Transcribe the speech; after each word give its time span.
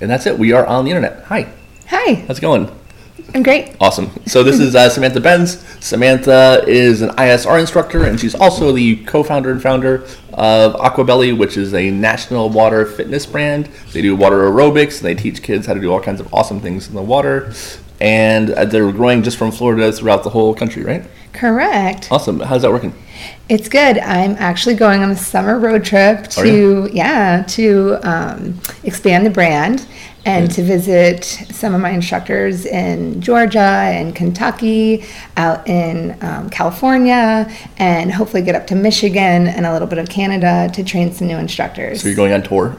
And 0.00 0.10
that's 0.10 0.26
it. 0.26 0.38
We 0.38 0.52
are 0.52 0.66
on 0.66 0.84
the 0.84 0.90
internet. 0.90 1.24
Hi, 1.24 1.52
Hi, 1.90 2.14
how's 2.14 2.38
it 2.38 2.40
going? 2.40 2.70
I'm 3.34 3.42
great. 3.42 3.76
Awesome. 3.80 4.10
So 4.26 4.42
this 4.42 4.60
is 4.60 4.74
uh, 4.74 4.88
Samantha 4.88 5.20
Benz. 5.20 5.58
Samantha 5.84 6.64
is 6.66 7.02
an 7.02 7.10
ISR 7.10 7.60
instructor, 7.60 8.04
and 8.04 8.18
she's 8.18 8.34
also 8.34 8.72
the 8.72 8.96
co-founder 9.04 9.50
and 9.50 9.60
founder 9.60 10.04
of 10.32 10.74
Aquabelly, 10.74 11.36
which 11.36 11.56
is 11.56 11.74
a 11.74 11.90
national 11.90 12.48
water 12.48 12.86
fitness 12.86 13.26
brand. 13.26 13.66
They 13.92 14.02
do 14.02 14.16
water 14.16 14.38
aerobics, 14.48 14.98
and 14.98 15.06
they 15.06 15.14
teach 15.20 15.42
kids 15.42 15.66
how 15.66 15.74
to 15.74 15.80
do 15.80 15.92
all 15.92 16.00
kinds 16.00 16.20
of 16.20 16.32
awesome 16.32 16.60
things 16.60 16.88
in 16.88 16.94
the 16.94 17.02
water. 17.02 17.52
And 18.00 18.50
uh, 18.50 18.64
they're 18.64 18.90
growing 18.92 19.22
just 19.22 19.36
from 19.36 19.50
Florida 19.50 19.92
throughout 19.92 20.22
the 20.24 20.30
whole 20.30 20.54
country, 20.54 20.84
right? 20.84 21.04
Correct. 21.32 22.10
Awesome. 22.10 22.40
How's 22.40 22.62
that 22.62 22.70
working? 22.70 22.94
It's 23.48 23.68
good. 23.68 23.98
I'm 23.98 24.36
actually 24.38 24.76
going 24.76 25.02
on 25.02 25.10
a 25.10 25.16
summer 25.16 25.58
road 25.58 25.84
trip 25.84 26.28
to 26.28 26.88
yeah 26.92 27.42
to 27.48 27.98
um, 28.02 28.60
expand 28.84 29.26
the 29.26 29.30
brand 29.30 29.86
and 30.24 30.50
to 30.50 30.62
visit 30.62 31.24
some 31.24 31.74
of 31.74 31.80
my 31.80 31.90
instructors 31.90 32.66
in 32.66 33.20
Georgia 33.22 33.58
and 33.58 34.14
Kentucky, 34.14 35.04
out 35.36 35.66
in 35.66 36.16
um, 36.22 36.50
California, 36.50 37.50
and 37.78 38.12
hopefully 38.12 38.42
get 38.42 38.54
up 38.54 38.66
to 38.66 38.74
Michigan 38.74 39.46
and 39.48 39.64
a 39.64 39.72
little 39.72 39.88
bit 39.88 39.98
of 39.98 40.08
Canada 40.08 40.70
to 40.74 40.84
train 40.84 41.12
some 41.12 41.26
new 41.26 41.38
instructors. 41.38 42.02
So 42.02 42.08
you're 42.08 42.16
going 42.16 42.32
on 42.32 42.42
tour. 42.42 42.76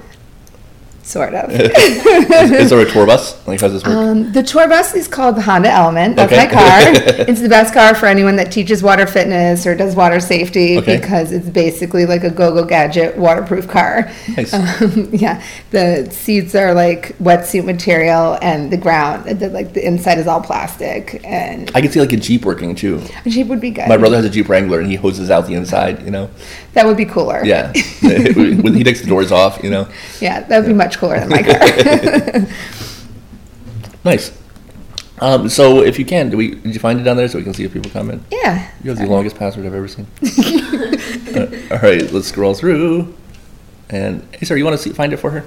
Sort 1.12 1.34
of. 1.36 1.52
is, 1.52 2.70
there 2.70 2.80
a 2.80 2.90
tour 2.90 3.06
bus? 3.06 3.36
Like, 3.46 3.60
how's 3.60 3.74
this 3.74 3.84
work? 3.84 3.94
Um, 3.94 4.32
the 4.32 4.42
tour 4.44 4.68
bus 4.68 4.96
is 4.96 5.08
called 5.08 5.36
the 5.36 5.42
Honda 5.42 5.70
Element. 5.70 6.16
That's 6.16 6.32
Okay. 6.32 6.46
my 6.46 6.52
car. 6.52 6.80
it's 7.28 7.42
the 7.42 7.50
best 7.50 7.74
car 7.74 7.94
for 7.96 8.06
anyone 8.06 8.38
that 8.38 8.52
teaches 8.52 8.82
water 8.82 9.06
fitness 9.06 9.66
or 9.68 9.76
does 9.76 9.96
water 9.96 10.20
safety 10.20 10.78
Okay. 10.78 10.98
because 10.98 11.32
it's 11.32 11.50
basically 11.50 12.06
like 12.06 12.24
a 12.24 12.30
go-go 12.30 12.64
gadget 12.66 13.18
waterproof 13.18 13.68
car. 13.68 14.10
Nice. 14.38 14.54
Um, 14.54 15.10
yeah, 15.12 15.44
the 15.72 16.08
seats 16.12 16.56
are 16.56 16.74
like 16.74 17.18
wetsuit 17.18 17.66
material, 17.66 18.38
and 18.42 18.72
the 18.72 18.78
ground, 18.78 19.26
the, 19.40 19.50
like 19.50 19.74
the 19.74 19.86
inside 19.86 20.18
is 20.18 20.28
all 20.28 20.42
plastic. 20.42 21.22
And 21.26 21.70
I 21.76 21.82
can 21.82 21.92
see 21.92 22.00
like 22.00 22.14
a 22.14 22.18
Jeep 22.18 22.46
working 22.46 22.74
too. 22.76 23.02
a 23.26 23.30
Jeep 23.30 23.48
would 23.48 23.60
be 23.62 23.72
good. 23.72 23.90
My 23.90 23.98
brother 23.98 24.16
has 24.16 24.26
a 24.26 24.30
Jeep 24.30 24.48
Wrangler, 24.48 24.80
and 24.80 24.90
he 24.90 24.96
hoses 24.96 25.30
out 25.30 25.48
the 25.48 25.56
inside. 25.56 26.02
You 26.04 26.12
know. 26.12 26.30
that 26.74 26.86
would 26.86 26.98
be 26.98 27.06
cooler. 27.06 27.44
Yeah. 27.44 27.74
when 28.02 28.74
he 28.74 28.84
takes 28.84 29.02
the 29.02 29.08
doors 29.08 29.32
off, 29.32 29.62
you 29.64 29.70
know. 29.70 29.88
yeah, 30.22 30.42
that 30.42 30.60
would 30.60 30.68
be 30.68 30.74
much 30.74 30.98
cooler 31.02 31.20
than 31.20 31.30
my 31.30 31.42
car. 32.44 32.48
Nice. 34.04 34.32
Um, 35.20 35.48
so 35.48 35.84
if 35.84 36.00
you 36.00 36.06
can, 36.06 36.32
do 36.32 36.38
we 36.38 36.56
did 36.56 36.74
you 36.74 36.80
find 36.80 37.00
it 37.00 37.04
down 37.04 37.18
there 37.18 37.28
so 37.28 37.38
we 37.38 37.44
can 37.44 37.54
see 37.54 37.64
if 37.64 37.72
people 37.74 37.92
comment? 37.92 38.24
yeah. 38.32 38.72
You 38.84 38.90
have 38.90 38.98
the 38.98 39.06
longest 39.06 39.36
password 39.38 39.66
I've 39.68 39.74
ever 39.76 39.88
seen. 39.88 40.08
Uh, 41.32 41.48
all 41.72 41.78
right, 41.80 42.12
let's 42.12 42.28
scroll 42.28 42.54
through. 42.54 43.16
And 43.90 44.22
hey, 44.34 44.46
sir, 44.46 44.58
you 44.58 44.66
want 44.66 44.76
to 44.76 44.84
see, 44.84 44.90
find 44.92 45.14
it 45.14 45.18
for 45.18 45.32
her? 45.32 45.42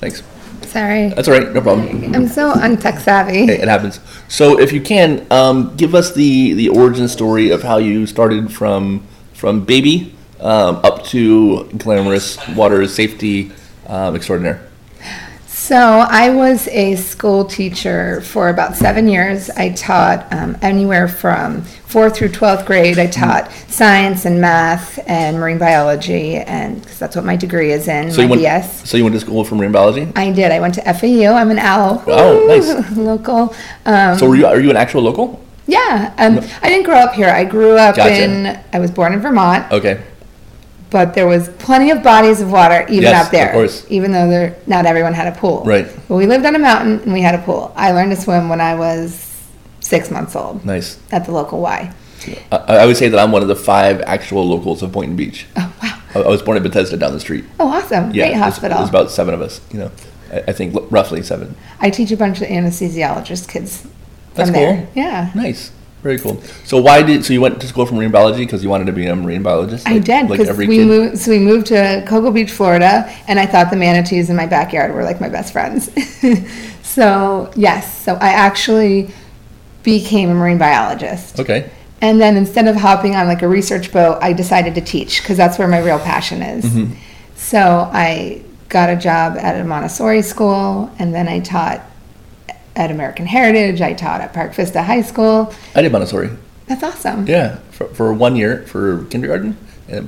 Thanks. 0.00 0.20
Sorry, 0.62 1.10
That's 1.10 1.28
all 1.28 1.34
right, 1.38 1.52
no 1.52 1.60
problem. 1.60 2.12
I'm 2.12 2.26
so 2.26 2.52
untech 2.54 2.98
savvy. 2.98 3.46
Hey, 3.46 3.60
it 3.62 3.68
happens. 3.68 4.00
So 4.26 4.58
if 4.58 4.72
you 4.72 4.80
can, 4.80 5.24
um, 5.30 5.76
give 5.76 5.94
us 5.94 6.12
the 6.12 6.54
the 6.54 6.70
origin 6.70 7.06
story 7.06 7.50
of 7.50 7.62
how 7.62 7.78
you 7.78 8.04
started 8.06 8.52
from 8.52 9.06
from 9.32 9.64
baby 9.64 10.12
um, 10.40 10.80
up 10.82 11.04
to 11.12 11.64
glamorous 11.78 12.36
water 12.56 12.88
safety 12.88 13.52
um, 13.86 14.16
extraordinaire. 14.16 14.60
So 15.62 15.76
I 15.76 16.30
was 16.30 16.66
a 16.66 16.96
school 16.96 17.44
teacher 17.44 18.20
for 18.22 18.48
about 18.48 18.74
seven 18.74 19.06
years. 19.08 19.48
I 19.48 19.68
taught 19.70 20.26
um, 20.32 20.58
anywhere 20.60 21.06
from 21.06 21.62
fourth 21.62 22.16
through 22.16 22.30
twelfth 22.30 22.66
grade. 22.66 22.98
I 22.98 23.06
taught 23.06 23.48
science 23.68 24.24
and 24.24 24.40
math 24.40 24.98
and 25.08 25.38
marine 25.38 25.58
biology, 25.58 26.34
and 26.34 26.82
because 26.82 26.98
that's 26.98 27.14
what 27.14 27.24
my 27.24 27.36
degree 27.36 27.70
is 27.70 27.86
in, 27.86 28.10
So 28.10 28.22
you 28.22 28.28
my 28.28 28.32
went. 28.34 28.42
BS. 28.42 28.86
So 28.88 28.96
you 28.96 29.04
went 29.04 29.14
to 29.14 29.20
school 29.20 29.44
for 29.44 29.54
marine 29.54 29.70
biology. 29.70 30.10
I 30.16 30.32
did. 30.32 30.50
I 30.50 30.58
went 30.58 30.74
to 30.74 30.82
FAU. 30.94 31.32
I'm 31.32 31.52
an 31.52 31.60
owl. 31.60 32.02
Oh, 32.08 32.44
nice. 32.48 32.90
Local. 32.96 33.54
Um, 33.86 34.18
So 34.18 34.28
were 34.28 34.34
you? 34.34 34.46
Are 34.46 34.58
you 34.58 34.70
an 34.70 34.76
actual 34.76 35.02
local? 35.02 35.40
yeah. 35.68 36.12
Um, 36.18 36.40
I 36.60 36.70
didn't 36.70 36.86
grow 36.86 36.96
up 36.96 37.14
here. 37.14 37.28
I 37.28 37.44
grew 37.44 37.76
up 37.76 37.94
Gotcha. 37.94 38.20
in. 38.24 38.58
I 38.72 38.80
was 38.80 38.90
born 38.90 39.12
in 39.12 39.20
Vermont, 39.20 39.70
Okay. 39.70 40.02
But 40.92 41.14
there 41.14 41.26
was 41.26 41.48
plenty 41.58 41.90
of 41.90 42.02
bodies 42.02 42.40
of 42.40 42.52
water 42.52 42.84
even 42.88 43.02
Yes, 43.04 43.26
up 43.26 43.32
there. 43.32 43.46
of 43.48 43.52
course. 43.54 43.84
Even 43.88 44.12
though 44.12 44.28
there, 44.28 44.56
not 44.66 44.86
everyone 44.86 45.14
had 45.14 45.26
a 45.26 45.36
pool. 45.36 45.64
Right. 45.64 45.86
But 46.08 46.14
we 46.16 46.26
lived 46.26 46.44
on 46.46 46.54
a 46.54 46.58
mountain 46.58 47.00
and 47.00 47.12
we 47.12 47.22
had 47.22 47.34
a 47.34 47.38
pool. 47.42 47.72
I 47.74 47.92
learned 47.92 48.10
to 48.14 48.20
swim 48.20 48.48
when 48.48 48.60
I 48.60 48.74
was 48.76 49.28
six 49.80 50.10
months 50.10 50.36
old 50.36 50.64
Nice. 50.64 50.98
at 51.10 51.24
the 51.24 51.32
local 51.32 51.60
Y. 51.60 51.92
I, 52.52 52.56
I 52.56 52.86
would 52.86 52.96
say 52.96 53.08
that 53.08 53.18
I'm 53.18 53.32
one 53.32 53.42
of 53.42 53.48
the 53.48 53.56
five 53.56 54.00
actual 54.02 54.46
locals 54.48 54.82
of 54.82 54.92
Boynton 54.92 55.16
Beach. 55.16 55.46
Oh 55.56 55.72
wow! 55.82 55.98
I, 56.14 56.18
I 56.20 56.28
was 56.28 56.40
born 56.40 56.56
in 56.56 56.62
Bethesda 56.62 56.96
down 56.96 57.12
the 57.12 57.18
street. 57.18 57.44
Oh 57.58 57.66
awesome! 57.66 58.04
Yeah, 58.14 58.26
Great 58.26 58.34
there's- 58.34 58.38
hospital. 58.38 58.78
There's 58.78 58.90
about 58.90 59.10
seven 59.10 59.34
of 59.34 59.40
us. 59.40 59.60
You 59.72 59.80
know, 59.80 59.90
I, 60.32 60.38
I 60.48 60.52
think 60.52 60.72
l- 60.76 60.86
roughly 60.88 61.22
seven. 61.24 61.56
I 61.80 61.90
teach 61.90 62.12
a 62.12 62.16
bunch 62.16 62.40
of 62.40 62.46
anesthesiologist 62.46 63.48
kids 63.48 63.80
from 63.80 63.90
That's 64.34 64.50
there. 64.52 64.76
cool. 64.76 64.88
Yeah. 64.94 65.32
Nice. 65.34 65.72
Very 66.02 66.18
cool. 66.18 66.42
So 66.64 66.80
why 66.80 67.02
did 67.02 67.24
so 67.24 67.32
you 67.32 67.40
went 67.40 67.60
to 67.60 67.66
school 67.68 67.86
for 67.86 67.94
marine 67.94 68.10
biology 68.10 68.44
because 68.44 68.64
you 68.64 68.68
wanted 68.68 68.86
to 68.86 68.92
be 68.92 69.06
a 69.06 69.14
marine 69.14 69.42
biologist? 69.42 69.88
I 69.88 69.98
did 69.98 70.28
Like 70.28 70.38
because 70.38 70.48
every 70.48 70.66
we 70.66 70.78
kid. 70.78 70.86
moved. 70.88 71.18
So 71.18 71.30
we 71.30 71.38
moved 71.38 71.68
to 71.68 72.04
Cocoa 72.08 72.32
Beach, 72.32 72.50
Florida, 72.50 73.08
and 73.28 73.38
I 73.38 73.46
thought 73.46 73.70
the 73.70 73.76
manatees 73.76 74.28
in 74.28 74.34
my 74.34 74.46
backyard 74.46 74.92
were 74.94 75.04
like 75.04 75.20
my 75.20 75.28
best 75.28 75.52
friends. 75.52 75.90
so 76.82 77.52
yes, 77.54 78.02
so 78.02 78.14
I 78.14 78.30
actually 78.30 79.12
became 79.84 80.28
a 80.28 80.34
marine 80.34 80.58
biologist. 80.58 81.38
Okay. 81.38 81.70
And 82.00 82.20
then 82.20 82.36
instead 82.36 82.66
of 82.66 82.74
hopping 82.74 83.14
on 83.14 83.28
like 83.28 83.42
a 83.42 83.48
research 83.48 83.92
boat, 83.92 84.18
I 84.20 84.32
decided 84.32 84.74
to 84.74 84.80
teach 84.80 85.22
because 85.22 85.36
that's 85.36 85.56
where 85.56 85.68
my 85.68 85.78
real 85.78 86.00
passion 86.00 86.42
is. 86.42 86.64
Mm-hmm. 86.64 86.94
So 87.36 87.88
I 87.92 88.42
got 88.68 88.90
a 88.90 88.96
job 88.96 89.36
at 89.36 89.60
a 89.60 89.62
Montessori 89.62 90.22
school, 90.22 90.90
and 90.98 91.14
then 91.14 91.28
I 91.28 91.38
taught 91.38 91.80
at 92.76 92.90
American 92.90 93.26
Heritage. 93.26 93.80
I 93.80 93.92
taught 93.94 94.20
at 94.20 94.32
Park 94.32 94.54
Vista 94.54 94.82
High 94.82 95.02
School. 95.02 95.52
I 95.74 95.82
did 95.82 95.92
Montessori. 95.92 96.30
That's 96.66 96.82
awesome. 96.82 97.26
Yeah, 97.26 97.56
for, 97.70 97.86
for 97.88 98.12
one 98.12 98.36
year 98.36 98.62
for 98.66 99.04
kindergarten, 99.06 99.56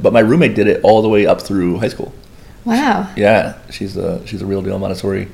but 0.01 0.13
my 0.13 0.21
roommate 0.21 0.55
did 0.55 0.67
it 0.67 0.83
all 0.83 1.03
the 1.03 1.09
way 1.09 1.27
up 1.27 1.43
through 1.43 1.79
high 1.79 1.89
school. 1.89 2.15
Wow. 2.65 3.13
Yeah, 3.17 3.59
she's 3.71 3.97
a 3.97 4.27
she's 4.27 4.41
a 4.41 4.47
real 4.47 4.63
deal 4.63 4.79
Montessori 4.79 5.29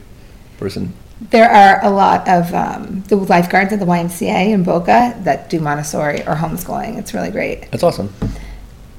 person. 0.59 0.93
There 1.21 1.51
are 1.51 1.85
a 1.85 1.91
lot 1.91 2.27
of 2.27 2.53
um, 2.55 3.03
the 3.09 3.17
lifeguards 3.17 3.73
at 3.73 3.79
the 3.79 3.85
YMCA 3.85 4.51
in 4.53 4.65
Boca 4.65 5.15
that 5.25 5.51
do 5.51 5.61
Montessori 5.61 6.23
or 6.23 6.35
homeschooling. 6.35 6.99
It's 6.99 7.13
really 7.13 7.31
great. 7.31 7.71
That's 7.71 7.83
awesome. 7.83 8.13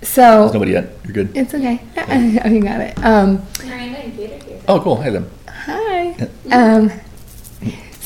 So 0.03 0.41
There's 0.41 0.53
nobody 0.53 0.72
yet. 0.72 0.90
You're 1.03 1.14
good. 1.14 1.36
it's 1.36 1.53
okay. 1.53 1.81
you 2.50 2.62
got 2.62 2.80
it. 2.81 2.97
Um, 3.03 3.41
Miranda 3.66 3.97
and 4.00 4.16
Kate 4.16 4.44
here. 4.44 4.62
Oh, 4.68 4.80
cool. 4.80 5.02
Hi 5.02 5.09
them. 5.09 5.30
Hi. 5.47 6.30
Um, 6.52 6.91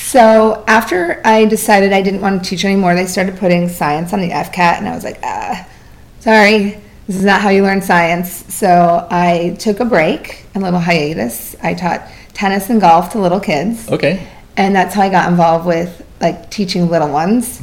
so 0.05 0.63
after 0.67 1.19
I 1.25 1.45
decided 1.45 1.91
I 1.91 2.01
didn't 2.01 2.21
want 2.21 2.43
to 2.43 2.49
teach 2.49 2.63
anymore, 2.63 2.93
they 2.95 3.07
started 3.07 3.37
putting 3.37 3.67
science 3.69 4.13
on 4.13 4.21
the 4.21 4.29
FCAT, 4.29 4.77
and 4.77 4.87
I 4.87 4.93
was 4.93 5.03
like, 5.03 5.19
ah, 5.23 5.67
sorry, 6.19 6.79
this 7.07 7.15
is 7.15 7.23
not 7.25 7.41
how 7.41 7.49
you 7.49 7.63
learn 7.63 7.81
science. 7.81 8.29
So 8.53 9.07
I 9.09 9.55
took 9.59 9.79
a 9.79 9.85
break, 9.85 10.45
a 10.53 10.59
little 10.59 10.79
hiatus. 10.79 11.55
I 11.63 11.73
taught 11.73 12.07
tennis 12.33 12.69
and 12.69 12.79
golf 12.79 13.11
to 13.13 13.19
little 13.19 13.39
kids, 13.39 13.89
Okay. 13.89 14.27
and 14.57 14.75
that's 14.75 14.93
how 14.93 15.01
I 15.01 15.09
got 15.09 15.29
involved 15.29 15.65
with 15.65 16.05
like 16.21 16.49
teaching 16.51 16.87
little 16.89 17.09
ones. 17.09 17.59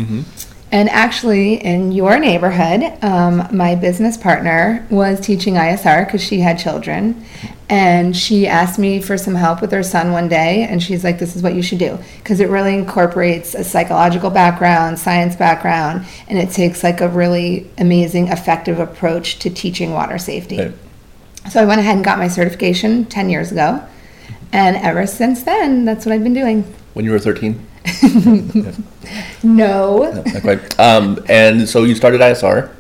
And 0.73 0.89
actually, 0.89 1.63
in 1.63 1.93
your 1.93 2.19
neighborhood, 2.19 2.83
um, 3.05 3.47
my 3.53 3.75
business 3.75 4.17
partner 4.17 4.87
was 4.89 5.21
teaching 5.21 5.55
ISR 5.55 6.07
because 6.07 6.25
she 6.25 6.41
had 6.41 6.59
children. 6.59 7.27
And 7.69 8.17
she 8.17 8.47
asked 8.47 8.79
me 8.79 9.01
for 9.01 9.19
some 9.19 9.35
help 9.35 9.61
with 9.61 9.71
her 9.73 9.83
son 9.83 10.13
one 10.13 10.29
day. 10.29 10.67
And 10.69 10.83
she's 10.83 11.05
like, 11.05 11.19
This 11.19 11.37
is 11.37 11.43
what 11.43 11.55
you 11.55 11.63
should 11.63 11.79
do. 11.79 11.99
Because 12.17 12.41
it 12.41 12.49
really 12.49 12.75
incorporates 12.75 13.55
a 13.55 13.65
psychological 13.65 14.31
background, 14.31 14.99
science 14.99 15.37
background, 15.37 16.07
and 16.27 16.39
it 16.39 16.51
takes 16.51 16.83
like 16.83 17.03
a 17.03 17.09
really 17.09 17.71
amazing, 17.77 18.29
effective 18.29 18.79
approach 18.79 19.41
to 19.41 19.51
teaching 19.51 19.93
water 19.93 20.17
safety. 20.17 20.59
Okay. 20.59 20.75
So 21.51 21.61
I 21.61 21.67
went 21.67 21.81
ahead 21.81 21.97
and 21.97 22.05
got 22.05 22.17
my 22.17 22.29
certification 22.29 23.05
10 23.05 23.29
years 23.29 23.53
ago. 23.53 23.85
And 24.53 24.77
ever 24.77 25.07
since 25.07 25.43
then, 25.43 25.85
that's 25.85 26.07
what 26.07 26.15
I've 26.15 26.23
been 26.23 26.35
doing. 26.35 26.63
When 26.95 27.05
you 27.05 27.11
were 27.11 27.19
13. 27.19 27.67
No. 29.43 29.99
No, 29.99 30.23
not 30.23 30.43
quite. 30.43 30.81
Um, 30.81 31.23
and 31.29 31.69
so 31.69 31.83
you 31.83 31.95
started 31.95 32.21
ISR, 32.21 32.71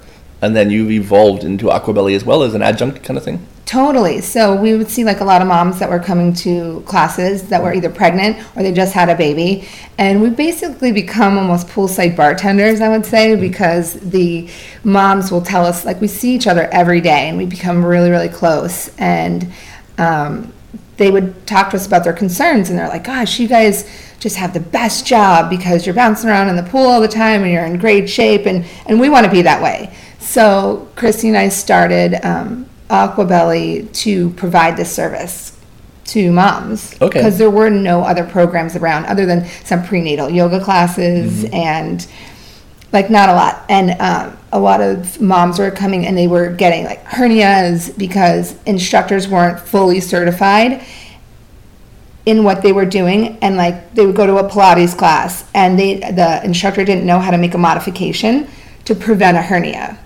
and 0.40 0.56
then 0.56 0.70
you've 0.70 0.90
evolved 0.90 1.44
into 1.44 1.66
Aquabelly 1.66 2.14
as 2.14 2.24
well 2.24 2.42
as 2.42 2.54
an 2.54 2.62
adjunct 2.62 3.02
kind 3.02 3.18
of 3.18 3.24
thing. 3.24 3.46
Totally. 3.64 4.20
So 4.20 4.54
we 4.54 4.74
would 4.74 4.90
see 4.90 5.04
like 5.04 5.20
a 5.20 5.24
lot 5.24 5.40
of 5.40 5.48
moms 5.48 5.78
that 5.78 5.88
were 5.88 5.98
coming 5.98 6.34
to 6.34 6.82
classes 6.86 7.48
that 7.48 7.62
were 7.62 7.72
either 7.72 7.88
pregnant 7.88 8.36
or 8.54 8.62
they 8.62 8.72
just 8.72 8.92
had 8.92 9.08
a 9.08 9.14
baby. 9.14 9.66
And 9.98 10.20
we 10.20 10.30
basically 10.30 10.92
become 10.92 11.38
almost 11.38 11.68
poolside 11.68 12.16
bartenders, 12.16 12.80
I 12.80 12.88
would 12.88 13.06
say, 13.06 13.34
because 13.36 13.94
the 13.94 14.50
moms 14.84 15.30
will 15.30 15.40
tell 15.40 15.64
us, 15.64 15.84
like, 15.84 16.00
we 16.00 16.08
see 16.08 16.34
each 16.34 16.46
other 16.46 16.68
every 16.72 17.00
day 17.00 17.28
and 17.28 17.38
we 17.38 17.46
become 17.46 17.84
really, 17.84 18.10
really 18.10 18.28
close. 18.28 18.90
And 18.98 19.50
um, 19.96 20.52
they 20.96 21.10
would 21.10 21.46
talk 21.46 21.70
to 21.70 21.76
us 21.76 21.86
about 21.86 22.04
their 22.04 22.12
concerns 22.12 22.68
and 22.68 22.78
they're 22.78 22.88
like, 22.88 23.04
gosh, 23.04 23.38
you 23.38 23.48
guys 23.48 23.88
just 24.22 24.36
have 24.36 24.54
the 24.54 24.60
best 24.60 25.04
job 25.04 25.50
because 25.50 25.84
you're 25.84 25.94
bouncing 25.96 26.30
around 26.30 26.48
in 26.48 26.54
the 26.54 26.62
pool 26.62 26.86
all 26.86 27.00
the 27.00 27.08
time 27.08 27.42
and 27.42 27.52
you're 27.52 27.64
in 27.64 27.76
great 27.76 28.08
shape. 28.08 28.46
And, 28.46 28.64
and 28.86 29.00
we 29.00 29.08
want 29.10 29.26
to 29.26 29.32
be 29.32 29.42
that 29.42 29.60
way. 29.60 29.92
So 30.20 30.88
Christy 30.94 31.26
and 31.26 31.36
I 31.36 31.48
started 31.48 32.24
um, 32.24 32.66
Aquabelly 32.88 33.92
to 33.94 34.30
provide 34.30 34.76
this 34.76 34.94
service. 34.94 35.58
to 36.04 36.30
moms. 36.30 36.94
Okay. 37.02 37.18
Because 37.18 37.36
there 37.36 37.50
were 37.50 37.68
no 37.68 38.02
other 38.02 38.24
programs 38.24 38.76
around 38.76 39.06
other 39.06 39.26
than 39.26 39.44
some 39.64 39.82
prenatal 39.84 40.30
yoga 40.30 40.62
classes 40.62 41.42
Mm-hmm. 41.44 41.54
and 41.54 42.06
like 42.92 43.10
not 43.10 43.28
a 43.28 43.32
lot. 43.34 43.64
And 43.68 43.90
um, 44.00 44.36
a 44.52 44.60
lot 44.60 44.80
of 44.80 45.20
moms 45.20 45.58
were 45.58 45.70
coming 45.72 46.06
and 46.06 46.16
they 46.16 46.28
were 46.28 46.50
getting 46.50 46.84
like 46.84 47.02
hernias 47.06 47.96
because 47.98 48.54
instructors 48.66 49.26
weren't 49.26 49.58
fully 49.58 49.98
certified 50.00 50.84
in 52.26 52.44
what 52.44 52.62
they 52.62 52.72
were 52.72 52.84
doing 52.84 53.38
and 53.38 53.56
like 53.56 53.94
they 53.94 54.06
would 54.06 54.14
go 54.14 54.26
to 54.26 54.36
a 54.36 54.48
pilates 54.48 54.96
class 54.96 55.44
and 55.54 55.78
they 55.78 55.96
the 55.96 56.40
instructor 56.44 56.84
didn't 56.84 57.04
know 57.04 57.18
how 57.18 57.30
to 57.30 57.38
make 57.38 57.54
a 57.54 57.58
modification 57.58 58.48
to 58.84 58.94
prevent 58.94 59.36
a 59.36 59.42
hernia 59.42 59.98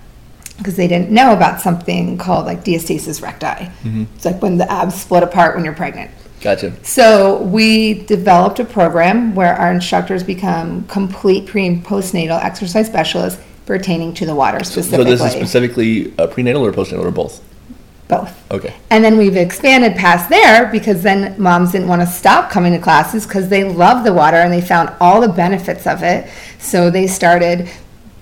because 0.57 0.75
they 0.75 0.87
didn't 0.87 1.11
know 1.11 1.33
about 1.33 1.61
something 1.61 2.17
called 2.17 2.45
like 2.45 2.63
diastasis 2.63 3.21
recti 3.21 3.69
it's 4.15 4.25
like 4.25 4.41
when 4.41 4.57
the 4.57 4.71
abs 4.71 4.95
split 4.95 5.21
apart 5.21 5.55
when 5.55 5.63
you're 5.63 5.73
pregnant 5.73 6.09
Gotcha. 6.41 6.73
so 6.83 7.41
we 7.43 8.05
developed 8.05 8.59
a 8.59 8.65
program 8.65 9.35
where 9.35 9.55
our 9.55 9.71
instructors 9.71 10.23
become 10.23 10.87
complete 10.87 11.47
pre 11.47 11.67
and 11.67 11.85
postnatal 11.85 12.43
exercise 12.43 12.87
specialists 12.87 13.41
pertaining 13.67 14.13
to 14.15 14.25
the 14.25 14.33
water 14.33 14.63
specifically. 14.63 15.03
So 15.05 15.11
this 15.11 15.21
is 15.21 15.31
specifically 15.33 16.17
uh, 16.17 16.25
prenatal 16.25 16.65
or 16.65 16.71
postnatal 16.71 17.05
or 17.05 17.11
both? 17.11 17.43
Both 18.07 18.31
Okay. 18.51 18.73
and 18.89 19.03
then 19.03 19.17
we've 19.17 19.35
expanded 19.35 19.95
past 19.95 20.29
there 20.29 20.67
because 20.67 21.03
then 21.03 21.35
moms 21.37 21.71
didn't 21.73 21.87
want 21.89 22.01
to 22.01 22.07
stop 22.07 22.49
coming 22.49 22.71
to 22.73 22.79
classes 22.79 23.25
because 23.27 23.49
they 23.49 23.63
love 23.65 24.03
the 24.05 24.13
water 24.13 24.37
and 24.37 24.51
they 24.53 24.61
found 24.61 24.91
all 25.01 25.19
the 25.19 25.27
benefits 25.27 25.85
of 25.85 26.03
it. 26.03 26.29
So 26.59 26.89
they 26.89 27.07
started, 27.07 27.69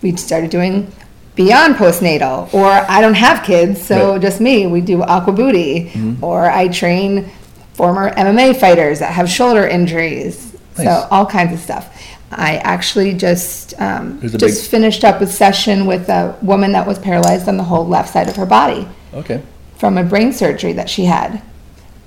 we 0.01 0.15
started 0.15 0.49
doing 0.49 0.91
beyond 1.35 1.75
postnatal, 1.75 2.51
or 2.53 2.65
I 2.71 3.01
don't 3.01 3.13
have 3.15 3.43
kids, 3.45 3.81
so 3.81 4.13
Right. 4.13 4.21
just 4.21 4.39
me. 4.41 4.67
We 4.67 4.81
do 4.81 5.03
aqua 5.03 5.33
booty, 5.33 5.91
or 6.21 6.49
I 6.49 6.69
train 6.69 7.29
former 7.73 8.09
MMA 8.15 8.53
fighters 8.53 8.99
that 8.99 9.11
have 9.13 9.29
shoulder 9.29 9.67
injuries. 9.67 10.53
Nice. 10.77 10.87
So 10.87 11.07
all 11.11 11.25
kinds 11.25 11.53
of 11.53 11.59
stuff. 11.59 11.89
I 12.31 12.57
actually 12.57 13.13
just 13.13 13.73
um, 13.79 14.19
just 14.21 14.39
big- 14.39 14.53
finished 14.53 15.03
up 15.03 15.21
a 15.21 15.27
session 15.27 15.85
with 15.85 16.09
a 16.09 16.35
woman 16.41 16.71
that 16.71 16.87
was 16.87 16.97
paralyzed 16.99 17.47
on 17.47 17.57
the 17.57 17.63
whole 17.63 17.85
left 17.85 18.11
side 18.13 18.27
of 18.29 18.35
her 18.37 18.45
body 18.45 18.87
Okay. 19.13 19.41
From 19.77 19.97
a 19.97 20.03
brain 20.03 20.33
surgery 20.33 20.73
that 20.73 20.89
she 20.89 21.05
had. 21.05 21.41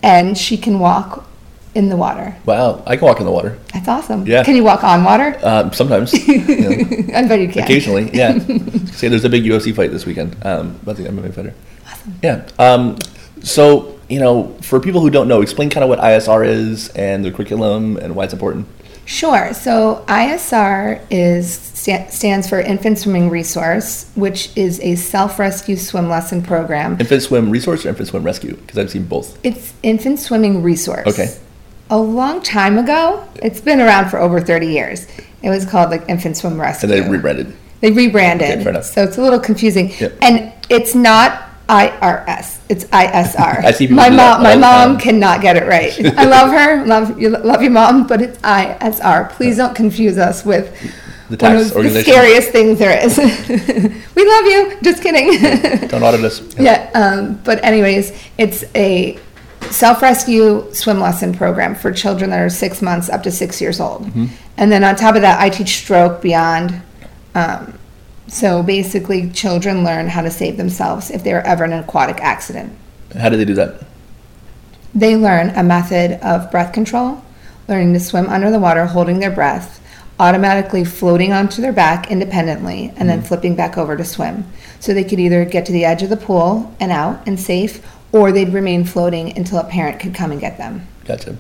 And 0.03 0.39
she 0.39 0.57
can 0.57 0.79
walk 0.79 1.29
in 1.75 1.89
the 1.89 1.97
water. 1.97 2.37
Wow. 2.47 2.83
I 2.87 2.97
can 2.97 3.07
walk 3.07 3.21
in 3.21 3.27
the 3.27 3.33
water. 3.33 3.59
That's 3.73 3.89
awesome. 3.89 4.27
Yeah. 4.27 4.45
Can 4.45 4.57
you 4.57 4.65
walk 4.65 4.85
on 4.85 5.05
water? 5.05 5.39
Um, 5.43 5.73
sometimes. 5.73 6.13
you 6.29 6.39
know, 6.39 7.15
I 7.15 7.27
bet 7.27 7.41
you 7.41 7.49
can. 7.49 7.65
occasionally. 7.65 8.11
Yeah. 8.13 8.39
Say 8.93 9.09
there's 9.09 9.25
a 9.25 9.29
big 9.29 9.45
UFC 9.45 9.75
fight 9.75 9.91
this 9.91 10.07
weekend. 10.07 10.37
Um, 10.45 10.79
about 10.83 10.97
the 10.97 11.05
MMA 11.05 11.35
fighter. 11.35 11.55
Awesome. 11.87 12.15
Yeah. 12.23 12.49
Um, 12.59 12.99
so 13.43 13.99
you 14.09 14.21
know, 14.21 14.57
for 14.63 14.81
people 14.81 15.01
who 15.01 15.11
don't 15.11 15.29
know, 15.29 15.43
explain 15.43 15.71
kind 15.71 15.85
of 15.85 15.91
what 15.91 15.99
ISR 15.99 16.47
is 16.47 16.89
and 16.91 17.25
the 17.25 17.31
curriculum 17.31 17.97
and 17.99 18.15
why 18.15 18.25
it's 18.25 18.33
important. 18.33 18.67
Sure. 19.09 19.55
So 19.55 20.05
ISR 20.07 21.01
is 21.11 21.51
sta- 21.55 22.09
stands 22.11 22.47
for 22.47 22.61
Infant 22.61 22.99
Swimming 22.99 23.31
Resource, 23.31 24.11
which 24.17 24.51
is 24.55 24.79
a 24.81 24.97
self-rescue 24.97 25.77
swim 25.77 26.11
lesson 26.11 26.43
program. 26.43 26.99
Infant 27.01 27.23
swim 27.23 27.49
resource 27.49 27.87
or 27.87 27.89
infant 27.89 28.09
swim 28.11 28.23
rescue? 28.23 28.55
Because 28.57 28.77
I've 28.77 28.91
seen 28.91 29.07
both. 29.07 29.39
It's 29.43 29.73
Infant 29.83 30.21
Swimming 30.21 30.63
Resource. 30.63 31.07
Okay. 31.07 31.35
A 31.89 31.99
long 31.99 32.43
time 32.43 32.77
ago, 32.77 33.27
it's 33.37 33.63
been 33.63 33.81
around 33.81 34.11
for 34.11 34.19
over 34.19 34.43
30 34.43 34.67
years. 34.67 35.07
It 35.43 35.49
was 35.49 35.65
called 35.65 35.89
like 35.89 36.07
Infant 36.07 36.37
Swim 36.37 36.61
Rescue. 36.61 36.93
And 36.93 37.07
they 37.07 37.09
rebranded. 37.09 37.57
They 37.81 37.93
rebranded. 37.93 38.51
Okay, 38.51 38.63
fair 38.63 38.71
enough. 38.73 38.85
So 38.85 39.05
it's 39.05 39.17
a 39.17 39.23
little 39.23 39.41
confusing. 39.41 39.91
Yep. 39.99 40.19
And 40.21 40.53
it's 40.69 40.95
not 40.95 41.48
IRS. 41.69 42.59
It's 42.69 42.85
ISR. 42.87 43.65
I 43.65 43.73
see 43.73 43.87
people 43.89 43.97
my 43.97 44.09
do 44.11 44.17
that 44.17 44.41
mom 44.41 44.43
my 44.43 44.51
all 44.51 44.57
the 44.57 44.61
mom 44.61 44.89
time. 44.93 44.99
cannot 45.01 45.41
get 45.43 45.57
it 45.57 45.67
right. 45.67 45.93
I 46.19 46.25
love 46.25 46.51
her. 46.51 46.85
Love 46.87 47.21
you 47.21 47.29
love 47.31 47.63
your 47.63 47.71
mom, 47.73 48.07
but 48.07 48.23
it's 48.23 48.39
ISR. 48.39 49.31
Please 49.33 49.57
don't 49.59 49.75
confuse 49.75 50.17
us 50.19 50.45
with 50.45 50.73
The 51.29 51.37
one 51.37 51.39
tax 51.39 51.63
of 51.67 51.69
the 51.71 51.77
organization. 51.77 52.13
scariest 52.13 52.51
things 52.51 52.79
there 52.79 52.99
is. 53.05 53.19
we 54.17 54.25
love 54.27 54.45
you. 54.47 54.79
Just 54.83 55.03
kidding. 55.03 55.89
Don't 55.89 56.03
audit 56.03 56.25
us. 56.25 56.41
Yeah, 56.59 56.91
um, 56.95 57.41
but 57.45 57.63
anyways, 57.63 58.13
it's 58.39 58.65
a 58.75 59.19
self-rescue 59.71 60.73
swim 60.73 61.01
lesson 61.01 61.35
program 61.35 61.75
for 61.75 61.93
children 61.93 62.31
that 62.31 62.41
are 62.41 62.49
six 62.49 62.81
months 62.81 63.11
up 63.11 63.23
to 63.25 63.31
six 63.31 63.61
years 63.61 63.81
old. 63.81 64.11
And 64.57 64.73
then 64.73 64.83
on 64.85 64.97
top 64.97 65.15
of 65.17 65.21
that, 65.23 65.41
I 65.41 65.51
teach 65.51 65.77
stroke 65.83 66.23
beyond. 66.23 66.81
Um, 67.35 67.78
so 68.29 68.63
basically, 68.63 69.31
children 69.31 69.85
learn 69.85 70.09
how 70.09 70.23
to 70.23 70.31
save 70.31 70.57
themselves 70.57 71.11
if 71.11 71.25
they're 71.25 71.47
ever 71.47 71.65
in 71.65 71.73
an 71.73 71.83
aquatic 71.83 72.21
accident. 72.21 72.73
How 73.19 73.31
do 73.31 73.37
they 73.37 73.45
do 73.45 73.55
that? 73.55 73.83
They 74.95 75.17
learn 75.17 75.51
a 75.51 75.63
method 75.63 76.21
of 76.23 76.51
breath 76.51 76.73
control, 76.73 77.25
learning 77.69 77.95
to 77.95 78.01
swim 78.01 78.29
under 78.29 78.51
the 78.51 78.59
water, 78.59 78.87
holding 78.87 79.19
their 79.19 79.31
breath, 79.31 79.81
automatically 80.19 80.85
floating 80.85 81.33
onto 81.33 81.63
their 81.63 81.73
back 81.73 82.11
independently, 82.11 82.93
and 82.97 83.09
then 83.09 83.19
mm-hmm. 83.19 83.29
flipping 83.29 83.57
back 83.57 83.79
over 83.79 83.97
to 83.97 84.05
swim. 84.05 84.45
So 84.81 84.93
they 84.93 85.05
could 85.05 85.21
either 85.21 85.45
get 85.45 85.65
to 85.67 85.73
the 85.73 85.85
edge 85.85 86.03
of 86.03 86.11
the 86.11 86.17
pool 86.17 86.75
and 86.81 86.93
out 86.93 87.27
and 87.27 87.39
safe, 87.39 87.85
or 88.13 88.33
they'd 88.33 88.53
remain 88.53 88.85
floating 88.85 89.37
until 89.37 89.59
a 89.59 89.65
parent 89.65 90.01
could 90.01 90.15
come 90.15 90.33
and 90.33 90.41
get 90.41 90.59
them. 90.59 90.87
Gotcha. 91.05 91.37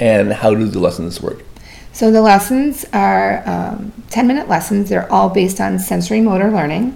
And 0.00 0.32
how 0.32 0.54
do 0.54 0.66
the 0.66 0.80
lessons 0.80 1.20
work? 1.20 1.44
So 1.94 2.10
the 2.10 2.20
lessons 2.20 2.84
are 2.92 3.48
um, 3.48 3.92
10 4.10 4.26
minute 4.26 4.48
lessons. 4.48 4.88
They're 4.88 5.10
all 5.12 5.30
based 5.30 5.60
on 5.60 5.78
sensory 5.78 6.20
motor 6.20 6.50
learning. 6.50 6.90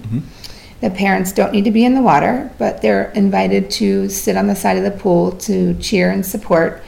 The 0.81 0.89
parents 0.89 1.31
don't 1.31 1.53
need 1.53 1.63
to 1.63 1.71
be 1.71 1.85
in 1.85 1.93
the 1.93 2.01
water, 2.01 2.51
but 2.57 2.81
they're 2.81 3.09
invited 3.11 3.71
to 3.71 4.09
sit 4.09 4.35
on 4.35 4.47
the 4.47 4.55
side 4.55 4.77
of 4.77 4.83
the 4.83 4.91
pool 4.91 5.31
to 5.37 5.73
cheer 5.75 6.11
and 6.11 6.25
support 6.25 6.83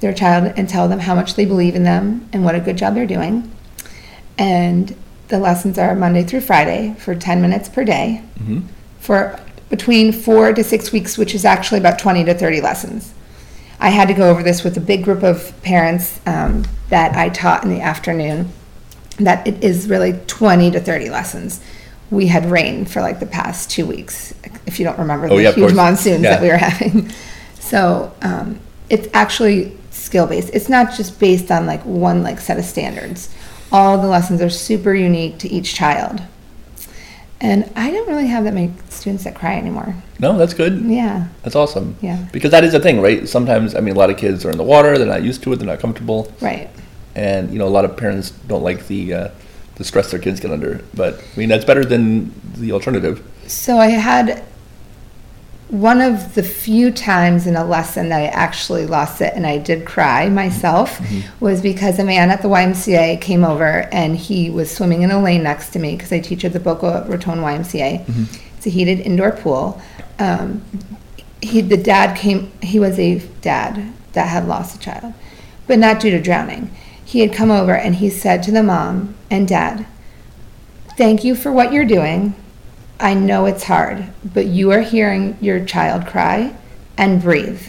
their 0.00 0.12
child 0.12 0.52
and 0.56 0.68
tell 0.68 0.88
them 0.88 0.98
how 0.98 1.14
much 1.14 1.34
they 1.34 1.44
believe 1.44 1.76
in 1.76 1.84
them 1.84 2.28
and 2.32 2.44
what 2.44 2.56
a 2.56 2.60
good 2.60 2.76
job 2.76 2.94
they're 2.94 3.06
doing. 3.06 3.48
And 4.38 4.96
the 5.28 5.38
lessons 5.38 5.78
are 5.78 5.94
Monday 5.94 6.24
through 6.24 6.40
Friday 6.40 6.96
for 6.98 7.14
10 7.14 7.40
minutes 7.40 7.68
per 7.68 7.84
day 7.84 8.22
for 8.98 9.38
between 9.70 10.12
four 10.12 10.52
to 10.52 10.64
six 10.64 10.90
weeks, 10.90 11.16
which 11.16 11.32
is 11.32 11.44
actually 11.44 11.78
about 11.78 11.98
20 12.00 12.24
to 12.24 12.34
30 12.34 12.60
lessons. 12.60 13.14
I 13.78 13.90
had 13.90 14.08
to 14.08 14.14
go 14.14 14.30
over 14.30 14.42
this 14.42 14.64
with 14.64 14.76
a 14.76 14.80
big 14.80 15.04
group 15.04 15.22
of 15.22 15.52
parents 15.62 16.20
um, 16.26 16.64
that 16.92 17.16
I 17.16 17.30
taught 17.30 17.64
in 17.64 17.70
the 17.70 17.80
afternoon. 17.80 18.50
That 19.18 19.46
it 19.46 19.64
is 19.64 19.88
really 19.88 20.12
20 20.26 20.70
to 20.72 20.80
30 20.80 21.08
lessons. 21.08 21.60
We 22.10 22.26
had 22.26 22.44
rain 22.50 22.84
for 22.84 23.00
like 23.00 23.18
the 23.18 23.26
past 23.26 23.70
two 23.70 23.86
weeks, 23.86 24.34
if 24.66 24.78
you 24.78 24.84
don't 24.84 24.98
remember 24.98 25.26
Oh, 25.30 25.36
the 25.36 25.42
yeah, 25.42 25.52
huge 25.52 25.72
monsoons 25.74 26.22
Yeah. 26.22 26.30
that 26.34 26.42
we 26.42 26.48
were 26.48 26.56
having. 26.58 27.10
So 27.60 28.12
um, 28.20 28.60
it's 28.90 29.08
actually 29.14 29.74
skill 29.90 30.26
based. 30.26 30.50
It's 30.52 30.68
not 30.68 30.92
just 30.94 31.18
based 31.18 31.50
on 31.50 31.66
like 31.66 31.80
one 31.86 32.22
like 32.22 32.38
set 32.40 32.58
of 32.58 32.64
standards. 32.66 33.34
All 33.70 33.96
the 33.96 34.06
lessons 34.08 34.42
are 34.42 34.50
super 34.50 34.94
unique 34.94 35.38
to 35.38 35.48
each 35.48 35.74
child. 35.74 36.20
And 37.40 37.68
I 37.74 37.90
don't 37.90 38.06
really 38.08 38.26
have 38.28 38.44
that 38.44 38.52
many 38.54 38.72
students 38.90 39.24
that 39.24 39.34
cry 39.34 39.56
anymore. 39.56 39.94
No, 40.20 40.36
that's 40.38 40.54
good. 40.54 40.80
Yeah, 40.82 41.26
That's 41.42 41.56
awesome. 41.56 41.96
Yeah. 42.00 42.24
Because 42.32 42.50
that 42.52 42.62
is 42.64 42.72
a 42.74 42.78
thing, 42.80 43.00
right? 43.00 43.28
Sometimes, 43.28 43.74
I 43.74 43.80
mean, 43.80 43.96
a 43.96 43.98
lot 43.98 44.10
of 44.10 44.16
kids 44.16 44.44
are 44.44 44.50
in 44.50 44.58
the 44.58 44.62
water, 44.62 44.96
they're 44.96 45.06
not 45.08 45.22
used 45.24 45.42
to 45.44 45.52
it, 45.52 45.56
they're 45.56 45.66
not 45.66 45.80
comfortable. 45.80 46.32
right. 46.40 46.68
And, 47.14 47.52
you 47.52 47.58
know, 47.58 47.66
a 47.66 47.70
lot 47.70 47.84
of 47.84 47.96
parents 47.96 48.30
don't 48.30 48.62
like 48.62 48.86
the, 48.86 49.14
uh, 49.14 49.28
the 49.76 49.84
stress 49.84 50.10
their 50.10 50.20
kids 50.20 50.40
get 50.40 50.50
under. 50.50 50.82
But, 50.94 51.14
I 51.14 51.38
mean, 51.38 51.48
that's 51.48 51.64
better 51.64 51.84
than 51.84 52.32
the 52.54 52.72
alternative. 52.72 53.26
So 53.46 53.78
I 53.78 53.88
had 53.88 54.44
one 55.72 56.02
of 56.02 56.34
the 56.34 56.42
few 56.42 56.90
times 56.92 57.46
in 57.46 57.56
a 57.56 57.64
lesson 57.64 58.10
that 58.10 58.20
I 58.20 58.26
actually 58.26 58.84
lost 58.84 59.22
it 59.22 59.32
and 59.34 59.46
I 59.46 59.56
did 59.56 59.86
cry 59.86 60.28
myself 60.28 61.00
was 61.40 61.62
because 61.62 61.98
a 61.98 62.04
man 62.04 62.30
at 62.30 62.42
the 62.42 62.48
YMCA 62.48 63.18
came 63.22 63.42
over 63.42 63.88
and 63.90 64.14
he 64.14 64.50
was 64.50 64.70
swimming 64.70 65.00
in 65.00 65.10
a 65.10 65.18
lane 65.18 65.42
next 65.42 65.70
to 65.70 65.78
me 65.78 65.96
because 65.96 66.12
I 66.12 66.20
teach 66.20 66.44
at 66.44 66.52
the 66.52 66.60
Boca 66.60 67.06
Raton 67.08 67.38
YMCA. 67.38 68.06
It's 68.58 68.66
a 68.66 68.70
heated 68.70 69.00
indoor 69.00 69.32
pool. 69.32 69.80
Um, 70.18 70.62
he, 71.40 71.62
the 71.62 71.78
dad 71.78 72.18
came, 72.18 72.52
he 72.60 72.78
was 72.78 72.98
a 72.98 73.20
dad 73.40 73.94
that 74.12 74.28
had 74.28 74.46
lost 74.46 74.76
a 74.76 74.78
child, 74.78 75.14
but 75.66 75.78
not 75.78 76.00
due 76.00 76.10
to 76.10 76.20
drowning. 76.20 76.70
He 77.12 77.20
had 77.20 77.34
come 77.34 77.50
over 77.50 77.76
and 77.76 77.96
he 77.96 78.08
said 78.08 78.42
to 78.44 78.50
the 78.50 78.62
mom 78.62 79.14
and 79.30 79.46
dad, 79.46 79.84
Thank 80.96 81.24
you 81.24 81.34
for 81.34 81.52
what 81.52 81.70
you're 81.70 81.84
doing. 81.84 82.34
I 82.98 83.12
know 83.12 83.44
it's 83.44 83.64
hard, 83.64 84.06
but 84.24 84.46
you 84.46 84.70
are 84.70 84.80
hearing 84.80 85.36
your 85.38 85.62
child 85.62 86.06
cry 86.06 86.56
and 86.96 87.20
breathe. 87.20 87.68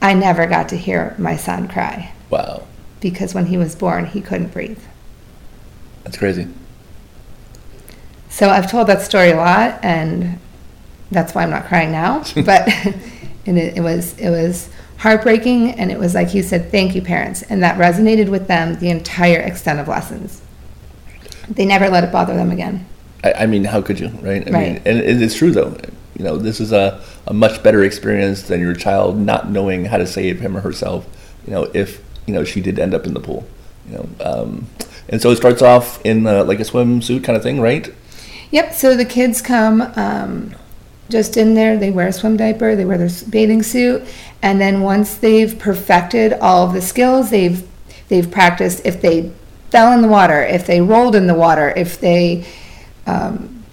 I 0.00 0.14
never 0.14 0.46
got 0.46 0.70
to 0.70 0.76
hear 0.78 1.14
my 1.18 1.36
son 1.36 1.68
cry 1.68 2.12
Wow. 2.30 2.62
because 2.98 3.34
when 3.34 3.44
he 3.44 3.58
was 3.58 3.76
born, 3.76 4.06
he 4.06 4.22
couldn't 4.22 4.54
breathe. 4.54 4.80
That's 6.04 6.16
crazy. 6.16 6.48
So 8.30 8.48
I've 8.48 8.70
told 8.70 8.86
that 8.86 9.02
story 9.02 9.32
a 9.32 9.36
lot, 9.36 9.80
and 9.84 10.38
that's 11.10 11.34
why 11.34 11.42
I'm 11.42 11.50
not 11.50 11.66
crying 11.66 11.92
now. 11.92 12.24
But 12.36 12.68
and 13.44 13.58
it, 13.58 13.76
it 13.76 13.82
was 13.82 14.18
it 14.18 14.30
was 14.30 14.70
heartbreaking, 14.98 15.72
and 15.72 15.90
it 15.90 15.98
was 15.98 16.14
like 16.14 16.34
you 16.34 16.42
said, 16.42 16.70
"Thank 16.70 16.94
you, 16.94 17.02
parents," 17.02 17.42
and 17.42 17.62
that 17.62 17.78
resonated 17.78 18.28
with 18.28 18.46
them 18.46 18.78
the 18.78 18.90
entire 18.90 19.40
extent 19.40 19.80
of 19.80 19.88
lessons. 19.88 20.42
They 21.48 21.64
never 21.64 21.88
let 21.88 22.04
it 22.04 22.12
bother 22.12 22.34
them 22.34 22.50
again. 22.50 22.86
I, 23.24 23.32
I 23.32 23.46
mean, 23.46 23.64
how 23.64 23.80
could 23.80 23.98
you, 23.98 24.08
right? 24.20 24.46
I 24.46 24.50
mean, 24.50 24.82
and 24.84 25.22
it's 25.22 25.34
true 25.34 25.50
though. 25.50 25.76
You 26.16 26.24
know, 26.24 26.36
this 26.36 26.60
is 26.60 26.72
a, 26.72 27.02
a 27.26 27.32
much 27.32 27.62
better 27.62 27.84
experience 27.84 28.42
than 28.42 28.60
your 28.60 28.74
child 28.74 29.16
not 29.16 29.50
knowing 29.50 29.84
how 29.86 29.98
to 29.98 30.06
save 30.06 30.40
him 30.40 30.56
or 30.56 30.60
herself. 30.60 31.06
You 31.46 31.52
know, 31.52 31.70
if 31.74 32.02
you 32.26 32.34
know 32.34 32.44
she 32.44 32.60
did 32.60 32.78
end 32.78 32.94
up 32.94 33.06
in 33.06 33.14
the 33.14 33.20
pool. 33.20 33.46
You 33.88 33.94
know, 33.94 34.08
um, 34.20 34.66
and 35.08 35.22
so 35.22 35.30
it 35.30 35.36
starts 35.36 35.62
off 35.62 36.04
in 36.04 36.26
uh, 36.26 36.44
like 36.44 36.60
a 36.60 36.64
swimsuit 36.64 37.24
kind 37.24 37.36
of 37.36 37.42
thing, 37.42 37.60
right? 37.60 37.92
Yep. 38.50 38.74
So 38.74 38.96
the 38.96 39.04
kids 39.04 39.40
come 39.40 39.82
um, 39.96 40.54
just 41.08 41.36
in 41.36 41.54
there. 41.54 41.76
They 41.76 41.90
wear 41.90 42.08
a 42.08 42.12
swim 42.12 42.36
diaper. 42.36 42.76
They 42.76 42.84
wear 42.84 42.98
their 42.98 43.10
bathing 43.28 43.62
suit, 43.62 44.02
and 44.42 44.60
then 44.60 44.82
once 44.82 45.16
they've 45.16 45.58
perfected 45.58 46.32
all 46.34 46.66
of 46.66 46.72
the 46.72 46.82
skills, 46.82 47.30
they've 47.30 47.66
they've 48.08 48.30
practiced. 48.30 48.82
If 48.84 49.00
they 49.00 49.32
fell 49.70 49.92
in 49.92 50.02
the 50.02 50.08
water, 50.08 50.42
if 50.42 50.66
they 50.66 50.80
rolled 50.80 51.14
in 51.14 51.26
the 51.26 51.34
water, 51.34 51.72
if 51.76 52.00
they 52.00 52.46
um, 53.06 53.64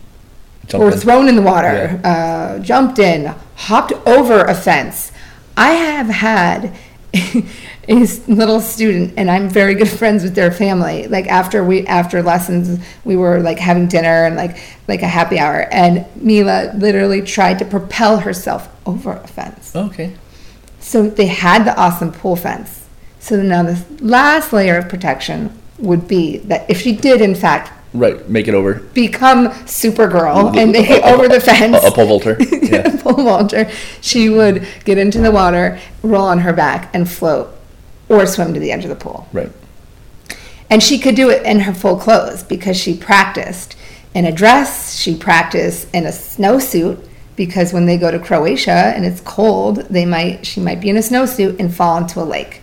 were 0.74 0.92
thrown 0.92 1.28
in 1.28 1.36
the 1.36 1.42
water, 1.42 2.00
uh, 2.04 2.60
jumped 2.60 3.00
in, 3.00 3.34
hopped 3.56 3.94
over 4.06 4.42
a 4.42 4.56
fence. 4.56 5.12
I 5.58 5.72
have 5.72 6.08
had 6.08 6.76
a 7.88 8.02
s- 8.02 8.28
little 8.28 8.60
student, 8.62 9.14
and 9.18 9.30
I'm 9.30 9.50
very 9.50 9.76
good 9.76 9.90
friends 10.02 10.24
with 10.24 10.36
their 10.36 10.52
family. 10.52 11.08
Like 11.08 11.28
after 11.28 11.64
we 11.64 11.86
after 11.88 12.22
lessons, 12.24 12.84
we 13.04 13.16
were 13.16 13.40
like 13.40 13.60
having 13.60 13.88
dinner 13.88 14.26
and 14.26 14.36
like 14.36 14.58
like 14.88 15.02
a 15.02 15.08
happy 15.08 15.40
hour, 15.40 15.68
and 15.72 16.06
Mila 16.16 16.72
literally 16.76 17.22
tried 17.22 17.60
to 17.60 17.66
propel 17.66 18.20
herself 18.20 18.68
over 18.86 19.14
a 19.14 19.28
fence. 19.28 19.76
Okay. 19.76 20.16
So 20.80 21.08
they 21.10 21.26
had 21.28 21.64
the 21.66 21.76
awesome 21.76 22.12
pool 22.12 22.36
fence. 22.36 22.86
So 23.20 23.42
now 23.42 23.64
the 23.64 23.84
last 24.02 24.54
layer 24.54 24.78
of 24.78 24.88
protection 24.88 25.52
would 25.80 26.08
be 26.08 26.38
that 26.38 26.70
if 26.70 26.80
she 26.82 26.96
did 26.96 27.22
in 27.22 27.34
fact 27.36 27.72
Right. 27.94 28.28
Make 28.30 28.50
it 28.50 28.54
over. 28.54 28.76
become 28.94 29.48
Supergirl 29.66 30.56
and 30.58 30.72
make 30.74 30.90
it 30.90 31.02
over 31.04 31.30
the 31.30 31.40
fence. 31.40 31.82
A, 31.82 31.88
a 31.88 31.92
pole 31.92 32.08
vaulter. 32.08 32.38
Yeah. 32.62 32.94
pole 33.02 33.24
vaulter, 33.24 33.70
she 34.02 34.28
would 34.30 34.68
get 34.84 34.98
into 34.98 35.20
the 35.22 35.32
water, 35.32 35.80
roll 36.04 36.26
on 36.26 36.40
her 36.40 36.52
back, 36.52 36.90
and 36.94 37.10
float 37.10 37.55
or 38.10 38.26
swim 38.26 38.54
to 38.54 38.60
the 38.60 38.72
edge 38.72 38.84
of 38.84 38.90
the 38.90 38.96
pool. 38.96 39.28
Right. 39.34 39.52
And 40.70 40.82
she 40.82 41.00
could 41.00 41.16
do 41.16 41.30
it 41.30 41.44
in 41.46 41.62
her 41.62 41.74
full 41.74 41.98
clothes 41.98 42.44
because 42.44 42.78
she 42.78 42.98
practiced 42.98 43.76
in 44.16 44.26
a 44.26 44.32
dress, 44.32 44.96
she 44.96 45.16
practiced 45.16 45.94
in 45.94 46.06
a 46.06 46.10
snowsuit 46.10 47.06
because 47.36 47.74
when 47.74 47.86
they 47.86 47.98
go 47.98 48.12
to 48.12 48.18
Croatia 48.18 48.72
and 48.72 49.06
it's 49.06 49.22
cold, 49.22 49.78
they 49.90 50.06
might 50.06 50.46
she 50.46 50.62
might 50.62 50.80
be 50.80 50.90
in 50.90 50.96
a 50.96 51.02
snowsuit 51.02 51.60
and 51.60 51.74
fall 51.74 51.98
into 51.98 52.22
a 52.22 52.24
lake. 52.24 52.62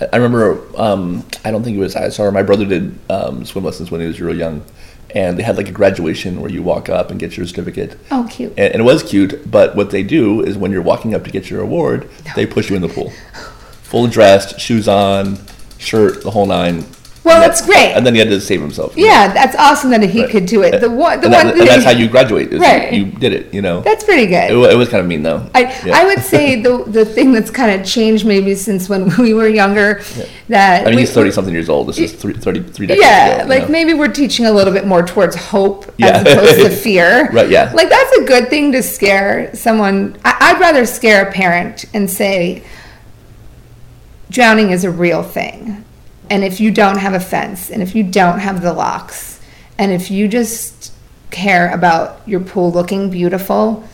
I, 0.00 0.08
I 0.14 0.16
remember. 0.16 0.60
Um, 0.76 1.24
I 1.44 1.50
don't 1.50 1.62
think 1.62 1.76
it 1.76 1.80
was 1.80 1.94
ISR. 1.94 2.32
My 2.32 2.42
brother 2.42 2.66
did 2.66 2.98
um, 3.08 3.44
swim 3.44 3.64
lessons 3.64 3.90
when 3.90 4.00
he 4.00 4.06
was 4.08 4.20
real 4.20 4.36
young, 4.36 4.64
and 5.14 5.38
they 5.38 5.44
had 5.44 5.56
like 5.56 5.68
a 5.68 5.72
graduation 5.72 6.40
where 6.40 6.50
you 6.50 6.62
walk 6.62 6.88
up 6.88 7.10
and 7.10 7.20
get 7.20 7.36
your 7.36 7.46
certificate. 7.46 7.96
Oh, 8.10 8.26
cute. 8.30 8.52
And, 8.56 8.72
and 8.74 8.80
it 8.80 8.84
was 8.84 9.04
cute, 9.04 9.48
but 9.48 9.76
what 9.76 9.90
they 9.90 10.02
do 10.02 10.42
is 10.42 10.58
when 10.58 10.72
you're 10.72 10.82
walking 10.82 11.14
up 11.14 11.24
to 11.24 11.30
get 11.30 11.50
your 11.50 11.60
award, 11.60 12.08
they 12.34 12.46
push 12.46 12.68
you 12.68 12.76
in 12.76 12.82
the 12.82 12.88
pool, 12.88 13.12
full 13.88 14.06
dressed, 14.08 14.58
shoes 14.60 14.88
on, 14.88 15.38
shirt, 15.78 16.22
the 16.22 16.30
whole 16.30 16.46
nine. 16.46 16.84
Well, 17.24 17.40
that's 17.40 17.60
great. 17.66 17.90
And 17.92 18.06
then 18.06 18.14
he 18.14 18.20
had 18.20 18.28
to 18.28 18.40
save 18.40 18.60
himself. 18.60 18.96
Yeah, 18.96 19.32
that's 19.34 19.56
awesome 19.56 19.90
that 19.90 20.00
he 20.04 20.20
Right. 20.20 20.30
could 20.30 20.46
do 20.46 20.62
it. 20.62 20.80
The 20.80 20.88
one, 20.88 21.18
the 21.20 21.26
and, 21.26 21.34
one 21.34 21.46
that- 21.48 21.58
and 21.58 21.66
that's 21.68 21.82
how 21.82 21.90
you 21.90 22.06
graduate. 22.06 22.52
Is 22.52 22.60
Right. 22.60 22.92
You, 22.92 23.06
you 23.06 23.10
did 23.10 23.32
it. 23.32 23.52
You 23.52 23.62
know. 23.62 23.80
That's 23.80 24.04
pretty 24.04 24.26
good. 24.26 24.48
It, 24.52 24.54
it 24.72 24.76
was 24.76 24.88
kind 24.88 25.00
of 25.00 25.08
mean 25.08 25.24
though. 25.24 25.44
I, 25.52 25.62
Yeah. 25.84 25.98
I 26.00 26.04
would 26.04 26.20
say 26.20 26.60
the 26.62 26.84
the 26.86 27.04
thing 27.04 27.32
that's 27.32 27.50
kind 27.50 27.80
of 27.80 27.84
changed 27.84 28.24
maybe 28.24 28.54
since 28.54 28.88
when 28.88 29.10
we 29.18 29.34
were 29.34 29.48
younger 29.48 30.02
that 30.50 30.82
I 30.82 30.84
mean, 30.86 30.94
we- 30.94 31.00
he's 31.00 31.12
thirty 31.12 31.32
something 31.32 31.52
years 31.52 31.68
old. 31.68 31.88
This 31.88 31.98
is 31.98 32.12
three, 32.12 32.32
33 32.34 32.86
decades 32.86 33.04
yeah 33.04 33.38
ago. 33.40 33.48
like 33.48 33.62
know. 33.64 33.68
maybe 33.70 33.92
we're 33.92 34.06
teaching 34.22 34.46
a 34.46 34.52
little 34.52 34.72
bit 34.72 34.86
more 34.86 35.04
towards 35.04 35.34
hope 35.34 35.92
Yeah. 35.98 36.22
as 36.24 36.32
opposed 36.32 36.60
to 36.60 36.70
fear 36.86 37.28
Right, 37.32 37.50
yeah. 37.50 37.72
like 37.74 37.88
that's 37.90 38.12
a 38.18 38.22
good 38.24 38.48
thing 38.50 38.70
to 38.70 38.84
scare 38.84 39.50
someone 39.52 40.16
I, 40.24 40.52
i'd 40.54 40.60
rather 40.60 40.86
scare 40.86 41.26
a 41.28 41.32
parent 41.32 41.86
and 41.92 42.08
say 42.08 42.62
drowning 44.30 44.70
is 44.70 44.84
a 44.84 44.90
real 44.90 45.22
thing 45.22 45.84
and 46.28 46.42
if 46.44 46.60
you 46.60 46.70
don't 46.70 46.98
have 46.98 47.14
a 47.14 47.20
fence 47.20 47.70
and 47.70 47.82
if 47.82 47.94
you 47.94 48.02
don't 48.02 48.40
have 48.40 48.60
the 48.62 48.72
locks 48.72 49.40
and 49.78 49.92
if 49.92 50.10
you 50.10 50.26
just 50.28 50.92
care 51.30 51.72
about 51.72 52.20
your 52.26 52.40
pool 52.40 52.72
looking 52.72 53.10
beautiful 53.10 53.84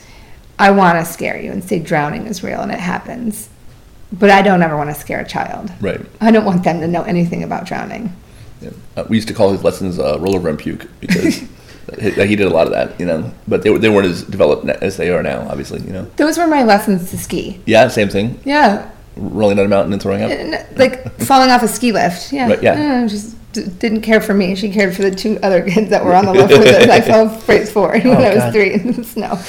i 0.57 0.71
want 0.71 0.97
to 0.97 1.11
scare 1.11 1.39
you 1.39 1.51
and 1.51 1.63
say 1.63 1.79
drowning 1.79 2.25
is 2.27 2.43
real 2.43 2.61
and 2.61 2.71
it 2.71 2.79
happens 2.79 3.49
but 4.11 4.29
i 4.29 4.41
don't 4.41 4.61
ever 4.63 4.75
want 4.77 4.89
to 4.89 4.95
scare 4.99 5.19
a 5.19 5.27
child 5.27 5.71
Right. 5.81 6.01
i 6.21 6.31
don't 6.31 6.45
want 6.45 6.63
them 6.63 6.79
to 6.81 6.87
know 6.87 7.03
anything 7.03 7.43
about 7.43 7.65
drowning 7.65 8.11
Yeah. 8.61 8.69
Uh, 8.97 9.03
we 9.09 9.17
used 9.17 9.27
to 9.27 9.33
call 9.33 9.51
his 9.51 9.63
lessons 9.63 9.99
uh, 9.99 10.17
rollover 10.17 10.49
and 10.49 10.57
puke 10.57 10.87
because 10.99 11.37
he, 11.99 12.09
he 12.27 12.35
did 12.35 12.47
a 12.47 12.49
lot 12.49 12.65
of 12.65 12.71
that, 12.71 12.97
you 12.99 13.05
know. 13.05 13.29
But 13.45 13.61
they, 13.63 13.77
they 13.77 13.89
weren't 13.89 14.07
as 14.07 14.23
developed 14.23 14.65
as 14.81 14.95
they 14.95 15.09
are 15.09 15.21
now, 15.21 15.41
obviously, 15.49 15.81
you 15.81 15.91
know. 15.91 16.05
Those 16.15 16.37
were 16.37 16.47
my 16.47 16.63
lessons 16.63 17.09
to 17.11 17.17
ski. 17.17 17.59
Yeah, 17.65 17.89
same 17.89 18.07
thing. 18.07 18.39
Yeah, 18.45 18.89
Rolling 19.15 19.57
down 19.57 19.65
a 19.65 19.69
mountain 19.69 19.93
and 19.93 20.01
throwing 20.01 20.23
up. 20.23 20.31
like 20.77 21.19
falling 21.19 21.49
off 21.51 21.61
a 21.63 21.67
ski 21.67 21.91
lift. 21.91 22.33
Yeah, 22.33 22.47
Right, 22.49 22.63
yeah. 22.63 23.05
Just 23.07 23.35
d- 23.53 23.65
didn't 23.79 24.01
care 24.01 24.19
for 24.21 24.33
me. 24.33 24.55
She 24.55 24.71
cared 24.71 24.95
for 24.95 25.03
the 25.03 25.11
two 25.11 25.37
other 25.43 25.61
kids 25.69 25.89
that 25.91 26.03
were 26.03 26.15
on 26.15 26.25
the 26.25 26.33
lift 26.33 26.49
with 26.51 26.67
us. 26.67 26.89
I 26.89 27.01
fell 27.01 27.29
forward 27.65 28.03
when 28.03 28.17
Oh, 28.17 28.21
I 28.21 28.29
was 28.29 28.37
God. 28.39 28.53
three 28.53 28.73
in 28.73 28.91
the 28.93 29.03
snow. 29.03 29.39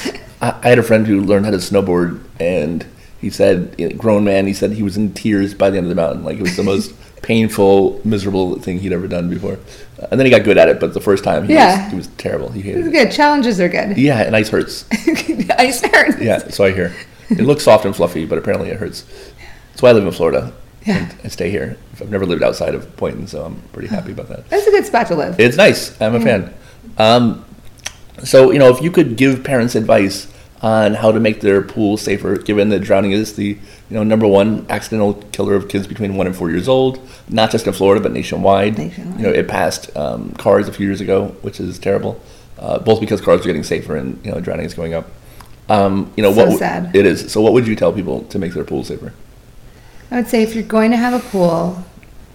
I, 0.42 0.58
I 0.62 0.68
had 0.68 0.78
a 0.78 0.82
friend 0.82 1.06
who 1.06 1.22
learned 1.22 1.46
how 1.46 1.50
to 1.52 1.56
snowboard, 1.58 2.20
and 2.38 2.84
he 3.20 3.30
said, 3.30 3.74
you 3.78 3.88
know, 3.88 3.96
grown 3.96 4.24
man, 4.24 4.46
he 4.46 4.52
said 4.52 4.72
he 4.72 4.82
was 4.82 4.98
in 4.98 5.14
tears 5.14 5.54
by 5.54 5.70
the 5.70 5.78
end 5.78 5.86
of 5.86 5.88
the 5.88 5.94
mountain. 5.94 6.24
Like 6.24 6.36
it 6.36 6.42
was 6.42 6.56
the 6.56 6.62
most 6.62 6.92
painful, 7.22 8.02
miserable 8.04 8.58
thing 8.58 8.78
he'd 8.80 8.92
ever 8.92 9.08
done 9.08 9.30
before. 9.30 9.54
Uh, 9.98 10.08
and 10.10 10.20
then 10.20 10.26
he 10.26 10.30
got 10.30 10.44
good 10.44 10.58
at 10.58 10.68
it, 10.68 10.78
but 10.78 10.92
the 10.92 11.00
first 11.00 11.24
time 11.24 11.46
he, 11.46 11.54
Yeah. 11.54 11.84
was, 11.84 11.90
he 11.90 11.96
was 11.96 12.06
terrible. 12.18 12.50
He 12.50 12.60
hated 12.60 12.88
it. 12.88 12.92
good. 12.92 13.10
Challenges 13.10 13.58
are 13.60 13.68
good. 13.70 13.96
Yeah, 13.96 14.20
and 14.20 14.36
ice 14.36 14.50
hurts. 14.50 14.84
Ice 15.58 15.80
hurts. 15.80 16.20
Yeah, 16.20 16.48
so 16.48 16.64
I 16.64 16.72
hear. 16.72 16.94
It 17.30 17.40
looks 17.40 17.64
soft 17.64 17.86
and 17.86 17.96
fluffy, 17.96 18.26
but 18.26 18.36
apparently 18.36 18.68
it 18.68 18.76
hurts. 18.76 19.04
That's 19.74 19.82
why 19.82 19.90
I 19.90 19.92
live 19.92 20.06
in 20.06 20.12
Florida. 20.12 20.52
Yeah. 20.86 20.98
And 20.98 21.16
I 21.24 21.28
stay 21.28 21.50
here. 21.50 21.76
I've 22.00 22.10
never 22.10 22.24
lived 22.26 22.44
outside 22.44 22.74
of 22.76 22.96
Boynton, 22.96 23.26
so 23.26 23.44
I'm 23.44 23.60
pretty 23.72 23.88
happy 23.88 24.12
about 24.12 24.28
that. 24.28 24.48
That's 24.50 24.66
a 24.66 24.70
good 24.70 24.86
spot 24.86 25.08
to 25.08 25.16
live. 25.16 25.40
It's 25.40 25.56
nice. 25.56 26.00
I'm 26.00 26.14
a 26.14 26.20
fan. 26.20 26.54
Um, 26.98 27.44
so, 28.22 28.52
you 28.52 28.58
know, 28.60 28.68
if 28.68 28.80
you 28.80 28.90
could 28.92 29.16
give 29.16 29.42
parents 29.42 29.74
advice 29.74 30.32
on 30.62 30.94
how 30.94 31.10
to 31.10 31.18
make 31.18 31.40
their 31.40 31.60
pool 31.62 31.96
safer, 31.96 32.36
given 32.36 32.68
that 32.68 32.80
drowning 32.80 33.10
is 33.12 33.34
the 33.34 33.44
you 33.48 33.58
know 33.90 34.02
number 34.04 34.26
one 34.26 34.64
accidental 34.70 35.14
killer 35.32 35.54
of 35.54 35.68
kids 35.68 35.86
between 35.86 36.16
one 36.16 36.26
and 36.26 36.36
four 36.36 36.50
years 36.50 36.68
old, 36.68 37.00
not 37.28 37.50
just 37.50 37.66
in 37.66 37.72
Florida 37.72 38.00
but 38.00 38.12
nationwide. 38.12 38.78
Nationwide. 38.78 39.16
You 39.20 39.26
know, 39.26 39.32
it 39.32 39.48
passed 39.48 39.94
um, 39.96 40.30
cars 40.34 40.68
a 40.68 40.72
few 40.72 40.86
years 40.86 41.00
ago, 41.00 41.28
which 41.42 41.58
is 41.60 41.78
terrible. 41.78 42.20
Uh, 42.58 42.78
both 42.78 43.00
because 43.00 43.20
cars 43.20 43.40
are 43.40 43.44
getting 43.44 43.64
safer 43.64 43.96
and 43.96 44.24
you 44.24 44.30
know 44.30 44.40
drowning 44.40 44.64
is 44.66 44.74
going 44.74 44.94
up. 44.94 45.06
Um, 45.68 46.12
you 46.16 46.22
know 46.22 46.32
So 46.32 46.46
what 46.46 46.58
sad. 46.58 46.94
it 46.94 47.04
is. 47.04 47.30
So, 47.32 47.40
what 47.40 47.52
would 47.52 47.66
you 47.66 47.74
tell 47.76 47.92
people 47.92 48.22
to 48.24 48.38
make 48.38 48.52
their 48.54 48.64
pool 48.64 48.84
safer? 48.84 49.12
I 50.14 50.18
would 50.18 50.28
say 50.28 50.44
if 50.44 50.54
you're 50.54 50.62
going 50.62 50.92
to 50.92 50.96
have 50.96 51.12
a 51.12 51.18
pool, 51.28 51.84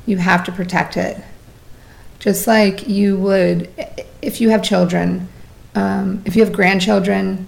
you 0.05 0.17
have 0.17 0.43
to 0.43 0.51
protect 0.51 0.97
it. 0.97 1.15
Just 2.19 2.45
like 2.45 2.89
you 2.89 3.15
would 3.17 3.69
if 4.21 4.41
you 4.41 4.49
have 4.49 4.61
children, 4.61 5.29
um, 5.75 6.21
if 6.25 6.35
you 6.35 6.43
have 6.43 6.51
grandchildren, 6.51 7.47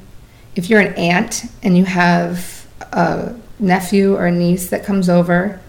if 0.55 0.69
you're 0.69 0.79
an 0.79 0.93
aunt 0.93 1.43
and 1.63 1.77
you 1.77 1.83
have 1.83 2.65
a 2.93 3.35
nephew 3.59 4.15
or 4.15 4.27
a 4.27 4.31
niece 4.31 4.69
that 4.69 4.85
comes 4.85 5.09
over, 5.09 5.59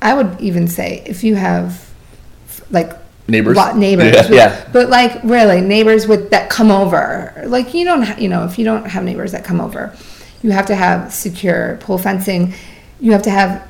I 0.00 0.14
would 0.14 0.40
even 0.40 0.68
say 0.68 1.02
if 1.04 1.24
you 1.24 1.34
have 1.34 1.90
like 2.70 2.92
Neighbors? 3.26 3.56
lot- 3.56 3.76
neighbors, 3.76 4.14
Yeah, 4.14 4.28
yeah. 4.30 4.64
but 4.72 4.88
like 4.88 5.18
really 5.24 5.60
neighbors 5.60 6.06
with 6.06 6.30
that 6.30 6.48
come 6.48 6.70
over. 6.70 7.42
Like 7.44 7.74
you 7.74 7.84
don't, 7.84 8.02
ha- 8.02 8.16
you 8.20 8.28
know, 8.28 8.44
if 8.44 8.56
you 8.56 8.64
don't 8.64 8.84
have 8.86 9.02
neighbors 9.02 9.32
that 9.32 9.44
come 9.44 9.60
over, 9.60 9.92
you 10.42 10.50
have 10.52 10.66
to 10.66 10.74
have 10.74 11.12
secure 11.12 11.76
pool 11.80 11.98
fencing. 11.98 12.54
You 13.00 13.12
have 13.12 13.22
to 13.22 13.30
have 13.30 13.66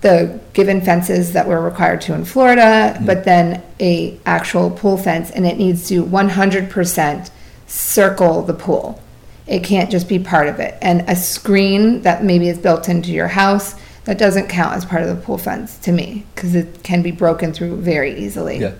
the 0.00 0.40
given 0.54 0.80
fences 0.80 1.32
that 1.34 1.46
we're 1.46 1.60
required 1.60 2.00
to 2.02 2.14
in 2.14 2.24
Florida, 2.24 2.94
Mm-hmm. 2.94 3.06
but 3.06 3.24
then 3.24 3.62
a 3.80 4.18
actual 4.24 4.70
pool 4.70 4.96
fence, 4.96 5.30
and 5.30 5.46
it 5.46 5.58
needs 5.58 5.88
to 5.88 6.04
100% 6.04 7.30
circle 7.66 8.42
the 8.42 8.54
pool. 8.54 9.00
It 9.46 9.64
can't 9.64 9.90
just 9.90 10.08
be 10.08 10.18
part 10.18 10.48
of 10.48 10.60
it. 10.60 10.76
And 10.80 11.02
a 11.08 11.16
screen 11.16 12.02
that 12.02 12.24
maybe 12.24 12.48
is 12.48 12.58
built 12.58 12.88
into 12.88 13.12
your 13.12 13.28
house 13.28 13.74
that 14.04 14.16
doesn't 14.18 14.48
count 14.48 14.74
as 14.74 14.84
part 14.84 15.02
of 15.02 15.08
the 15.14 15.22
pool 15.22 15.38
fence 15.38 15.76
to 15.80 15.92
me 15.92 16.24
because 16.34 16.54
it 16.54 16.82
can 16.82 17.02
be 17.02 17.10
broken 17.10 17.52
through 17.52 17.76
very 17.76 18.18
easily. 18.18 18.58
Yeah. 18.58 18.74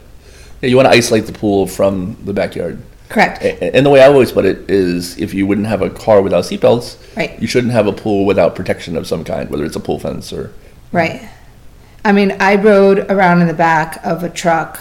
Yeah, 0.62 0.68
you 0.68 0.76
want 0.76 0.86
to 0.86 0.92
isolate 0.92 1.26
the 1.26 1.32
pool 1.32 1.66
from 1.66 2.16
the 2.24 2.32
backyard. 2.32 2.82
Correct. 3.10 3.42
A- 3.42 3.76
And 3.76 3.84
the 3.84 3.90
way 3.90 4.00
I 4.02 4.06
always 4.06 4.32
put 4.32 4.46
it 4.46 4.70
is 4.70 5.18
if 5.18 5.34
you 5.34 5.46
wouldn't 5.46 5.66
have 5.66 5.82
a 5.82 5.90
car 5.90 6.22
without 6.22 6.44
seatbelts, 6.44 6.96
Right. 7.16 7.32
you 7.38 7.46
shouldn't 7.46 7.72
have 7.74 7.86
a 7.86 7.92
pool 7.92 8.24
without 8.24 8.54
protection 8.54 8.96
of 8.96 9.06
some 9.06 9.24
kind, 9.24 9.50
whether 9.50 9.64
it's 9.64 9.76
a 9.76 9.80
pool 9.80 9.98
fence 9.98 10.32
or. 10.32 10.50
Right. 10.92 11.20
I 12.04 12.12
mean, 12.12 12.34
I 12.40 12.54
rode 12.56 13.00
around 13.10 13.42
in 13.42 13.48
the 13.48 13.52
back 13.54 14.00
of 14.04 14.22
a 14.24 14.30
truck 14.30 14.78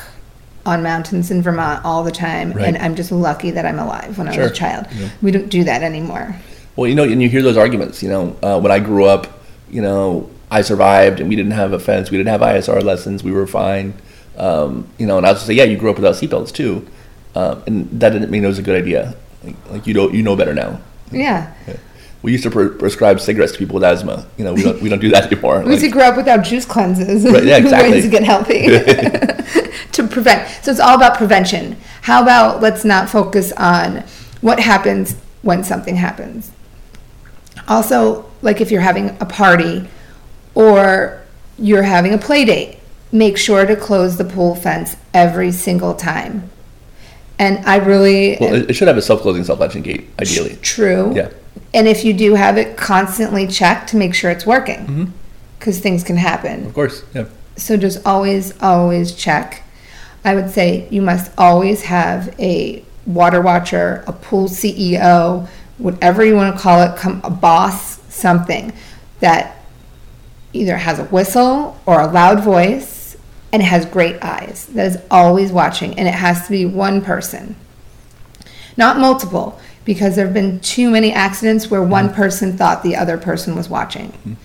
on 0.66 0.82
mountains 0.84 1.32
in 1.32 1.42
Vermont 1.42 1.84
all 1.84 2.04
the 2.04 2.12
time, 2.12 2.54
Right. 2.54 2.66
and 2.68 2.78
I'm 2.78 2.96
just 2.96 3.12
lucky 3.12 3.52
that 3.52 3.66
I'm 3.66 3.80
alive 3.80 4.18
when 4.18 4.28
I 4.28 4.32
Sure. 4.34 4.44
was 4.44 4.52
a 4.52 4.56
child. 4.56 4.86
We 5.22 5.32
don't 5.32 5.50
do 5.50 5.64
that 5.66 5.82
anymore. 5.84 6.36
Well, 6.76 6.88
you 6.88 6.96
know, 6.96 7.04
and 7.04 7.22
you 7.22 7.28
hear 7.30 7.42
those 7.42 7.58
arguments. 7.58 8.02
You 8.04 8.10
know, 8.10 8.36
uh, 8.44 8.60
when 8.60 8.72
I 8.72 8.80
grew 8.80 9.06
up, 9.06 9.28
you 9.72 9.82
know, 9.82 10.30
I 10.52 10.62
survived 10.62 11.20
and 11.20 11.28
we 11.30 11.36
didn't 11.36 11.52
have 11.52 11.74
a 11.74 11.80
fence, 11.80 12.10
we 12.12 12.18
didn't 12.18 12.30
have 12.30 12.42
ISR 12.42 12.80
lessons, 12.82 13.24
we 13.24 13.32
were 13.32 13.48
fine. 13.48 13.94
Um, 14.38 14.86
you 14.98 15.06
know, 15.08 15.18
and 15.18 15.26
I 15.26 15.32
was 15.34 15.42
say, 15.42 15.54
yeah, 15.54 15.64
you 15.66 15.76
grew 15.78 15.90
up 15.90 15.98
without 15.98 16.16
seatbelts 16.16 16.52
too. 16.54 16.86
Um, 17.36 17.64
and 17.68 18.00
that 18.00 18.10
didn't 18.10 18.32
mean 18.32 18.44
it 18.44 18.48
was 18.48 18.60
a 18.60 18.64
good 18.64 18.82
idea. 18.82 19.16
Like, 19.44 19.56
like 19.70 19.88
you 19.88 19.94
know 19.94 20.10
you 20.10 20.24
know 20.24 20.36
better 20.36 20.54
now. 20.54 20.82
Yeah. 21.12 21.54
We 22.22 22.34
used 22.34 22.44
to 22.44 22.52
pre- 22.52 22.70
prescribe 22.70 23.22
cigarettes 23.22 23.54
to 23.54 23.58
people 23.58 23.76
with 23.76 23.84
asthma. 23.84 24.28
You 24.38 24.44
know, 24.44 24.54
we 24.54 24.64
don't 24.64 24.82
we 24.82 24.90
don't 24.90 25.00
do 25.00 25.10
that 25.10 25.32
anymore. 25.32 25.64
We 25.66 25.72
used 25.72 25.86
to 25.86 25.92
grow 25.92 26.06
up 26.06 26.18
without 26.18 26.44
juice 26.44 26.66
cleanses. 26.66 27.24
Right, 27.24 27.46
yeah, 27.46 27.58
exactly. 27.64 27.92
Ways 27.92 28.04
to 28.04 28.10
get 28.10 28.24
healthy. 28.24 28.68
to 29.94 30.08
prevent. 30.08 30.50
So 30.64 30.72
it's 30.72 30.80
all 30.80 30.96
about 30.96 31.18
prevention. 31.18 31.78
How 32.02 32.22
about 32.22 32.62
let's 32.62 32.84
not 32.84 33.10
focus 33.10 33.52
on 33.54 34.04
what 34.42 34.60
happens 34.60 35.16
when 35.42 35.64
something 35.64 35.96
happens. 35.96 36.52
Also, 37.68 38.26
like 38.42 38.62
if 38.62 38.72
you're 38.72 38.82
having 38.82 39.10
a 39.20 39.26
party 39.26 39.88
or 40.56 41.22
you're 41.58 41.84
having 41.84 42.14
a 42.14 42.18
play 42.18 42.46
date, 42.46 42.80
make 43.12 43.38
sure 43.38 43.66
to 43.66 43.76
close 43.76 44.18
the 44.18 44.24
pool 44.24 44.56
fence 44.56 44.96
every 45.14 45.52
single 45.52 45.94
time. 45.94 46.50
And 47.40 47.66
I 47.66 47.78
really 47.78 48.38
well, 48.40 48.54
it, 48.54 48.76
should 48.76 48.90
have 48.90 48.98
a 48.98 49.02
self-closing, 49.02 49.46
self-latching 49.46 49.82
gate, 49.82 50.10
ideally. 50.20 50.58
True. 50.58 51.14
Yeah. 51.16 51.32
And 51.74 51.88
if 51.88 52.04
you 52.04 52.14
do 52.14 52.36
have 52.36 52.58
it, 52.58 52.76
constantly 52.76 53.48
check 53.48 53.88
to 53.88 53.98
make 53.98 54.14
sure 54.14 54.30
it's 54.30 54.46
working. 54.46 54.80
Mm-hmm. 54.80 55.06
Because 55.58 55.80
things 55.80 56.04
can 56.04 56.18
happen. 56.18 56.66
Of 56.66 56.74
course, 56.74 57.04
yeah. 57.14 57.26
So 57.56 57.78
just 57.78 58.06
always, 58.06 58.62
always 58.62 59.14
check. 59.14 59.64
I 60.24 60.36
would 60.36 60.50
say 60.50 60.88
you 60.90 61.02
must 61.02 61.32
always 61.38 61.84
have 61.84 62.36
a 62.40 62.84
water 63.06 63.42
watcher, 63.42 64.04
a 64.06 64.14
pool 64.14 64.48
CEO, 64.48 65.48
whatever 65.78 66.24
you 66.26 66.36
want 66.36 66.56
to 66.56 66.62
call 66.62 66.82
it, 66.82 66.98
come, 66.98 67.22
a 67.24 67.30
boss, 67.30 68.02
something 68.14 68.74
that 69.22 69.64
either 70.52 70.78
has 70.78 71.00
a 71.00 71.06
whistle 71.06 71.80
or 71.86 72.02
a 72.02 72.08
loud 72.08 72.44
voice 72.44 72.99
and 73.52 73.64
has 73.64 73.86
great 73.86 74.24
eyes. 74.24 74.66
That 74.68 74.88
is 74.88 74.98
always 75.10 75.52
watching, 75.52 75.98
and 75.98 76.08
it 76.08 76.14
has 76.14 76.46
to 76.46 76.52
be 76.52 76.66
one 76.66 77.02
person, 77.02 77.56
not 78.78 78.98
multiple, 78.98 79.60
because 79.86 80.16
there 80.16 80.26
have 80.26 80.34
been 80.34 80.60
too 80.60 80.92
many 80.92 81.12
accidents 81.12 81.72
where 81.72 81.82
one 81.82 82.14
person 82.14 82.56
thought 82.58 82.84
the 82.84 82.96
other 82.96 83.18
person 83.18 83.56
was 83.56 83.68
watching. 83.70 84.38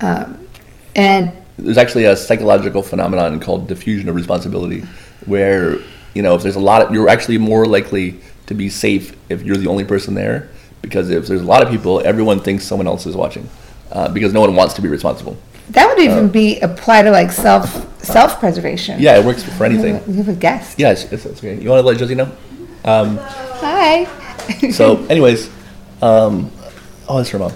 Um, 0.00 0.46
and 0.94 1.32
There's 1.58 1.78
actually 1.78 2.04
a 2.04 2.16
psychological 2.16 2.82
phenomenon 2.82 3.40
called 3.40 3.68
diffusion 3.68 4.08
of 4.08 4.14
responsibility, 4.14 4.80
where 5.24 5.78
you 6.14 6.22
know 6.22 6.34
if 6.34 6.42
there's 6.42 6.56
a 6.56 6.60
lot, 6.60 6.82
of, 6.82 6.92
you're 6.92 7.08
actually 7.08 7.38
more 7.38 7.66
likely 7.66 8.20
to 8.46 8.54
be 8.54 8.68
safe 8.68 9.16
if 9.30 9.42
you're 9.42 9.56
the 9.56 9.68
only 9.68 9.84
person 9.84 10.14
there, 10.14 10.50
because 10.82 11.08
if 11.08 11.26
there's 11.26 11.40
a 11.40 11.44
lot 11.44 11.62
of 11.62 11.70
people, 11.70 12.02
everyone 12.04 12.40
thinks 12.40 12.64
someone 12.64 12.86
else 12.86 13.06
is 13.06 13.16
watching, 13.16 13.48
uh, 13.92 14.08
because 14.12 14.32
no 14.34 14.40
one 14.42 14.54
wants 14.54 14.74
to 14.74 14.82
be 14.82 14.88
responsible. 14.88 15.36
That 15.70 15.88
would 15.88 15.98
even 16.02 16.28
be 16.28 16.60
applied 16.60 17.02
to 17.02 17.10
like 17.10 17.30
self 17.32 17.68
self 18.02 18.38
preservation. 18.38 19.00
Yeah, 19.00 19.18
it 19.18 19.24
works 19.24 19.42
for 19.42 19.64
anything. 19.64 20.00
We 20.06 20.14
have 20.16 20.28
a 20.28 20.34
guest. 20.34 20.78
Yeah, 20.78 20.92
it's, 20.92 21.04
it's, 21.12 21.26
it's 21.26 21.38
okay. 21.40 21.60
You 21.60 21.70
want 21.70 21.80
to 21.82 21.86
let 21.86 21.98
Josie 21.98 22.14
know? 22.14 22.30
Hi. 22.84 24.04
So, 24.70 25.04
anyways, 25.10 25.50
um, 26.02 26.50
oh, 27.08 27.16
that's 27.18 27.30
her 27.30 27.38
mom. 27.38 27.52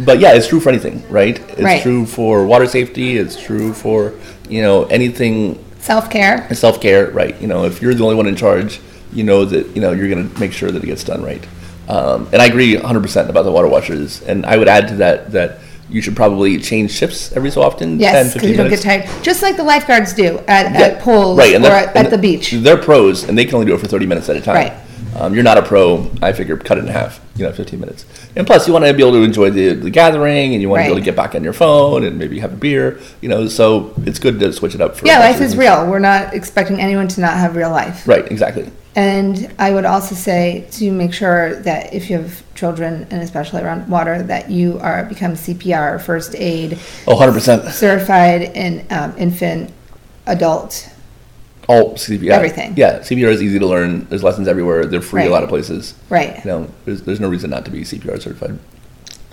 But 0.00 0.20
yeah, 0.20 0.32
it's 0.34 0.46
true 0.48 0.60
for 0.60 0.68
anything, 0.68 1.02
right? 1.10 1.38
It's 1.50 1.60
Right. 1.62 1.82
true 1.82 2.06
for 2.06 2.46
water 2.46 2.66
safety. 2.66 3.18
It's 3.18 3.40
true 3.40 3.72
for 3.72 4.14
you 4.48 4.62
know 4.62 4.84
anything 4.84 5.62
Self 5.80 6.10
care. 6.10 6.52
self 6.54 6.80
care, 6.80 7.10
right? 7.10 7.40
You 7.40 7.48
know, 7.48 7.64
if 7.64 7.82
you're 7.82 7.94
the 7.94 8.04
only 8.04 8.14
one 8.16 8.26
in 8.26 8.36
charge, 8.36 8.80
you 9.12 9.24
know 9.24 9.44
that 9.44 9.74
you 9.74 9.80
know 9.82 9.92
you're 9.92 10.08
going 10.08 10.28
to 10.32 10.40
make 10.40 10.52
sure 10.52 10.70
that 10.70 10.82
it 10.82 10.86
gets 10.86 11.04
done 11.04 11.22
right. 11.22 11.44
Um, 11.88 12.28
and 12.32 12.40
I 12.40 12.46
agree 12.46 12.76
100% 12.76 13.28
about 13.28 13.42
the 13.42 13.50
water 13.52 13.66
watchers. 13.68 14.22
And 14.22 14.46
I 14.46 14.56
would 14.56 14.68
add 14.68 14.86
to 14.88 14.94
that 14.96 15.32
that 15.32 15.58
you 15.92 16.00
should 16.00 16.16
probably 16.16 16.58
change 16.58 16.90
shifts 16.90 17.32
every 17.32 17.50
so 17.50 17.62
often. 17.62 17.98
10, 17.98 18.00
Yes, 18.00 18.12
because 18.28 18.32
15 18.34 18.50
you 18.50 18.56
don't 18.56 18.66
minutes. 18.66 18.84
get 18.84 19.06
tired. 19.06 19.22
Just 19.22 19.42
like 19.42 19.56
the 19.56 19.64
lifeguards 19.64 20.12
do 20.12 20.38
at, 20.48 20.72
Yeah, 20.72 20.80
at 20.86 21.00
pools 21.00 21.38
right, 21.38 21.54
or 21.54 21.66
at, 21.66 21.94
at 21.96 22.10
the 22.10 22.18
beach. 22.18 22.50
They're 22.52 22.76
pros, 22.78 23.24
and 23.24 23.36
they 23.36 23.44
can 23.44 23.54
only 23.54 23.66
do 23.66 23.74
it 23.74 23.78
for 23.78 23.86
30 23.86 24.06
minutes 24.06 24.28
at 24.28 24.36
a 24.36 24.40
time. 24.40 24.54
Right. 24.56 24.72
Um, 25.14 25.34
you're 25.34 25.42
not 25.42 25.58
a 25.58 25.62
pro. 25.62 26.10
I 26.22 26.32
figure 26.32 26.56
cut 26.56 26.78
it 26.78 26.84
in 26.84 26.88
half. 26.88 27.20
You 27.36 27.44
know, 27.46 27.52
15 27.52 27.80
minutes. 27.80 28.04
And 28.36 28.46
plus, 28.46 28.66
you 28.66 28.72
want 28.72 28.84
to 28.84 28.92
be 28.92 29.02
able 29.02 29.12
to 29.12 29.22
enjoy 29.22 29.50
the, 29.50 29.74
the 29.74 29.90
gathering, 29.90 30.52
and 30.52 30.60
you 30.62 30.68
want 30.68 30.80
to 30.80 30.84
be 30.84 30.90
able 30.92 31.00
to 31.00 31.04
get 31.04 31.16
back 31.16 31.34
on 31.34 31.42
your 31.42 31.52
phone 31.54 32.04
and 32.04 32.18
maybe 32.18 32.38
have 32.40 32.52
a 32.52 32.56
beer. 32.56 32.98
You 33.20 33.28
know, 33.28 33.48
so 33.48 33.94
it's 34.04 34.18
good 34.18 34.38
to 34.40 34.52
switch 34.52 34.74
it 34.74 34.80
up. 34.80 34.96
For 34.96 35.06
Yeah, 35.06 35.18
life 35.20 35.36
of 35.36 35.42
is 35.42 35.56
real. 35.56 35.86
We're 35.90 35.98
not 35.98 36.34
expecting 36.34 36.80
anyone 36.80 37.08
to 37.08 37.20
not 37.20 37.34
have 37.36 37.56
real 37.56 37.70
life. 37.70 38.06
Right. 38.06 38.30
Exactly. 38.30 38.70
And 38.94 39.50
I 39.58 39.70
would 39.72 39.86
also 39.86 40.14
say 40.14 40.66
to 40.72 40.92
make 40.92 41.14
sure 41.14 41.56
that 41.62 41.94
if 41.94 42.10
you 42.10 42.18
have 42.18 42.42
children, 42.54 43.06
and 43.10 43.22
especially 43.22 43.62
around 43.62 43.88
water, 43.88 44.22
that 44.24 44.50
you 44.50 44.78
are 44.80 45.04
become 45.06 45.32
CPR, 45.32 46.00
first 46.02 46.34
aid, 46.34 46.78
Oh, 47.06 47.14
100 47.16 47.32
percent. 47.32 47.64
certified 47.72 48.42
in 48.42 48.86
um, 48.90 49.14
infant, 49.16 49.72
adult. 50.26 50.90
All 51.68 51.94
CPR. 51.94 52.30
Everything. 52.32 52.74
Yeah, 52.76 52.98
CPR 53.00 53.28
is 53.30 53.42
easy 53.42 53.58
to 53.58 53.66
learn. 53.66 54.06
There's 54.08 54.22
lessons 54.22 54.48
everywhere. 54.48 54.84
They're 54.84 55.00
free 55.00 55.26
a 55.26 55.30
lot 55.30 55.42
of 55.44 55.48
places. 55.48 55.94
Right. 56.08 56.36
You 56.44 56.50
know, 56.50 56.68
there's, 56.84 57.02
there's 57.02 57.20
no 57.20 57.28
reason 57.28 57.50
not 57.50 57.64
to 57.66 57.70
be 57.70 57.82
CPR 57.82 58.20
certified. 58.20 58.58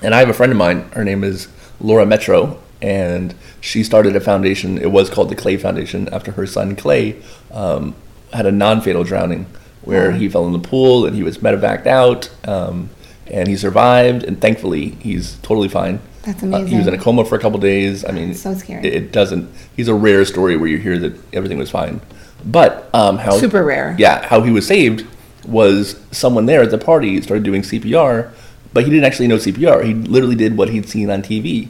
And 0.02 0.14
I 0.14 0.20
have 0.20 0.30
a 0.30 0.34
friend 0.34 0.52
of 0.52 0.58
mine. 0.58 0.84
Her 0.94 1.04
name 1.04 1.24
is 1.24 1.48
Laura 1.82 2.06
Metro, 2.06 2.62
and 2.82 3.34
she 3.62 3.84
started 3.84 4.16
a 4.16 4.20
foundation. 4.20 4.78
It 4.78 4.92
was 4.92 5.10
called 5.10 5.30
the 5.30 5.36
Clay 5.36 5.58
Foundation 5.58 6.08
after 6.14 6.32
her 6.34 6.46
son 6.46 6.76
Clay 6.76 7.22
um, 7.52 7.96
had 8.32 8.46
a 8.46 8.52
non-fatal 8.52 9.04
drowning, 9.04 9.48
where 9.82 10.12
Wow. 10.12 10.18
he 10.18 10.30
fell 10.30 10.46
in 10.46 10.54
the 10.54 10.60
pool 10.60 11.06
and 11.06 11.16
he 11.16 11.24
was 11.24 11.40
medevaced 11.40 11.88
out, 11.88 12.30
um, 12.48 12.92
and 13.28 13.48
he 13.48 13.58
survived. 13.58 14.24
And 14.24 14.40
thankfully, 14.40 14.90
he's 15.02 15.36
totally 15.42 15.68
fine. 15.68 16.00
That's 16.24 16.44
Uh, 16.44 16.64
he 16.66 16.78
was 16.78 16.86
in 16.86 16.94
a 16.94 16.98
coma 16.98 17.26
for 17.26 17.36
a 17.36 17.40
couple 17.40 17.60
days. 17.60 18.06
I 18.06 18.12
mean, 18.12 18.36
So 18.36 18.54
scary. 18.54 18.86
It, 18.86 18.94
it 18.94 19.12
doesn't. 19.12 19.50
He's 19.76 19.88
a 19.88 19.94
rare 19.96 20.24
story 20.26 20.56
where 20.58 20.68
you 20.70 20.78
hear 20.78 20.98
that 21.00 21.14
everything 21.34 21.58
was 21.58 21.72
fine, 21.72 22.02
but 22.46 22.90
um, 22.94 23.18
how 23.18 23.38
Super 23.38 23.64
rare. 23.64 23.96
Yeah, 23.98 24.26
how 24.28 24.42
he 24.42 24.52
was 24.52 24.68
saved 24.68 25.06
was 25.48 26.00
someone 26.12 26.46
there 26.46 26.62
at 26.62 26.72
the 26.72 26.78
party 26.78 27.22
started 27.22 27.44
doing 27.44 27.62
CPR, 27.62 28.32
but 28.74 28.84
he 28.84 28.90
didn't 28.90 29.06
actually 29.06 29.28
know 29.28 29.38
CPR. 29.38 29.84
He 29.84 29.94
literally 29.94 30.36
did 30.36 30.58
what 30.58 30.70
he'd 30.70 30.88
seen 30.88 31.10
on 31.10 31.22
TV, 31.22 31.70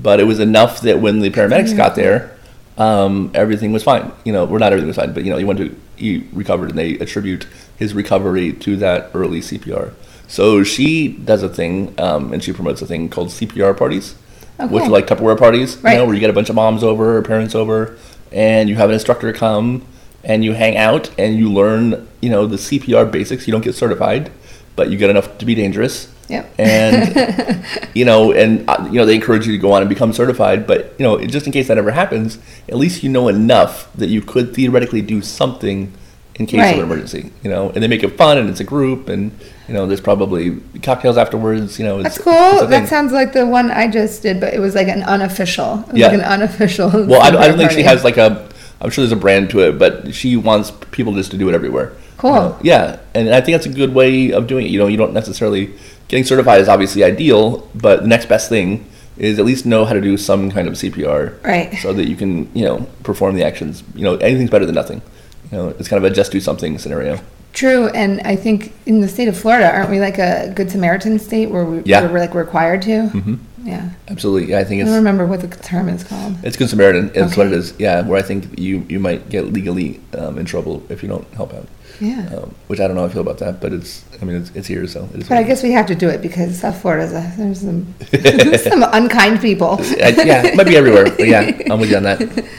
but 0.00 0.20
it 0.20 0.24
was 0.24 0.40
enough 0.40 0.80
that 0.82 1.00
when 1.00 1.20
the 1.20 1.30
paramedics 1.30 1.76
got 1.76 1.94
there, 1.94 2.36
um, 2.78 3.30
everything 3.34 3.72
was 3.72 3.82
fine. 3.82 4.12
You 4.24 4.32
know, 4.32 4.44
well, 4.44 4.60
not 4.60 4.72
everything 4.72 4.88
was 4.88 4.96
fine, 4.96 5.12
but 5.12 5.24
you 5.24 5.30
know, 5.30 5.36
he 5.36 5.44
went 5.44 5.58
to 5.58 5.76
he 5.96 6.26
recovered, 6.32 6.70
and 6.70 6.78
they 6.78 6.94
attribute 6.98 7.46
his 7.76 7.92
recovery 7.92 8.52
to 8.52 8.76
that 8.76 9.10
early 9.14 9.40
CPR. 9.40 9.92
So 10.28 10.62
she 10.62 11.08
does 11.08 11.42
a 11.42 11.48
thing, 11.48 11.94
um, 11.98 12.32
and 12.32 12.42
she 12.42 12.52
promotes 12.52 12.82
a 12.82 12.86
thing 12.86 13.08
called 13.08 13.28
CPR 13.28 13.76
parties, 13.76 14.14
Oh, 14.60 14.66
which 14.68 14.84
are 14.84 14.90
like 14.90 15.06
Tupperware 15.06 15.38
parties, 15.38 15.76
you 15.76 15.82
know, 15.94 16.04
where 16.04 16.14
you 16.14 16.20
get 16.20 16.30
a 16.30 16.34
bunch 16.34 16.48
of 16.48 16.54
moms 16.54 16.84
over 16.84 17.16
or 17.16 17.22
parents 17.22 17.54
over, 17.54 17.96
and 18.32 18.68
you 18.68 18.76
have 18.76 18.90
an 18.90 18.94
instructor 18.94 19.32
come, 19.32 19.86
and 20.24 20.44
you 20.44 20.52
hang 20.54 20.76
out, 20.76 21.10
and 21.18 21.38
you 21.38 21.50
learn, 21.52 22.08
you 22.20 22.30
know, 22.30 22.46
the 22.46 22.56
CPR 22.56 23.10
basics. 23.10 23.46
You 23.46 23.52
don't 23.52 23.64
get 23.64 23.74
certified, 23.74 24.30
but 24.76 24.90
you 24.90 24.98
get 24.98 25.10
enough 25.10 25.38
to 25.38 25.44
be 25.46 25.54
dangerous. 25.54 26.12
Yep. 26.28 26.54
And 26.58 27.64
you 27.94 28.04
know, 28.04 28.32
and 28.32 28.68
uh, 28.68 28.86
you 28.90 28.98
know, 28.98 29.06
they 29.06 29.14
encourage 29.14 29.46
you 29.46 29.52
to 29.52 29.58
go 29.58 29.72
on 29.72 29.80
and 29.82 29.88
become 29.88 30.12
certified. 30.12 30.66
But 30.66 30.94
you 30.98 31.04
know, 31.04 31.18
just 31.24 31.46
in 31.46 31.52
case 31.52 31.68
that 31.68 31.78
ever 31.78 31.90
happens, 31.92 32.38
at 32.68 32.76
least 32.76 33.02
you 33.02 33.08
know 33.08 33.28
enough 33.28 33.90
that 33.94 34.08
you 34.08 34.20
could 34.20 34.54
theoretically 34.54 35.00
do 35.02 35.22
something 35.22 35.92
in 36.34 36.46
case 36.46 36.60
Right. 36.60 36.74
of 36.74 36.78
an 36.78 36.84
emergency. 36.84 37.32
You 37.42 37.50
know, 37.50 37.70
and 37.70 37.82
they 37.82 37.88
make 37.88 38.02
it 38.02 38.16
fun, 38.18 38.36
and 38.38 38.48
it's 38.50 38.60
a 38.60 38.64
group, 38.64 39.08
and 39.08 39.32
you 39.68 39.74
know, 39.74 39.86
there's 39.86 40.00
probably 40.02 40.60
cocktails 40.82 41.16
afterwards. 41.16 41.78
You 41.78 41.86
know, 41.86 42.00
it's, 42.00 42.16
That's 42.16 42.18
cool. 42.24 42.66
That 42.66 42.88
sounds 42.88 43.12
like 43.12 43.32
the 43.32 43.46
one 43.46 43.70
I 43.70 43.88
just 43.88 44.22
did, 44.22 44.38
but 44.38 44.52
it 44.52 44.58
was 44.60 44.74
like 44.74 44.88
an 44.88 45.02
unofficial. 45.04 45.82
Yeah. 45.94 46.08
like 46.08 46.18
an 46.18 46.24
unofficial. 46.24 46.90
Well, 46.90 47.22
I, 47.22 47.30
don't- 47.30 47.42
I 47.42 47.48
don't 47.48 47.56
think 47.58 47.70
she 47.70 47.82
has 47.84 48.04
like 48.04 48.18
a. 48.18 48.47
I'm 48.80 48.90
sure 48.90 49.02
there's 49.02 49.12
a 49.12 49.16
brand 49.16 49.50
to 49.50 49.60
it, 49.60 49.78
but 49.78 50.14
she 50.14 50.36
wants 50.36 50.70
people 50.90 51.12
just 51.14 51.30
to 51.32 51.36
do 51.36 51.48
it 51.48 51.54
everywhere. 51.54 51.92
Cool. 52.16 52.32
Know? 52.32 52.58
Yeah, 52.62 52.98
and 53.14 53.28
I 53.34 53.40
think 53.40 53.54
that's 53.54 53.66
a 53.66 53.70
good 53.72 53.94
way 53.94 54.32
of 54.32 54.46
doing 54.46 54.66
it. 54.66 54.70
You 54.70 54.78
know, 54.78 54.86
you 54.86 54.96
don't 54.96 55.12
necessarily 55.12 55.72
getting 56.08 56.24
certified 56.24 56.60
is 56.60 56.68
obviously 56.68 57.04
ideal, 57.04 57.68
but 57.74 58.02
the 58.02 58.08
next 58.08 58.26
best 58.26 58.48
thing 58.48 58.86
is 59.16 59.38
at 59.38 59.44
least 59.44 59.66
know 59.66 59.84
how 59.84 59.92
to 59.94 60.00
do 60.00 60.16
some 60.16 60.50
kind 60.50 60.68
of 60.68 60.74
CPR, 60.74 61.42
Right. 61.44 61.74
So 61.78 61.92
that 61.92 62.08
you 62.08 62.14
can, 62.16 62.48
you 62.54 62.64
know, 62.64 62.86
perform 63.02 63.34
the 63.34 63.44
actions. 63.44 63.82
You 63.94 64.02
know, 64.04 64.16
anything's 64.16 64.50
better 64.50 64.64
than 64.66 64.74
nothing. 64.76 65.02
You 65.50 65.58
know, 65.58 65.68
it's 65.70 65.88
kind 65.88 66.04
of 66.04 66.10
a 66.10 66.14
just 66.14 66.30
do 66.30 66.40
something 66.40 66.78
scenario. 66.78 67.18
True, 67.52 67.88
and 67.88 68.20
I 68.20 68.36
think 68.36 68.72
in 68.86 69.00
the 69.00 69.08
state 69.08 69.26
of 69.26 69.36
Florida, 69.36 69.68
aren't 69.72 69.90
we 69.90 69.98
like 69.98 70.18
a 70.18 70.52
Good 70.54 70.70
Samaritan 70.70 71.18
state 71.18 71.50
where 71.50 71.64
we, 71.64 71.82
Yeah. 71.84 72.02
where 72.02 72.12
we're 72.12 72.18
like 72.20 72.34
required 72.34 72.82
to? 72.82 72.90
Mm-hmm. 72.90 73.34
Yeah. 73.68 73.90
Absolutely, 74.08 74.50
yeah, 74.50 74.60
I 74.60 74.64
think 74.64 74.78
I 74.80 74.82
it's 74.82 74.88
don't 74.90 74.96
remember 75.04 75.26
what 75.26 75.40
the 75.42 75.48
term 75.48 75.88
is 75.90 76.02
called. 76.02 76.36
it's 76.42 76.56
Good 76.56 76.70
Samaritan. 76.70 77.10
It's 77.14 77.36
what 77.36 77.46
it 77.48 77.50
Okay. 77.50 77.58
is. 77.58 77.74
Yeah, 77.78 78.00
where 78.08 78.18
I 78.18 78.22
think 78.22 78.58
you 78.58 78.84
you 78.88 78.98
might 78.98 79.28
get 79.28 79.52
legally 79.52 80.00
um, 80.16 80.38
in 80.38 80.46
trouble 80.46 80.82
if 80.88 81.02
you 81.02 81.08
don't 81.08 81.26
help 81.34 81.52
out. 81.52 81.68
Yeah. 82.00 82.28
Um, 82.34 82.54
which 82.68 82.80
I 82.80 82.86
don't 82.86 82.94
know 82.96 83.02
how 83.02 83.08
I 83.08 83.12
feel 83.12 83.22
about 83.22 83.38
that, 83.38 83.60
but 83.60 83.72
it's 83.72 84.04
I 84.22 84.24
mean 84.24 84.36
it's, 84.36 84.50
it's 84.54 84.66
here, 84.68 84.86
so 84.86 85.00
it 85.12 85.20
is. 85.20 85.28
But 85.28 85.34
what 85.36 85.38
I 85.38 85.42
guess 85.42 85.62
we 85.62 85.72
have 85.72 85.86
to 85.86 85.94
do 85.94 86.08
it 86.08 86.22
because 86.22 86.58
South 86.60 86.80
Florida's 86.80 87.12
a, 87.12 87.22
there's 87.36 87.60
some 87.60 87.94
some 88.70 88.82
unkind 88.98 89.40
people. 89.40 89.78
Yeah, 89.82 90.46
it 90.46 90.56
might 90.56 90.66
be 90.66 90.76
everywhere, 90.76 91.04
but 91.04 91.26
yeah, 91.28 91.50
I'm 91.70 91.78
with 91.80 91.90
you 91.90 91.96
on 91.98 92.04
that. 92.04 92.20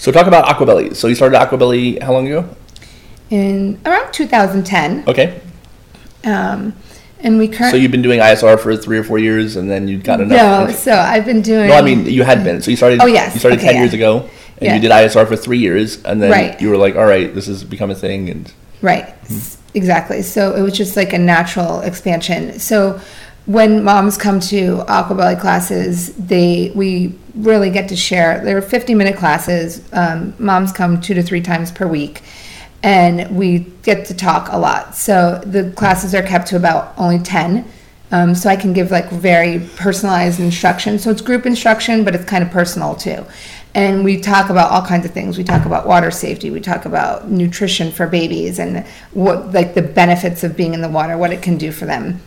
So 0.00 0.12
talk 0.12 0.28
about 0.28 0.44
Aquabelly. 0.46 0.94
So 0.94 1.08
you 1.08 1.16
started 1.16 1.36
Aquabelly 1.40 2.00
how 2.00 2.12
long 2.12 2.26
ago? 2.28 2.48
In 3.30 3.80
around 3.84 4.12
2010, 4.12 5.04
Okay. 5.08 5.40
um, 6.24 6.72
and 7.20 7.38
we 7.38 7.48
currently. 7.48 7.70
So 7.70 7.76
you've 7.76 7.90
been 7.90 8.02
doing 8.02 8.20
ISR 8.20 8.58
for 8.58 8.76
three 8.76 8.98
or 8.98 9.04
four 9.04 9.18
years, 9.18 9.56
and 9.56 9.70
then 9.70 9.88
you 9.88 9.98
got 9.98 10.20
enough. 10.20 10.68
no. 10.68 10.74
So 10.74 10.92
I've 10.92 11.24
been 11.24 11.42
doing. 11.42 11.68
No, 11.68 11.76
I 11.76 11.82
mean 11.82 12.06
you 12.06 12.22
had 12.22 12.44
been. 12.44 12.62
So 12.62 12.70
you 12.70 12.76
started. 12.76 13.00
Oh, 13.02 13.06
yes. 13.06 13.34
You 13.34 13.40
started 13.40 13.58
Okay, 13.58 13.66
ten 13.66 13.74
yeah. 13.76 13.80
years 13.82 13.94
ago, 13.94 14.18
and 14.58 14.62
Yeah. 14.62 14.74
you 14.74 14.80
did 14.80 14.90
ISR 14.90 15.26
for 15.26 15.36
three 15.36 15.58
years, 15.58 16.02
and 16.04 16.22
then 16.22 16.30
Right. 16.30 16.60
you 16.60 16.68
were 16.70 16.76
like, 16.76 16.96
"All 16.96 17.06
right, 17.06 17.34
this 17.34 17.46
has 17.46 17.64
become 17.64 17.90
a 17.90 17.94
thing." 17.94 18.28
And 18.30 18.52
Right. 18.82 19.06
Mm-hmm. 19.24 19.54
Exactly. 19.74 20.22
So 20.22 20.54
it 20.54 20.62
was 20.62 20.72
just 20.72 20.96
like 20.96 21.12
a 21.12 21.18
natural 21.18 21.80
expansion. 21.80 22.58
So 22.58 23.00
when 23.46 23.82
moms 23.84 24.16
come 24.16 24.40
to 24.40 24.78
Aquabelly 24.88 25.38
classes, 25.38 26.12
they 26.14 26.70
we 26.74 27.14
really 27.34 27.70
get 27.70 27.88
to 27.88 27.96
share. 27.96 28.40
They're 28.44 28.62
50 28.62 28.94
minute 28.94 29.16
classes. 29.16 29.80
Um, 29.92 30.34
moms 30.38 30.72
come 30.72 31.00
two 31.00 31.14
to 31.14 31.22
three 31.22 31.40
times 31.40 31.70
per 31.70 31.86
week, 31.86 32.22
and 32.82 33.36
we 33.36 33.60
get 33.82 34.06
to 34.06 34.14
talk 34.14 34.48
a 34.52 34.58
lot. 34.58 34.94
So 34.94 35.40
the 35.44 35.70
classes 35.72 36.14
are 36.14 36.22
kept 36.22 36.48
to 36.48 36.56
about 36.56 36.94
only 36.96 37.18
10. 37.18 37.64
Um, 38.10 38.34
so 38.34 38.48
I 38.48 38.56
can 38.56 38.72
give 38.72 38.90
like 38.90 39.10
very 39.10 39.60
personalized 39.76 40.40
instruction. 40.40 40.98
So 40.98 41.10
it's 41.10 41.20
group 41.20 41.44
instruction, 41.44 42.04
but 42.04 42.14
it's 42.14 42.24
kind 42.24 42.42
of 42.42 42.50
personal 42.50 42.94
too. 42.94 43.26
And 43.74 44.02
we 44.02 44.18
talk 44.20 44.48
about 44.48 44.70
all 44.70 44.82
kinds 44.82 45.04
of 45.04 45.12
things. 45.12 45.36
We 45.36 45.44
talk 45.44 45.66
about 45.66 45.86
water 45.86 46.10
safety. 46.10 46.50
We 46.50 46.60
talk 46.60 46.86
about 46.86 47.30
nutrition 47.30 47.92
for 47.92 48.06
babies 48.06 48.58
and 48.58 48.86
what 49.12 49.52
like 49.52 49.74
the 49.74 49.82
benefits 49.82 50.42
of 50.42 50.56
being 50.56 50.72
in 50.72 50.80
the 50.80 50.88
water, 50.88 51.18
what 51.18 51.32
it 51.32 51.42
can 51.42 51.58
do 51.58 51.70
for 51.70 51.84
them. 51.84 52.20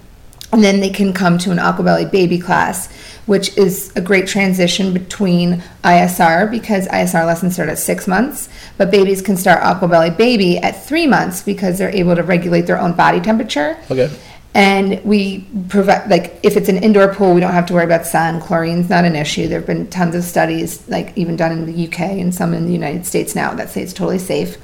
And 0.51 0.63
then 0.63 0.79
they 0.81 0.89
can 0.89 1.13
come 1.13 1.37
to 1.39 1.51
an 1.51 1.57
Aquabelly 1.57 2.11
baby 2.11 2.37
class, 2.37 2.91
which 3.25 3.57
is 3.57 3.93
a 3.95 4.01
great 4.01 4.27
transition 4.27 4.93
between 4.93 5.63
ISR 5.83 6.51
because 6.51 6.87
ISR 6.89 7.25
lessons 7.25 7.53
start 7.53 7.69
at 7.69 7.79
six 7.79 8.07
months, 8.07 8.49
but 8.77 8.91
babies 8.91 9.21
can 9.21 9.37
start 9.37 9.61
Aquabelly 9.61 10.15
baby 10.15 10.57
at 10.57 10.85
three 10.85 11.07
months 11.07 11.41
because 11.41 11.77
they're 11.77 11.95
able 11.95 12.15
to 12.15 12.23
regulate 12.23 12.63
their 12.63 12.79
own 12.79 12.93
body 12.93 13.21
temperature. 13.21 13.77
Okay. 13.89 14.11
And 14.53 15.01
we 15.05 15.47
provide, 15.69 16.09
like, 16.09 16.37
if 16.43 16.57
it's 16.57 16.67
an 16.67 16.83
indoor 16.83 17.13
pool, 17.13 17.33
we 17.33 17.39
don't 17.39 17.53
have 17.53 17.67
to 17.67 17.73
worry 17.73 17.85
about 17.85 18.05
sun. 18.05 18.41
Chlorine's 18.41 18.89
not 18.89 19.05
an 19.05 19.15
issue. 19.15 19.47
There 19.47 19.59
have 19.59 19.67
been 19.67 19.89
tons 19.89 20.13
of 20.13 20.25
studies, 20.25 20.85
like, 20.89 21.17
even 21.17 21.37
done 21.37 21.53
in 21.53 21.65
the 21.65 21.87
UK 21.87 22.01
and 22.01 22.35
some 22.35 22.53
in 22.53 22.65
the 22.65 22.73
United 22.73 23.05
States 23.05 23.33
now, 23.33 23.53
that 23.53 23.69
say 23.69 23.81
it's 23.81 23.93
totally 23.93 24.19
safe. 24.19 24.57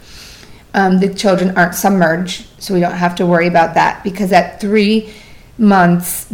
Um, 0.74 1.00
the 1.00 1.14
children 1.14 1.58
aren't 1.58 1.74
submerged, 1.74 2.46
so 2.62 2.74
we 2.74 2.82
don't 2.82 2.92
have 2.92 3.16
to 3.16 3.26
worry 3.26 3.48
about 3.48 3.76
that 3.76 4.04
because 4.04 4.34
at 4.34 4.60
three 4.60 5.14
months, 5.58 6.34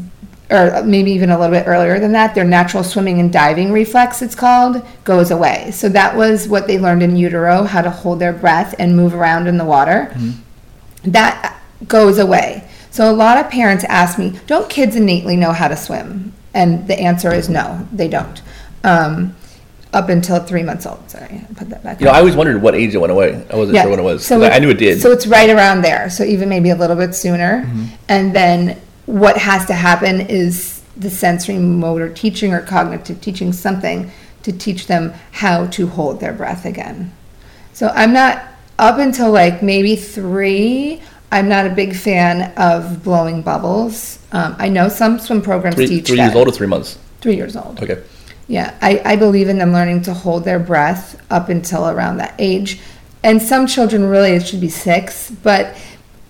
or 0.50 0.84
maybe 0.84 1.12
even 1.12 1.30
a 1.30 1.40
little 1.40 1.56
bit 1.56 1.68
earlier 1.68 2.00
than 2.00 2.12
that, 2.12 2.36
their 2.36 2.44
natural 2.44 2.84
swimming 2.84 3.20
and 3.20 3.32
diving 3.32 3.72
reflex, 3.72 4.22
it's 4.22 4.36
called, 4.36 4.86
goes 5.04 5.32
away. 5.32 5.72
So 5.72 5.90
that 5.90 6.16
was 6.16 6.48
what 6.48 6.68
they 6.68 6.78
learned 6.78 7.02
in 7.02 7.16
utero, 7.16 7.64
how 7.64 7.82
to 7.82 7.90
hold 7.90 8.20
their 8.20 8.34
breath 8.34 8.76
and 8.78 8.96
move 8.96 9.14
around 9.14 9.48
in 9.48 9.58
the 9.58 9.66
water. 9.66 10.16
That 11.04 11.60
goes 11.88 12.20
away. 12.20 12.68
So 12.92 13.10
a 13.10 13.14
lot 13.14 13.44
of 13.44 13.50
parents 13.50 13.84
ask 13.86 14.20
me, 14.20 14.40
don't 14.46 14.70
kids 14.70 14.96
innately 14.96 15.36
know 15.36 15.52
how 15.52 15.68
to 15.68 15.76
swim? 15.76 16.34
And 16.54 16.88
the 16.88 17.00
answer 17.00 17.34
is 17.34 17.50
no, 17.50 17.88
they 17.92 18.08
don't. 18.08 18.42
Um, 18.84 19.36
up 19.94 20.10
until 20.10 20.40
three 20.40 20.64
months 20.64 20.86
old. 20.86 21.10
Sorry, 21.10 21.46
I 21.50 21.54
put 21.56 21.70
that 21.70 21.84
back. 21.84 22.00
You 22.00 22.08
know. 22.08 22.12
I 22.12 22.20
always 22.20 22.36
wondered 22.36 22.62
what 22.62 22.76
age 22.76 22.94
it 22.96 22.98
went 22.98 23.12
away. 23.12 23.46
I 23.52 23.56
wasn't 23.56 23.76
Yeah. 23.76 23.84
sure 23.84 23.92
when 23.92 24.00
it 24.00 24.04
was. 24.04 24.26
So 24.26 24.44
I 24.44 24.60
knew 24.60 24.70
it 24.70 24.78
did. 24.78 25.02
So 25.02 25.12
it's 25.12 25.28
right 25.28 25.50
around 25.50 25.84
there. 25.84 26.10
So 26.10 26.24
even 26.24 26.50
maybe 26.50 26.70
a 26.72 26.76
little 26.76 26.96
bit 26.96 27.16
sooner. 27.16 27.64
Mm-hmm. 27.64 27.86
And 28.10 28.36
then 28.36 28.82
what 29.06 29.38
has 29.38 29.66
to 29.66 29.74
happen 29.74 30.22
is 30.22 30.82
the 30.96 31.10
sensory 31.10 31.58
motor 31.58 32.10
teaching 32.10 32.54
or 32.54 32.62
cognitive 32.62 33.20
teaching 33.20 33.52
something 33.52 34.12
to 34.44 34.52
teach 34.52 34.88
them 34.88 35.14
how 35.32 35.68
to 35.68 35.88
hold 35.88 36.20
their 36.20 36.34
breath 36.34 36.66
again. 36.66 37.12
So 37.74 37.88
I'm 37.88 38.14
not 38.14 38.44
up 38.78 39.00
until 39.00 39.32
like 39.32 39.64
maybe 39.64 39.96
three. 39.96 41.02
I'm 41.32 41.50
not 41.50 41.66
a 41.66 41.70
big 41.70 41.96
fan 41.96 42.54
of 42.58 43.04
blowing 43.04 43.42
bubbles. 43.42 44.20
Um, 44.32 44.56
I 44.60 44.70
know 44.70 44.90
some 44.90 45.20
swim 45.20 45.42
programs 45.42 45.76
three 45.76 45.88
teach 45.88 46.08
three 46.08 46.18
that. 46.18 46.26
years 46.26 46.36
old 46.36 46.48
or 46.48 46.52
three 46.52 46.68
months. 46.68 47.00
Three 47.22 47.36
years 47.36 47.56
old. 47.56 47.82
Okay. 47.82 48.04
Yeah, 48.48 48.78
I, 48.82 49.02
I 49.06 49.16
believe 49.16 49.48
in 49.48 49.58
them 49.58 49.72
learning 49.72 50.04
to 50.04 50.14
hold 50.14 50.44
their 50.44 50.60
breath 50.60 51.20
up 51.32 51.50
until 51.50 51.90
around 51.90 52.18
that 52.18 52.36
age. 52.38 52.80
And 53.24 53.42
some 53.42 53.68
children 53.68 54.06
really, 54.06 54.32
it 54.32 54.46
should 54.46 54.60
be 54.60 54.70
six, 54.70 55.32
but 55.32 55.78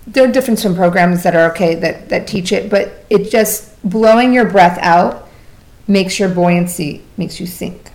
there 0.06 0.28
are 0.28 0.32
different 0.32 0.60
swim 0.60 0.76
programs 0.76 1.24
that 1.24 1.36
are 1.36 1.52
okay 1.52 1.76
that, 1.76 2.10
that 2.10 2.28
teach 2.28 2.52
it, 2.52 2.70
but 2.70 3.06
it 3.10 3.30
just, 3.30 3.70
blowing 3.84 4.34
your 4.34 4.46
breath 4.46 4.78
out 4.82 5.28
makes 5.88 6.20
your 6.20 6.30
buoyancy, 6.30 7.02
makes 7.18 7.40
you 7.40 7.46
sink. 7.46 7.92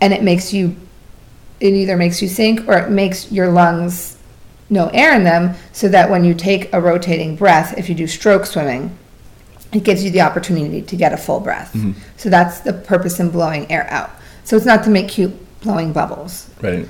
And 0.00 0.12
it 0.12 0.22
makes 0.22 0.52
you, 0.52 0.76
it 1.60 1.72
either 1.72 1.96
makes 1.96 2.20
you 2.20 2.28
sink 2.28 2.66
or 2.68 2.78
it 2.78 2.90
makes 2.90 3.30
your 3.30 3.50
lungs 3.50 4.18
no 4.70 4.88
air 4.88 5.14
in 5.14 5.24
them 5.24 5.54
so 5.72 5.88
that 5.88 6.10
when 6.10 6.24
you 6.24 6.34
take 6.34 6.72
a 6.72 6.80
rotating 6.80 7.36
breath, 7.36 7.76
if 7.78 7.88
you 7.88 7.94
do 7.94 8.06
stroke 8.06 8.46
swimming, 8.46 8.96
it 9.72 9.84
gives 9.84 10.04
you 10.04 10.10
the 10.10 10.20
opportunity 10.20 10.80
to 10.82 10.96
get 10.96 11.12
a 11.12 11.16
full 11.16 11.40
breath. 11.40 11.72
Mm-hmm. 11.74 11.92
So 12.16 12.28
that's 12.28 12.60
the 12.60 12.72
purpose 12.72 13.20
in 13.20 13.30
blowing 13.30 13.70
air 13.70 13.86
out. 13.90 14.10
So 14.44 14.56
it's 14.56 14.66
not 14.66 14.84
to 14.84 14.90
make 14.90 15.08
cute 15.08 15.34
blowing 15.60 15.92
bubbles. 15.92 16.50
Right. 16.60 16.88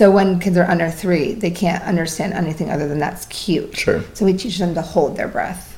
So 0.00 0.10
when 0.10 0.40
kids 0.40 0.56
are 0.56 0.64
under 0.64 0.90
three, 0.90 1.34
they 1.34 1.50
can't 1.50 1.84
understand 1.84 2.32
anything 2.32 2.70
other 2.70 2.88
than 2.88 2.98
that's 2.98 3.26
cute. 3.26 3.76
Sure. 3.76 4.02
So 4.14 4.24
we 4.24 4.32
teach 4.32 4.56
them 4.56 4.72
to 4.72 4.80
hold 4.80 5.14
their 5.14 5.28
breath. 5.28 5.76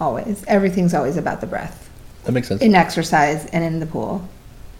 Always. 0.00 0.42
Everything's 0.48 0.92
always 0.92 1.16
about 1.16 1.40
the 1.40 1.46
breath. 1.46 1.88
That 2.24 2.32
makes 2.32 2.48
sense. 2.48 2.62
In 2.62 2.74
exercise 2.74 3.46
and 3.46 3.62
in 3.62 3.78
the 3.78 3.86
pool. 3.86 4.28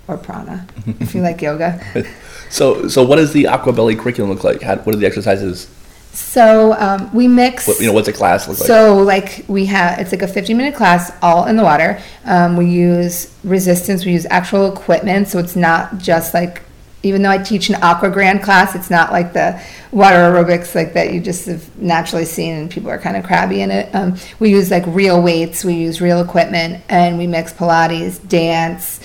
Or 0.08 0.16
prana. 0.16 0.66
if 0.98 1.14
you 1.14 1.22
like 1.22 1.40
yoga. 1.40 1.80
So, 2.50 2.88
so 2.88 3.04
what 3.04 3.14
does 3.14 3.32
the 3.32 3.44
Aquabelly 3.44 3.96
curriculum 3.96 4.32
look 4.32 4.42
like? 4.42 4.60
How, 4.60 4.74
what 4.74 4.92
are 4.92 4.98
the 4.98 5.06
exercises? 5.06 5.72
So 6.10 6.72
um, 6.72 7.14
we 7.14 7.28
mix. 7.28 7.68
What, 7.68 7.78
you 7.78 7.86
know, 7.86 7.92
what's 7.92 8.08
a 8.08 8.12
class 8.12 8.48
look 8.48 8.58
like? 8.58 8.66
So, 8.66 8.96
like, 8.96 9.44
we 9.46 9.66
have, 9.66 10.00
it's 10.00 10.10
like 10.10 10.22
a 10.22 10.26
50 10.26 10.52
minute 10.54 10.74
class 10.74 11.12
all 11.22 11.46
in 11.46 11.54
the 11.54 11.62
water. 11.62 12.02
Um, 12.24 12.56
we 12.56 12.66
use 12.66 13.32
resistance, 13.44 14.04
we 14.04 14.10
use 14.10 14.26
actual 14.30 14.66
equipment. 14.72 15.28
So, 15.28 15.38
it's 15.38 15.54
not 15.54 15.98
just 15.98 16.34
like, 16.34 16.62
even 17.02 17.22
though 17.22 17.30
I 17.30 17.38
teach 17.38 17.70
an 17.70 17.76
aqua 17.76 18.10
grand 18.10 18.42
class, 18.42 18.74
it's 18.74 18.90
not 18.90 19.10
like 19.10 19.32
the 19.32 19.60
water 19.90 20.16
aerobics 20.16 20.74
like 20.74 20.92
that 20.92 21.12
you 21.12 21.20
just 21.20 21.46
have 21.46 21.76
naturally 21.78 22.26
seen 22.26 22.54
and 22.56 22.70
people 22.70 22.90
are 22.90 22.98
kind 22.98 23.16
of 23.16 23.24
crabby 23.24 23.62
in 23.62 23.70
it. 23.70 23.94
Um, 23.94 24.16
we 24.38 24.50
use 24.50 24.70
like 24.70 24.84
real 24.86 25.22
weights, 25.22 25.64
we 25.64 25.74
use 25.74 26.00
real 26.00 26.20
equipment, 26.20 26.82
and 26.88 27.16
we 27.16 27.26
mix 27.26 27.52
Pilates, 27.52 28.26
dance, 28.28 29.00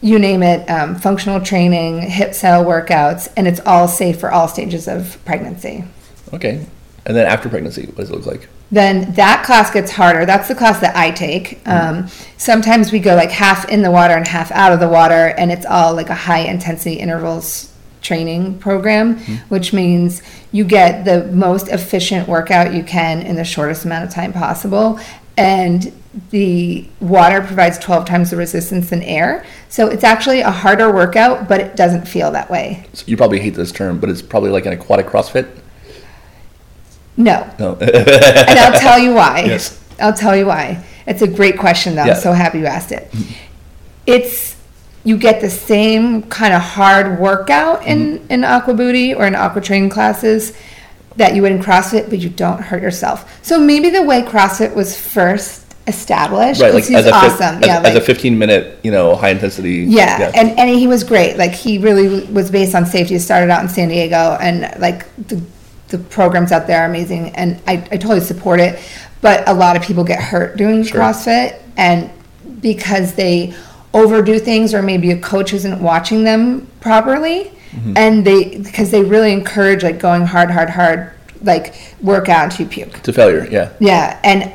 you 0.00 0.18
name 0.18 0.42
it, 0.42 0.68
um, 0.68 0.96
functional 0.96 1.40
training, 1.40 2.02
hip 2.02 2.34
cell 2.34 2.64
workouts, 2.64 3.32
and 3.36 3.48
it's 3.48 3.60
all 3.60 3.88
safe 3.88 4.20
for 4.20 4.30
all 4.30 4.46
stages 4.46 4.86
of 4.86 5.18
pregnancy. 5.24 5.84
Okay. 6.32 6.66
And 7.06 7.16
then 7.16 7.26
after 7.26 7.48
pregnancy, 7.48 7.86
what 7.86 7.96
does 7.96 8.10
it 8.10 8.16
look 8.16 8.26
like? 8.26 8.48
Then 8.70 9.12
that 9.14 9.44
class 9.44 9.70
gets 9.70 9.90
harder. 9.90 10.26
That's 10.26 10.48
the 10.48 10.54
class 10.54 10.80
that 10.80 10.94
I 10.94 11.10
take. 11.10 11.66
Um, 11.66 12.08
sometimes 12.36 12.92
we 12.92 12.98
go 12.98 13.14
like 13.14 13.30
half 13.30 13.68
in 13.68 13.82
the 13.82 13.90
water 13.90 14.14
and 14.14 14.26
half 14.26 14.50
out 14.52 14.72
of 14.72 14.80
the 14.80 14.88
water, 14.88 15.34
and 15.38 15.50
it's 15.50 15.64
all 15.64 15.94
like 15.94 16.10
a 16.10 16.14
high 16.14 16.40
intensity 16.40 16.96
intervals 16.96 17.72
training 18.02 18.58
program, 18.58 19.18
which 19.48 19.72
means 19.72 20.22
you 20.52 20.64
get 20.64 21.04
the 21.04 21.24
most 21.32 21.68
efficient 21.68 22.28
workout 22.28 22.72
you 22.72 22.82
can 22.82 23.22
in 23.22 23.36
the 23.36 23.44
shortest 23.44 23.84
amount 23.84 24.04
of 24.04 24.10
time 24.10 24.32
possible. 24.32 25.00
And 25.36 25.92
the 26.30 26.88
water 27.00 27.40
provides 27.40 27.78
12 27.78 28.04
times 28.06 28.30
the 28.30 28.36
resistance 28.36 28.90
than 28.90 29.02
air. 29.02 29.44
So 29.68 29.88
it's 29.88 30.04
actually 30.04 30.40
a 30.40 30.50
harder 30.50 30.92
workout, 30.92 31.48
but 31.48 31.60
it 31.60 31.76
doesn't 31.76 32.08
feel 32.08 32.30
that 32.32 32.50
way. 32.50 32.86
So 32.92 33.04
you 33.06 33.16
probably 33.16 33.40
hate 33.40 33.54
this 33.54 33.70
term, 33.70 34.00
but 34.00 34.10
it's 34.10 34.22
probably 34.22 34.50
like 34.50 34.66
an 34.66 34.72
aquatic 34.72 35.06
CrossFit. 35.06 35.48
No. 37.18 37.52
No. 37.58 37.74
and 37.80 38.58
I'll 38.58 38.80
tell 38.80 38.98
you 38.98 39.12
why. 39.12 39.44
Yes. 39.44 39.78
I'll 40.00 40.14
tell 40.14 40.36
you 40.36 40.46
why. 40.46 40.84
It's 41.06 41.20
a 41.20 41.28
great 41.28 41.58
question, 41.58 41.96
though. 41.96 42.04
Yeah. 42.04 42.14
I'm 42.14 42.20
so 42.20 42.32
happy 42.32 42.60
you 42.60 42.66
asked 42.66 42.92
it. 42.92 43.10
Mm-hmm. 43.10 43.32
It's 44.06 44.56
you 45.04 45.18
get 45.18 45.40
the 45.40 45.50
same 45.50 46.22
kind 46.24 46.54
of 46.54 46.62
hard 46.62 47.18
workout 47.18 47.84
in 47.84 48.18
mm-hmm. 48.18 48.32
in 48.32 48.44
aqua 48.44 48.74
booty 48.74 49.14
or 49.14 49.26
in 49.26 49.34
aqua 49.34 49.60
training 49.60 49.90
classes 49.90 50.56
that 51.16 51.34
you 51.34 51.42
would 51.42 51.50
in 51.50 51.58
CrossFit, 51.58 52.08
but 52.08 52.20
you 52.20 52.28
don't 52.28 52.60
hurt 52.60 52.80
yourself. 52.80 53.44
So 53.44 53.58
maybe 53.58 53.90
the 53.90 54.02
way 54.02 54.22
CrossFit 54.22 54.74
was 54.74 54.96
first 54.96 55.74
established, 55.88 56.60
right. 56.60 56.72
Like 56.72 56.88
as 56.90 57.06
a, 57.06 57.12
awesome. 57.12 57.56
as, 57.56 57.66
yeah, 57.66 57.80
as 57.80 57.96
a 57.96 58.00
15 58.00 58.38
minute, 58.38 58.78
you 58.84 58.92
know, 58.92 59.16
high 59.16 59.30
intensity. 59.30 59.84
yeah, 59.88 60.30
and 60.34 60.56
and 60.58 60.70
he 60.70 60.86
was 60.86 61.02
great. 61.02 61.36
Like 61.36 61.52
he 61.52 61.78
really 61.78 62.24
was 62.26 62.50
based 62.50 62.76
on 62.76 62.86
safety. 62.86 63.14
He 63.14 63.20
started 63.20 63.50
out 63.50 63.62
in 63.62 63.68
San 63.68 63.88
Diego, 63.88 64.36
and 64.40 64.80
like 64.80 65.04
the 65.16 65.42
the 65.88 65.98
programs 65.98 66.52
out 66.52 66.66
there 66.66 66.82
are 66.82 66.86
amazing, 66.86 67.30
and 67.36 67.60
I, 67.66 67.74
I 67.90 67.96
totally 67.96 68.20
support 68.20 68.60
it. 68.60 68.78
But 69.20 69.48
a 69.48 69.52
lot 69.54 69.76
of 69.76 69.82
people 69.82 70.04
get 70.04 70.20
hurt 70.22 70.56
doing 70.56 70.84
Sure. 70.84 71.00
CrossFit, 71.00 71.60
and 71.76 72.10
because 72.60 73.14
they 73.14 73.54
overdo 73.94 74.38
things, 74.38 74.74
or 74.74 74.82
maybe 74.82 75.10
a 75.10 75.18
coach 75.18 75.52
isn't 75.52 75.80
watching 75.82 76.24
them 76.24 76.66
properly, 76.80 77.52
Mm-hmm. 77.68 77.98
and 77.98 78.24
they 78.24 78.56
because 78.58 78.90
they 78.90 79.02
really 79.04 79.30
encourage 79.30 79.82
like 79.82 79.98
going 79.98 80.24
hard, 80.24 80.50
hard, 80.50 80.70
hard, 80.70 81.12
like 81.42 81.74
work 82.00 82.30
out 82.30 82.44
until 82.44 82.64
you 82.64 82.70
puke. 82.72 83.02
to 83.02 83.12
failure. 83.12 83.46
Yeah. 83.50 83.72
Yeah, 83.78 84.18
and 84.24 84.50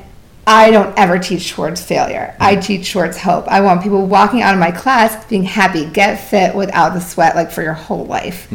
I 0.47 0.71
don't 0.71 0.97
ever 0.97 1.19
teach 1.19 1.51
towards 1.51 1.79
failure. 1.79 2.35
I 2.39 2.55
teach 2.55 2.91
towards 2.91 3.17
hope. 3.19 3.47
I 3.47 3.61
want 3.61 3.83
people 3.83 4.07
walking 4.07 4.41
out 4.41 4.55
of 4.55 4.59
my 4.59 4.71
class 4.71 5.23
being 5.25 5.43
happy, 5.43 5.85
get 5.85 6.15
fit 6.27 6.55
without 6.55 6.95
the 6.95 6.99
sweat, 7.01 7.35
like 7.35 7.51
for 7.51 7.61
your 7.61 7.73
whole 7.73 8.05
life. 8.05 8.51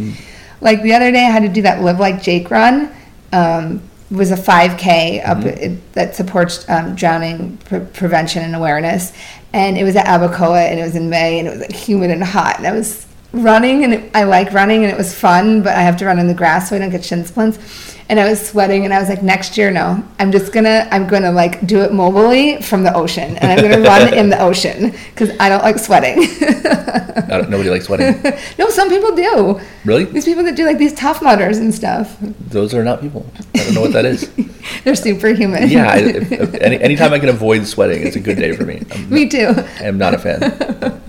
Like 0.61 0.83
the 0.83 0.94
other 0.94 1.11
day, 1.12 1.25
I 1.25 1.31
had 1.31 1.42
to 1.42 1.49
do 1.49 1.62
that 1.62 1.83
Live 1.83 2.01
Like 2.01 2.23
Jake 2.23 2.51
run. 2.51 2.94
Um, 3.33 3.83
it 4.11 4.16
was 4.16 4.31
a 4.31 4.37
5K 4.37 5.29
up 5.29 5.44
it, 5.44 5.92
that 5.92 6.14
supports 6.14 6.68
um, 6.68 6.94
drowning 6.94 7.59
pre- 7.59 7.81
prevention 7.81 8.42
and 8.42 8.57
awareness, 8.57 9.12
and 9.53 9.77
it 9.77 9.85
was 9.85 9.97
at 9.97 10.07
Abacoa, 10.07 10.71
and 10.71 10.81
it 10.81 10.83
was 10.83 10.97
in 10.97 11.11
May, 11.11 11.38
and 11.38 11.49
it 11.49 11.51
was 11.51 11.61
like 11.61 11.73
humid 11.73 12.11
and 12.11 12.25
hot, 12.25 12.57
and 12.57 12.66
I 12.66 12.73
was 12.73 13.07
running, 13.33 13.85
and 13.85 13.94
it, 13.94 14.11
I 14.14 14.25
like 14.25 14.53
running, 14.53 14.85
and 14.85 14.92
it 14.92 14.97
was 14.97 15.14
fun, 15.14 15.62
but 15.62 15.77
I 15.77 15.83
have 15.83 15.99
to 15.99 16.07
run 16.07 16.18
in 16.18 16.27
the 16.27 16.35
grass 16.35 16.71
so 16.71 16.77
I 16.77 16.79
don't 16.79 16.90
get 16.90 17.05
shin 17.05 17.25
splints. 17.27 17.97
And 18.09 18.18
I 18.18 18.29
was 18.29 18.47
sweating, 18.47 18.85
and 18.85 18.94
I 18.94 18.99
was 19.01 19.09
like, 19.09 19.23
next 19.23 19.57
year, 19.59 19.71
no, 19.71 20.03
I'm 20.18 20.33
just 20.33 20.53
gonna, 20.53 20.88
I'm 20.90 21.07
gonna 21.07 21.31
like 21.33 21.66
do 21.66 21.81
it 21.83 21.90
mobily 21.92 22.62
from 22.64 22.83
the 22.83 22.94
ocean, 22.94 23.37
and 23.37 23.53
I'm 23.53 23.61
gonna 23.61 23.83
run 23.83 24.14
in 24.14 24.31
the 24.31 24.38
ocean 24.51 24.92
because 25.11 25.31
I 25.38 25.49
don't 25.49 25.62
like 25.62 25.79
sweating. 25.79 26.18
I 26.21 27.37
don't- 27.38 27.51
Nobody 27.51 27.68
likes 27.71 27.87
sweating. 27.87 28.21
no, 28.59 28.68
some 28.71 28.88
people 28.88 29.14
do. 29.14 29.61
Really? 29.85 30.05
These 30.05 30.25
people 30.25 30.42
that 30.44 30.57
do 30.57 30.64
like 30.64 30.79
these 30.79 30.94
tough 30.94 31.21
mudders 31.23 31.59
and 31.59 31.75
stuff, 31.75 32.16
Those 32.21 32.73
are 32.75 32.83
not 32.85 33.01
people. 33.01 33.27
I 33.55 33.59
don't 33.64 33.75
know 33.75 33.81
what 33.83 33.92
that 33.92 34.05
is. 34.07 34.31
they're 34.85 34.94
superhuman. 34.94 35.68
Yeah, 35.68 35.90
I, 35.90 35.97
if, 35.99 36.33
if, 36.33 36.55
any, 36.55 36.81
anytime 36.81 37.12
I 37.12 37.18
can 37.18 37.29
avoid 37.29 37.66
sweating, 37.66 38.07
it's 38.07 38.16
a 38.16 38.21
good 38.21 38.37
day 38.38 38.55
for 38.57 38.64
me. 38.64 38.83
I'm, 38.92 39.11
Me 39.11 39.29
too. 39.29 39.53
I 39.81 39.85
am 39.85 39.99
not 39.99 40.14
a 40.14 40.18
fan. 40.18 41.03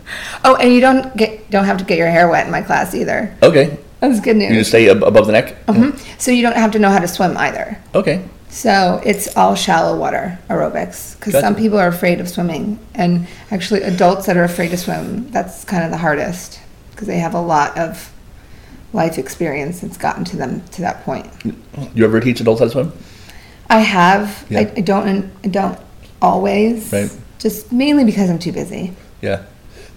Oh, 0.44 0.56
and 0.56 0.74
you 0.74 0.82
don't 0.82 1.16
get 1.16 1.50
don't 1.52 1.66
have 1.66 1.78
to 1.78 1.84
get 1.84 1.98
your 1.98 2.10
hair 2.10 2.28
wet 2.30 2.46
in 2.46 2.52
my 2.52 2.62
class 2.62 2.96
either. 2.96 3.36
Okay, 3.44 3.78
That's 4.00 4.20
good 4.20 4.38
you 4.42 4.48
news. 4.50 4.58
just 4.60 4.70
stay 4.70 4.90
ab- 4.90 5.04
above 5.04 5.26
the 5.28 5.34
neck. 5.34 5.66
Mhm. 5.68 5.98
So 6.18 6.32
you 6.32 6.42
don't 6.42 6.56
have 6.56 6.72
to 6.72 6.80
know 6.80 6.90
how 6.90 7.00
to 7.00 7.08
swim 7.08 7.36
either. 7.38 7.78
Okay, 7.94 8.22
So 8.52 9.00
it's 9.06 9.36
all 9.38 9.54
shallow 9.54 9.96
water 9.96 10.40
aerobics 10.50 11.16
because 11.20 11.40
some 11.40 11.54
people 11.56 11.78
are 11.78 11.88
afraid 11.88 12.20
of 12.20 12.28
swimming, 12.28 12.80
and 12.96 13.28
actually 13.52 13.84
adults 13.84 14.26
that 14.26 14.38
are 14.38 14.44
afraid 14.44 14.72
to 14.72 14.78
swim, 14.78 15.28
that's 15.32 15.64
kind 15.66 15.84
of 15.84 15.92
the 15.92 15.98
hardest 15.98 16.60
because 16.92 17.08
they 17.08 17.20
have 17.20 17.36
a 17.36 17.42
lot 17.42 17.78
of 17.78 18.12
life 18.92 19.20
experience 19.20 19.82
that's 19.82 19.98
gotten 19.98 20.24
to 20.26 20.36
them 20.38 20.64
to 20.72 20.82
that 20.82 21.04
point. 21.06 21.28
you 21.94 22.04
ever 22.04 22.20
teach 22.20 22.40
adults 22.42 22.60
how 22.60 22.66
to 22.66 22.72
swim? 22.72 22.92
I 23.70 23.80
have. 23.82 24.46
I, 24.50 24.54
Yeah. 24.54 24.60
I 24.78 24.82
don't. 24.82 25.32
I 25.44 25.48
don't 25.48 25.78
always. 26.22 26.92
Right. 26.92 27.12
Just 27.38 27.72
mainly 27.72 28.04
because 28.04 28.30
I'm 28.32 28.40
too 28.40 28.52
busy. 28.52 28.94
Yeah, 29.22 29.44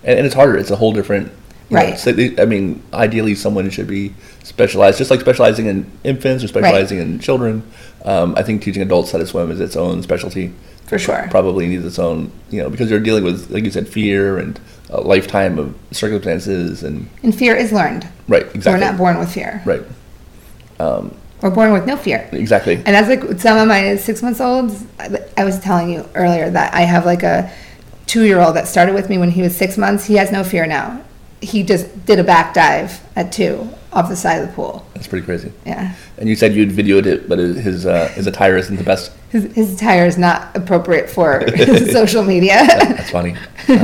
and, 0.05 0.19
and 0.19 0.27
it's 0.27 0.35
harder. 0.35 0.59
It's 0.59 0.71
a 0.71 0.77
whole 0.77 0.93
different. 0.93 1.33
Know, 1.73 1.79
Right. 1.81 1.99
slightly- 1.99 2.39
I 2.41 2.45
mean, 2.45 2.83
ideally, 2.93 3.35
someone 3.35 3.69
should 3.71 3.87
be 3.89 4.13
specialized, 4.43 4.99
just 4.99 5.11
like 5.11 5.21
specializing 5.21 5.67
in 5.67 5.87
infants 6.05 6.45
or 6.45 6.49
specializing 6.49 6.99
in 6.99 7.19
children. 7.19 7.63
Um, 8.05 8.35
I 8.37 8.43
think 8.43 8.63
teaching 8.63 8.83
adults 8.83 9.13
how 9.13 9.19
to 9.19 9.27
swim 9.27 9.51
is 9.51 9.61
its 9.61 9.77
own 9.77 10.03
specialty. 10.03 10.53
For 10.87 10.99
sure. 10.99 11.27
Probably 11.31 11.67
needs 11.69 11.87
its 11.87 11.99
own, 11.99 12.31
you 12.51 12.63
know, 12.63 12.69
because 12.69 12.91
you're 12.91 13.01
dealing 13.01 13.25
with, 13.25 13.51
like 13.51 13.65
you 13.65 13.71
said, 13.71 13.89
fear 13.89 14.37
and 14.39 14.59
a 14.91 15.01
lifetime 15.01 15.59
of 15.59 15.75
circumstances 15.91 16.83
and 16.83 17.07
And 17.23 17.35
fear 17.35 17.55
is 17.57 17.73
learned. 17.73 18.07
right, 18.29 18.43
exactly. 18.55 18.73
We're 18.73 18.79
not 18.91 18.99
born 18.99 19.19
with 19.19 19.31
fear. 19.31 19.63
Right, 19.65 19.81
um, 20.79 21.15
We're 21.41 21.51
born 21.51 21.73
with 21.73 21.87
no 21.87 21.97
fear. 21.97 22.29
exactly. 22.33 22.75
And 22.85 22.95
that's 22.95 23.09
like 23.09 23.41
some 23.41 23.57
of 23.57 23.69
my 23.69 23.97
six 23.97 24.23
months 24.23 24.41
olds. 24.41 24.85
I- 25.01 25.19
I 25.39 25.45
was 25.45 25.59
telling 25.61 25.89
you 25.91 26.05
earlier 26.15 26.51
that 26.51 26.75
I 26.75 26.83
have 26.83 27.07
like 27.07 27.23
a 27.23 27.51
two 28.07 28.25
year 28.25 28.41
old 28.41 28.55
that 28.57 28.69
started 28.69 28.95
with 28.95 29.09
me 29.09 29.17
when 29.17 29.31
he 29.31 29.41
was 29.41 29.57
six 29.57 29.79
months. 29.79 30.05
He 30.05 30.17
has 30.17 30.31
no 30.31 30.45
fear 30.45 30.67
now. 30.67 31.01
He 31.43 31.63
just 31.63 32.07
did 32.07 32.19
a 32.19 32.25
back 32.25 32.55
dive 32.55 33.01
at 33.17 33.33
two 33.33 33.69
off 33.93 34.09
the 34.09 34.17
side 34.17 34.41
of 34.41 34.49
the 34.49 34.55
pool. 34.55 34.87
That's 34.95 35.07
pretty 35.07 35.27
crazy. 35.27 35.53
Yeah. 35.67 35.95
And 36.17 36.29
you 36.29 36.37
said 36.37 36.55
you'd 36.55 36.71
videoed 36.71 37.05
it, 37.07 37.29
but 37.29 37.39
his 37.39 37.85
uh, 37.85 38.09
his 38.09 38.27
attire 38.27 38.57
isn't 38.57 38.77
the 38.77 38.85
best. 38.85 39.13
His, 39.31 39.53
his 39.55 39.75
attire 39.75 40.07
is 40.07 40.17
not 40.17 40.55
appropriate 40.57 41.11
for 41.11 41.45
social 41.91 42.23
media. 42.23 42.65
That's 42.67 43.11
funny. 43.11 43.37
Um, 43.69 43.79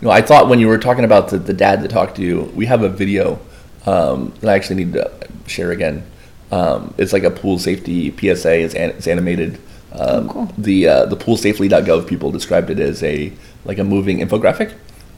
you 0.00 0.06
know, 0.06 0.10
I 0.10 0.22
thought 0.22 0.48
when 0.48 0.60
you 0.60 0.68
were 0.68 0.78
talking 0.78 1.04
about 1.04 1.28
the, 1.30 1.38
the 1.38 1.52
dad 1.52 1.82
that 1.82 1.90
talked 1.90 2.16
to 2.16 2.22
you, 2.22 2.42
we 2.54 2.66
have 2.66 2.82
a 2.82 2.88
video 2.88 3.40
um, 3.84 4.32
that 4.40 4.50
I 4.50 4.54
actually 4.54 4.84
need 4.84 4.92
to 4.92 5.10
share 5.46 5.72
again. 5.72 6.04
Um, 6.52 6.94
it's 6.98 7.12
like 7.12 7.24
a 7.24 7.30
pool 7.30 7.58
safety 7.58 8.10
PSA. 8.16 8.60
It's, 8.60 8.74
an, 8.74 8.90
it's 8.90 9.08
animated. 9.08 9.54
Um, 9.92 10.00
Oh, 10.00 10.28
cool. 10.30 10.52
The 10.56 10.86
uh, 10.86 11.06
the 11.06 11.16
poolsafely.gov 11.16 12.06
people 12.06 12.30
described 12.30 12.70
it 12.70 12.78
as 12.78 13.02
a 13.02 13.32
like 13.64 13.78
a 13.78 13.84
moving 13.84 14.18
infographic. 14.18 14.74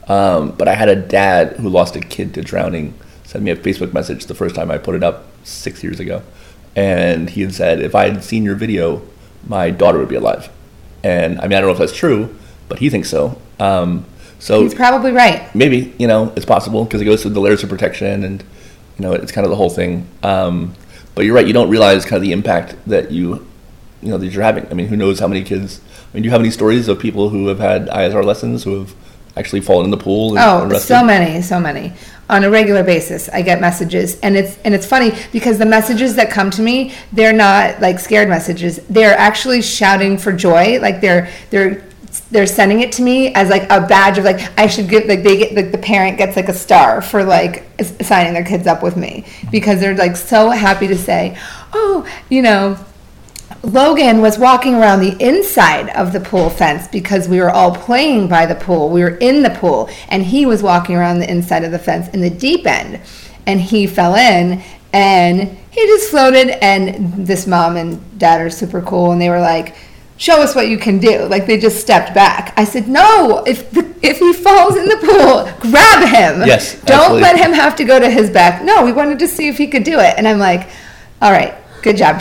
Um, 0.07 0.51
but 0.51 0.67
I 0.67 0.73
had 0.73 0.89
a 0.89 0.95
dad 0.95 1.57
who 1.57 1.69
lost 1.69 1.95
a 1.95 1.99
kid 1.99 2.33
to 2.33 2.41
drowning 2.41 2.93
send 3.23 3.45
me 3.45 3.51
a 3.51 3.55
Facebook 3.55 3.93
message 3.93 4.25
the 4.25 4.35
first 4.35 4.55
time 4.55 4.69
I 4.69 4.77
put 4.77 4.93
it 4.93 5.03
up 5.03 5.25
six 5.43 5.83
years 5.83 5.99
ago, 5.99 6.21
and 6.75 7.29
he 7.29 7.41
had 7.41 7.53
said 7.53 7.81
if 7.81 7.95
I 7.95 8.09
had 8.09 8.23
seen 8.23 8.43
your 8.43 8.55
video, 8.55 9.01
my 9.47 9.69
daughter 9.71 9.99
would 9.99 10.09
be 10.09 10.15
alive. 10.15 10.49
And 11.03 11.39
I 11.39 11.43
mean 11.43 11.53
I 11.53 11.61
don't 11.61 11.67
know 11.67 11.73
if 11.73 11.79
that's 11.79 11.95
true, 11.95 12.35
but 12.67 12.79
he 12.79 12.89
thinks 12.89 13.09
so. 13.09 13.39
Um, 13.59 14.05
so 14.41 14.63
He's 14.63 14.73
probably 14.73 15.11
right. 15.11 15.53
maybe 15.55 15.93
you 15.99 16.07
know 16.07 16.33
it's 16.35 16.45
possible 16.45 16.83
because 16.83 16.99
it 16.99 17.05
goes 17.05 17.21
through 17.21 17.31
the 17.31 17.39
layers 17.39 17.63
of 17.63 17.69
protection 17.69 18.23
and 18.23 18.41
you 18.97 19.03
know 19.03 19.13
it's 19.13 19.31
kind 19.31 19.45
of 19.45 19.51
the 19.51 19.55
whole 19.55 19.69
thing 19.69 20.07
um, 20.23 20.73
but 21.13 21.25
you're 21.25 21.35
right 21.35 21.45
you 21.45 21.53
don't 21.53 21.69
realize 21.69 22.05
kind 22.05 22.15
of 22.15 22.23
the 22.23 22.31
impact 22.31 22.75
that 22.87 23.11
you 23.11 23.47
you 24.01 24.09
know 24.09 24.17
that 24.17 24.27
you're 24.27 24.41
having 24.41 24.67
i 24.71 24.73
mean 24.73 24.87
who 24.87 24.97
knows 24.97 25.19
how 25.19 25.27
many 25.27 25.43
kids 25.43 25.79
i 26.09 26.15
mean 26.15 26.23
do 26.23 26.27
you 26.27 26.31
have 26.31 26.41
any 26.41 26.49
stories 26.49 26.87
of 26.87 26.97
people 26.97 27.29
who 27.29 27.47
have 27.47 27.59
had 27.59 27.87
isr 27.89 28.25
lessons 28.25 28.63
who 28.63 28.79
have 28.79 28.95
actually 29.37 29.61
fallen 29.61 29.85
in 29.85 29.91
the 29.91 29.97
pool 29.97 30.37
and 30.37 30.39
Oh, 30.73 30.77
so 30.79 31.03
many, 31.03 31.41
so 31.41 31.59
many. 31.59 31.93
On 32.29 32.43
a 32.45 32.49
regular 32.49 32.83
basis, 32.83 33.27
I 33.29 33.41
get 33.41 33.59
messages, 33.59 34.17
and 34.21 34.37
it's 34.37 34.57
and 34.59 34.73
it's 34.73 34.85
funny 34.85 35.11
because 35.33 35.57
the 35.57 35.65
messages 35.65 36.15
that 36.15 36.29
come 36.29 36.49
to 36.51 36.61
me, 36.61 36.93
they're 37.11 37.33
not 37.33 37.81
like 37.81 37.99
scared 37.99 38.29
messages. 38.29 38.79
They're 38.89 39.17
actually 39.17 39.61
shouting 39.61 40.17
for 40.17 40.31
joy. 40.31 40.79
Like 40.79 41.01
they're 41.01 41.29
they're 41.49 41.83
they're 42.29 42.47
sending 42.47 42.81
it 42.81 42.91
to 42.93 43.01
me 43.01 43.33
as 43.33 43.49
like 43.49 43.63
a 43.63 43.85
badge 43.85 44.17
of 44.17 44.23
like 44.23 44.57
I 44.57 44.67
should 44.67 44.89
give 44.89 45.05
like 45.07 45.23
they 45.23 45.37
get 45.37 45.55
like 45.55 45.71
the 45.71 45.77
parent 45.77 46.17
gets 46.17 46.35
like 46.35 46.49
a 46.49 46.53
star 46.53 47.01
for 47.01 47.23
like 47.23 47.65
signing 48.01 48.33
their 48.33 48.45
kids 48.45 48.67
up 48.67 48.81
with 48.83 48.95
me 48.95 49.25
because 49.51 49.79
they're 49.79 49.95
like 49.95 50.15
so 50.15 50.49
happy 50.49 50.87
to 50.87 50.97
say, 50.97 51.37
oh, 51.73 52.07
you 52.29 52.41
know, 52.41 52.77
Logan 53.63 54.21
was 54.21 54.37
walking 54.37 54.75
around 54.75 54.99
the 54.99 55.15
inside 55.19 55.89
of 55.89 56.13
the 56.13 56.19
pool 56.19 56.49
fence 56.49 56.87
because 56.87 57.27
we 57.27 57.39
were 57.39 57.49
all 57.49 57.75
playing 57.75 58.27
by 58.27 58.45
the 58.45 58.55
pool. 58.55 58.89
We 58.89 59.01
were 59.01 59.17
in 59.17 59.43
the 59.43 59.49
pool, 59.49 59.89
and 60.09 60.23
he 60.23 60.45
was 60.45 60.61
walking 60.61 60.95
around 60.95 61.19
the 61.19 61.29
inside 61.29 61.63
of 61.63 61.71
the 61.71 61.79
fence 61.79 62.07
in 62.09 62.21
the 62.21 62.29
deep 62.29 62.65
end. 62.65 62.99
And 63.45 63.59
he 63.59 63.87
fell 63.87 64.15
in, 64.15 64.61
and 64.93 65.57
he 65.71 65.85
just 65.87 66.09
floated. 66.09 66.63
And 66.63 67.25
this 67.25 67.47
mom 67.47 67.77
and 67.77 68.19
dad 68.19 68.41
are 68.41 68.49
super 68.49 68.81
cool, 68.81 69.11
and 69.11 69.21
they 69.21 69.29
were 69.29 69.39
like, 69.39 69.75
"Show 70.17 70.41
us 70.41 70.55
what 70.55 70.67
you 70.67 70.77
can 70.77 70.99
do." 70.99 71.25
Like 71.25 71.47
they 71.47 71.57
just 71.57 71.79
stepped 71.79 72.13
back. 72.13 72.53
I 72.57 72.63
said, 72.63 72.87
"No, 72.87 73.43
if 73.47 73.71
the, 73.71 73.91
if 74.01 74.19
he 74.19 74.33
falls 74.33 74.75
in 74.75 74.85
the 74.85 74.97
pool, 74.97 75.71
grab 75.71 76.07
him. 76.07 76.47
Yes, 76.47 76.79
don't 76.81 76.99
absolutely. 76.99 77.21
let 77.21 77.37
him 77.37 77.53
have 77.53 77.75
to 77.77 77.83
go 77.83 77.99
to 77.99 78.09
his 78.09 78.29
back." 78.29 78.63
No, 78.63 78.83
we 78.85 78.91
wanted 78.91 79.19
to 79.19 79.27
see 79.27 79.47
if 79.47 79.57
he 79.57 79.67
could 79.67 79.83
do 79.83 79.99
it, 79.99 80.15
and 80.17 80.27
I'm 80.27 80.39
like, 80.39 80.69
"All 81.21 81.31
right, 81.31 81.55
good 81.81 81.97
job, 81.97 82.19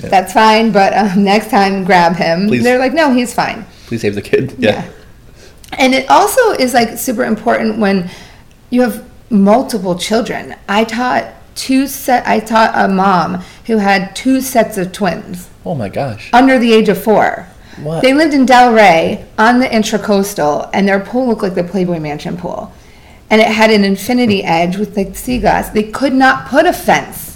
Chancey." 0.00 0.08
That's 0.08 0.32
fine, 0.32 0.72
but 0.72 0.92
um, 0.96 1.24
next 1.32 1.50
time 1.50 1.84
grab 1.84 2.16
him. 2.16 2.48
Please. 2.48 2.62
They're 2.64 2.78
like, 2.78 2.94
no, 2.94 3.12
he's 3.12 3.34
fine. 3.34 3.64
please 3.86 4.02
save 4.02 4.14
the 4.14 4.22
kid 4.22 4.54
yeah, 4.58 4.88
And 5.72 5.94
it 5.94 6.08
also 6.08 6.52
is 6.52 6.74
like 6.74 6.98
super 6.98 7.24
important 7.24 7.78
when 7.78 8.10
you 8.70 8.82
have 8.82 9.08
multiple 9.30 9.96
children. 9.98 10.56
I 10.68 10.84
taught 10.84 11.34
two 11.54 11.86
set. 11.86 12.26
I 12.26 12.40
taught 12.40 12.72
a 12.74 12.88
mom 12.88 13.42
who 13.66 13.78
had 13.78 14.14
two 14.14 14.40
sets 14.40 14.78
of 14.78 14.92
twins 14.92 15.48
oh 15.66 15.74
my 15.74 15.88
gosh 15.88 16.30
under 16.32 16.58
the 16.58 16.72
age 16.72 16.88
of 16.88 17.02
four. 17.02 17.46
What? 17.82 18.02
They 18.02 18.12
lived 18.12 18.34
in 18.34 18.44
Delray 18.44 19.24
on 19.38 19.60
the 19.60 19.66
Intracoastal, 19.66 20.68
and 20.72 20.88
their 20.88 20.98
pool 20.98 21.28
looked 21.28 21.42
like 21.42 21.54
the 21.54 21.62
Playboy 21.62 22.00
Mansion 22.00 22.36
pool, 22.36 22.72
and 23.30 23.40
it 23.40 23.46
had 23.46 23.70
an 23.70 23.84
infinity 23.84 24.42
edge 24.42 24.76
with 24.76 24.96
like 24.96 25.14
sea 25.14 25.38
glass. 25.38 25.70
They 25.70 25.84
could 25.84 26.12
not 26.12 26.48
put 26.48 26.66
a 26.66 26.72
fence 26.72 27.27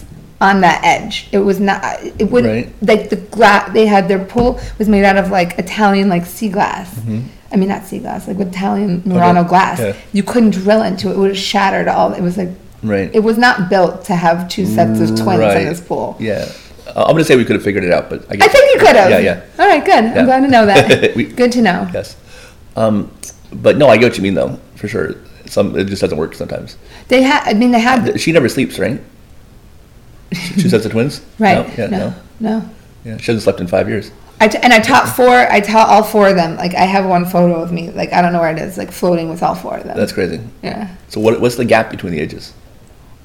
on 0.43 0.61
that 0.61 0.81
edge. 0.85 1.29
It 1.33 1.39
was 1.39 1.59
not. 1.61 1.81
It 2.19 2.31
would 2.33 2.45
Right. 2.45 2.69
like 2.83 3.09
the 3.11 3.17
glass. 3.17 3.73
They 3.73 3.87
had 3.87 4.09
their 4.09 4.23
pool 4.25 4.61
was 4.79 4.89
made 4.89 5.05
out 5.05 5.17
of 5.17 5.31
like 5.31 5.59
Italian 5.59 6.09
like 6.09 6.27
sea 6.27 6.49
glass. 6.51 6.89
I 7.53 7.57
mean, 7.57 7.69
not 7.69 7.85
sea 7.85 7.99
glass, 8.01 8.27
like 8.29 8.41
Italian 8.41 9.03
Murano 9.05 9.45
glass. 9.45 9.79
Mm-hmm. 9.79 9.97
yeah. 9.99 10.05
You 10.13 10.23
couldn't 10.23 10.51
drill 10.51 10.83
into 10.83 11.09
it; 11.09 11.13
it 11.13 11.19
would 11.19 11.31
have 11.31 11.39
shattered 11.53 11.87
all. 11.89 12.13
It 12.13 12.23
was 12.23 12.37
like 12.37 12.51
right 12.83 13.15
it 13.15 13.21
was 13.21 13.39
not 13.39 13.71
built 13.71 14.05
to 14.07 14.15
have 14.17 14.49
two 14.49 14.67
sets 14.67 14.99
of 15.01 15.09
twins 15.17 15.55
in 15.55 15.65
this 15.71 15.81
pool. 15.81 16.17
yeah 16.19 16.51
uh, 16.89 17.05
i'm 17.07 17.13
gonna 17.15 17.23
say 17.23 17.37
we 17.37 17.45
could 17.45 17.55
have 17.55 17.63
figured 17.63 17.85
it 17.85 17.93
out 17.93 18.11
but 18.11 18.27
i, 18.29 18.35
guess 18.35 18.49
I 18.49 18.51
think 18.53 18.75
you 18.75 18.81
could 18.85 18.97
have. 18.97 19.09
yeah 19.09 19.21
yeah 19.21 19.41
All 19.61 19.69
right, 19.69 19.85
good. 19.85 20.03
Yeah. 20.03 20.19
I'm 20.19 20.25
glad 20.25 20.41
to 20.41 20.49
know 20.49 20.67
that. 20.67 21.15
We- 21.19 21.27
good 21.27 21.53
to 21.53 21.63
know. 21.63 21.89
yes 21.95 22.17
um, 22.75 23.09
but 23.53 23.77
no 23.79 23.87
i 23.87 23.97
get 23.97 24.07
what 24.11 24.17
you 24.17 24.23
mean 24.25 24.35
though 24.35 24.59
for 24.75 24.89
sure 24.89 25.15
some 25.47 25.79
it 25.79 25.85
just 25.85 26.01
doesn't 26.03 26.19
work 26.19 26.35
sometimes 26.35 26.77
They 27.07 27.23
had. 27.23 27.45
I 27.47 27.55
mean, 27.55 27.71
they 27.71 27.79
had. 27.79 28.19
she 28.21 28.33
never 28.33 28.49
sleeps 28.49 28.81
right 28.81 29.01
two 30.35 30.69
sets 30.69 30.85
of 30.87 30.93
twins 30.93 31.21
Right. 31.39 31.67
no? 31.67 31.75
yeah 31.77 31.87
no, 31.91 32.15
no 32.41 32.71
yeah 33.05 33.17
she 33.19 33.27
hasn't 33.27 33.43
slept 33.43 33.61
in 33.61 33.67
five 33.67 33.89
years 33.89 34.11
I 34.41 34.49
t- 34.49 34.59
and 34.61 34.73
I 34.73 34.81
taught 34.81 35.09
four. 35.09 35.29
I 35.29 35.61
taught 35.61 35.89
all 35.89 36.03
four 36.03 36.29
of 36.29 36.35
them. 36.35 36.57
Like 36.57 36.75
I 36.75 36.85
have 36.85 37.07
one 37.07 37.25
photo 37.25 37.63
of 37.63 37.71
me. 37.71 37.93
Like 37.93 38.13
I 38.13 38.21
don't 38.21 38.33
know 38.33 38.41
where 38.41 38.51
it 38.51 38.59
is. 38.59 38.77
Like 38.77 38.91
floating 38.91 39.29
with 39.31 39.41
all 39.41 39.55
four 39.55 39.77
of 39.77 39.85
them. 39.85 39.97
That's 39.97 40.11
crazy. 40.11 40.41
yeah. 40.65 40.97
So 41.07 41.21
what, 41.21 41.41
what's 41.41 41.55
the 41.55 41.65
gap 41.65 41.93
between 41.93 42.13
the 42.13 42.19
ages? 42.19 42.53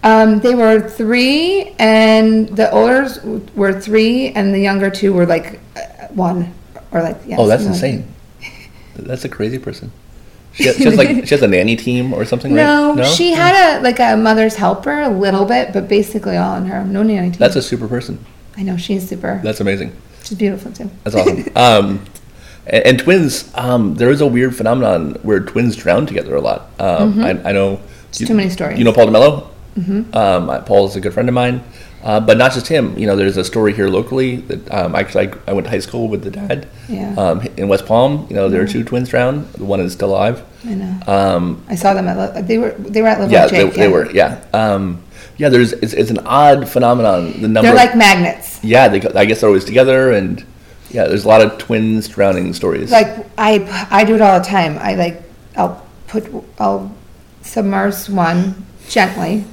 Um, 0.03 0.41
they 0.41 0.53
were 0.53 0.79
three, 0.79 1.73
and 1.79 2.47
the 2.49 2.69
older 2.69 3.09
were 3.55 3.81
three, 3.81 4.29
and 4.29 4.53
the 4.53 4.59
younger 4.59 4.91
two 4.91 5.11
were 5.11 5.25
like 5.25 5.59
uh, 5.75 5.79
one 6.09 6.53
or 6.91 7.01
like. 7.01 7.17
Yeah, 7.25 7.37
oh, 7.39 7.47
that's 7.47 7.65
insane. 7.65 8.05
That's 8.95 9.25
a 9.25 9.29
crazy 9.29 9.57
person. 9.57 9.91
She 10.57 10.65
has, 10.65 10.75
she 10.77 10.83
has 10.85 10.95
like 10.97 11.07
she 11.27 11.35
has 11.35 11.41
a 11.43 11.47
nanny 11.47 11.75
team 11.75 12.13
or 12.13 12.25
something, 12.25 12.53
No, 12.53 12.95
right? 12.95 13.05
she 13.05 13.31
had 13.31 13.77
a 13.77 13.81
like 13.83 13.99
a 13.99 14.17
mother's 14.17 14.55
helper 14.55 15.01
a 15.01 15.09
little 15.09 15.45
bit, 15.45 15.71
but 15.71 15.87
basically 15.87 16.35
all 16.35 16.53
on 16.55 16.65
her. 16.65 16.83
No 16.83 17.03
nanny 17.03 17.29
team. 17.29 17.37
That's 17.37 17.55
a 17.55 17.61
super 17.61 17.87
person. 17.87 18.23
I 18.57 18.63
know 18.63 18.75
she's 18.75 19.07
super. 19.07 19.39
That's 19.43 19.59
amazing. 19.59 19.95
She's 20.23 20.37
beautiful 20.37 20.71
too. 20.71 20.89
That's 21.03 21.15
awesome. 21.15 21.45
um, 21.55 22.05
and, 22.65 22.85
and 22.87 22.99
twins, 22.99 23.51
um, 23.55 23.93
there 23.95 24.09
is 24.09 24.19
a 24.19 24.25
weird 24.27 24.55
phenomenon 24.55 25.13
where 25.21 25.39
twins 25.41 25.75
drown 25.75 26.07
together 26.07 26.35
a 26.35 26.41
lot. 26.41 26.71
Um, 26.79 27.21
I, 27.21 27.29
I 27.49 27.51
know. 27.51 27.79
Too 28.11 28.33
many 28.33 28.49
stories. 28.49 28.79
You 28.79 28.83
know 28.85 28.93
Paul 28.93 29.07
DeMello? 29.07 29.47
Mm-hmm. 29.77 30.15
Um, 30.17 30.49
I- 30.49 30.59
Paul 30.61 30.87
is 30.87 30.95
a 30.95 31.01
good 31.01 31.13
friend 31.13 31.29
of 31.29 31.35
mine. 31.35 31.63
Uh, 32.03 32.19
but 32.19 32.37
not 32.37 32.53
just 32.53 32.67
him. 32.67 32.97
You 32.97 33.07
know, 33.07 33.15
there's 33.15 33.37
a 33.37 33.43
story 33.43 33.73
here 33.73 33.89
locally 33.89 34.37
that 34.37 34.71
um, 34.71 34.95
actually 34.95 35.29
I, 35.29 35.33
I 35.47 35.53
went 35.53 35.65
to 35.65 35.71
high 35.71 35.79
school 35.79 36.07
with 36.07 36.23
the 36.23 36.31
dad. 36.31 36.67
Yeah. 36.87 37.13
Um, 37.17 37.41
in 37.57 37.67
West 37.67 37.85
Palm, 37.85 38.27
you 38.29 38.35
know, 38.35 38.49
there 38.49 38.61
are 38.61 38.67
two 38.67 38.83
twins 38.83 39.09
drowned. 39.09 39.47
The 39.53 39.65
one 39.65 39.79
is 39.79 39.93
still 39.93 40.11
alive. 40.11 40.45
I 40.63 40.75
know. 40.75 40.99
Um, 41.07 41.63
I 41.67 41.75
saw 41.75 41.93
them 41.93 42.07
at, 42.07 42.47
they 42.47 42.57
were, 42.57 42.71
they 42.71 43.01
were 43.01 43.07
at 43.07 43.19
Live 43.19 43.31
yeah, 43.31 43.43
with 43.43 43.51
they, 43.51 43.63
Jake. 43.65 43.73
they 43.73 43.87
were. 43.87 44.11
Yeah. 44.11 44.43
Um, 44.53 45.03
yeah. 45.37 45.49
There's 45.49 45.73
it's, 45.73 45.93
it's 45.93 46.11
an 46.11 46.19
odd 46.19 46.69
phenomenon. 46.69 47.41
The 47.41 47.47
number. 47.47 47.63
They're 47.63 47.71
of- 47.71 47.77
like 47.77 47.97
magnets. 47.97 48.63
yeah. 48.63 48.87
They, 48.87 49.01
I 49.01 49.25
guess 49.25 49.41
they're 49.41 49.49
always 49.49 49.65
together, 49.65 50.11
and 50.11 50.45
yeah, 50.91 51.07
there's 51.07 51.25
a 51.25 51.27
lot 51.27 51.41
of 51.41 51.57
twins 51.57 52.07
drowning 52.07 52.53
stories. 52.53 52.91
Like 52.91 53.25
I, 53.37 53.87
I 53.91 54.05
do 54.05 54.15
it 54.15 54.21
all 54.21 54.39
the 54.39 54.45
time. 54.45 54.77
I 54.77 54.95
like, 54.95 55.21
I'll 55.57 55.85
put, 56.07 56.31
I'll 56.59 56.95
submerge 57.41 58.07
one 58.07 58.65
gently. 58.87 59.43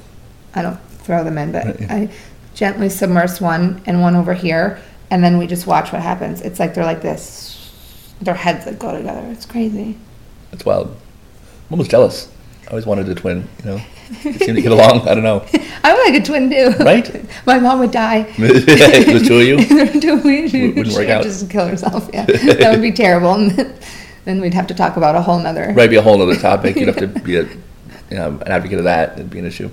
I 0.53 0.61
don't 0.61 0.79
throw 1.03 1.23
them 1.23 1.37
in, 1.37 1.51
but 1.51 1.81
I 1.91 2.09
gently 2.55 2.89
submerge 2.89 3.39
one 3.39 3.83
and 3.85 4.01
one 4.01 4.15
over 4.15 4.33
here, 4.33 4.81
and 5.11 5.23
then 5.23 5.37
we 5.37 5.45
just 5.45 5.67
watch 5.67 5.91
what 5.91 6.01
happens. 6.01 6.41
It's 6.41 6.59
like 6.59 6.73
they're 6.73 6.83
like 6.85 7.01
this, 7.01 7.71
their 8.21 8.33
heads 8.33 8.65
that 8.65 8.79
go 8.79 8.95
together. 8.97 9.21
It's 9.31 9.45
crazy. 9.45 9.97
It's 10.51 10.65
wild. 10.65 10.87
I'm 10.87 11.71
almost 11.73 11.91
jealous. 11.91 12.31
I 12.65 12.71
always 12.71 12.87
wanted 12.87 13.07
a 13.09 13.13
twin. 13.13 13.47
You 13.59 13.65
know, 13.65 13.81
they 14.23 14.33
seem 14.33 14.55
to 14.55 14.61
get 14.61 14.71
along. 14.71 15.07
I 15.07 15.13
don't 15.13 15.23
know. 15.23 15.45
I 15.83 15.93
would 15.93 16.13
like 16.13 16.21
a 16.21 16.25
twin 16.25 16.49
too. 16.49 16.83
Right? 16.83 17.25
My 17.45 17.59
mom 17.59 17.79
would 17.79 17.91
die. 17.91 18.23
the 18.39 19.23
two 19.27 19.37
of 19.37 19.43
you. 19.43 19.57
Wouldn't 19.57 20.75
Wouldn't 20.75 20.95
work 20.95 21.09
out. 21.09 21.23
Just 21.23 21.49
kill 21.51 21.67
herself. 21.67 22.09
Yeah, 22.11 22.25
that 22.25 22.71
would 22.71 22.81
be 22.81 22.91
terrible. 22.91 23.33
And 23.33 23.51
then- 23.51 23.75
then 24.25 24.41
we'd 24.41 24.55
have 24.55 24.67
to 24.67 24.73
talk 24.73 24.97
about 24.97 25.15
a 25.15 25.21
whole 25.21 25.39
nother. 25.39 25.71
Right, 25.73 25.89
be 25.89 25.95
a 25.97 26.01
whole 26.01 26.19
other 26.21 26.35
topic. 26.35 26.75
You'd 26.75 26.87
have 26.87 26.97
to 26.97 27.07
be 27.07 27.37
a, 27.37 27.43
you 27.43 28.17
know, 28.17 28.29
an 28.29 28.47
advocate 28.47 28.79
of 28.79 28.85
that. 28.85 29.13
It'd 29.13 29.29
be 29.29 29.37
an 29.39 29.45
issue. 29.45 29.69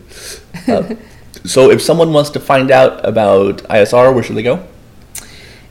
Uh, 0.68 0.94
so, 1.44 1.70
if 1.70 1.82
someone 1.82 2.12
wants 2.12 2.30
to 2.30 2.40
find 2.40 2.70
out 2.70 3.06
about 3.06 3.58
ISR, 3.64 4.14
where 4.14 4.22
should 4.22 4.36
they 4.36 4.42
go? 4.42 4.66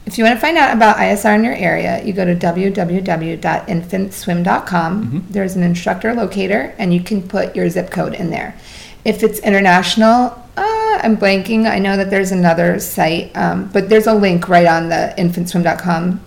If 0.06 0.18
you 0.18 0.24
want 0.24 0.36
to 0.36 0.42
find 0.42 0.58
out 0.58 0.76
about 0.76 0.98
ISR 0.98 1.36
in 1.36 1.44
your 1.44 1.54
area, 1.54 2.04
you 2.04 2.12
go 2.12 2.26
to 2.26 2.36
www.infantswim.com. 2.36 5.06
Mm-hmm. 5.06 5.32
There's 5.32 5.56
an 5.56 5.64
instructor 5.64 6.14
locator, 6.14 6.76
and 6.78 6.94
you 6.94 7.02
can 7.02 7.26
put 7.26 7.56
your 7.56 7.70
zip 7.70 7.92
code 7.92 8.16
in 8.16 8.30
there. 8.30 8.58
If 9.06 9.24
it's 9.24 9.40
international, 9.40 10.38
uh, 10.58 11.00
I'm 11.04 11.16
blanking. 11.18 11.70
I 11.70 11.80
know 11.80 11.96
that 11.98 12.10
there's 12.10 12.32
another 12.32 12.80
site, 12.80 13.36
um, 13.38 13.70
but 13.72 13.90
there's 13.90 14.08
a 14.08 14.14
link 14.14 14.50
right 14.50 14.68
on 14.68 14.90
the 14.90 15.14
infantswim.com 15.18 16.20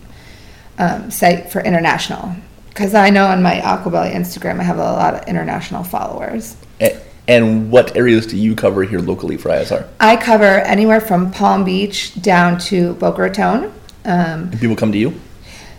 um, 0.78 1.10
site 1.10 1.50
for 1.50 1.60
international. 1.60 2.34
Because 2.68 2.94
I 2.94 3.10
know 3.10 3.26
on 3.26 3.42
my 3.42 3.60
Aquabelly 3.60 4.12
Instagram, 4.12 4.60
I 4.60 4.64
have 4.64 4.78
a 4.78 4.82
lot 4.82 5.14
of 5.14 5.28
international 5.28 5.84
followers. 5.84 6.56
And 7.26 7.70
what 7.70 7.96
areas 7.96 8.26
do 8.26 8.36
you 8.36 8.54
cover 8.54 8.82
here 8.84 9.00
locally 9.00 9.36
for 9.36 9.48
ISR? 9.48 9.88
I 9.98 10.16
cover 10.16 10.44
anywhere 10.44 11.00
from 11.00 11.30
Palm 11.30 11.64
Beach 11.64 12.20
down 12.20 12.58
to 12.60 12.94
Boca 12.94 13.22
Raton. 13.22 13.72
Um, 14.04 14.50
people 14.50 14.76
come 14.76 14.92
to 14.92 14.98
you? 14.98 15.18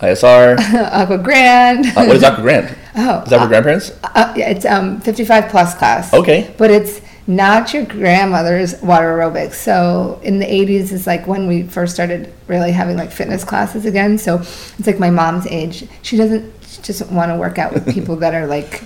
ISR. 0.00 0.58
Aqua 0.92 1.18
Grand. 1.18 1.86
Uh, 1.86 2.04
what 2.06 2.16
is 2.16 2.24
Aqua 2.24 2.42
Grand? 2.42 2.76
Oh, 3.00 3.22
Is 3.22 3.30
that 3.30 3.40
for 3.40 3.46
grandparents? 3.46 3.92
Uh, 4.02 4.34
yeah, 4.36 4.50
it's 4.50 4.64
um 4.64 5.00
55 5.02 5.50
plus 5.50 5.74
class. 5.76 6.12
Okay. 6.12 6.52
But 6.58 6.72
it's 6.72 7.00
not 7.28 7.74
your 7.74 7.84
grandmother's 7.84 8.80
water 8.80 9.18
aerobics. 9.18 9.52
So 9.52 10.18
in 10.24 10.38
the 10.38 10.46
80s 10.46 10.92
is 10.92 11.06
like 11.06 11.26
when 11.26 11.46
we 11.46 11.62
first 11.62 11.92
started 11.92 12.32
really 12.46 12.72
having 12.72 12.96
like 12.96 13.12
fitness 13.12 13.44
classes 13.44 13.84
again. 13.84 14.16
So 14.16 14.38
it's 14.38 14.86
like 14.86 14.98
my 14.98 15.10
mom's 15.10 15.46
age. 15.46 15.86
She 16.02 16.16
doesn't 16.16 16.52
she 16.66 16.80
doesn't 16.82 17.10
want 17.12 17.30
to 17.30 17.36
work 17.36 17.58
out 17.58 17.72
with 17.72 17.86
people 17.92 18.16
that 18.16 18.34
are 18.34 18.46
like 18.46 18.82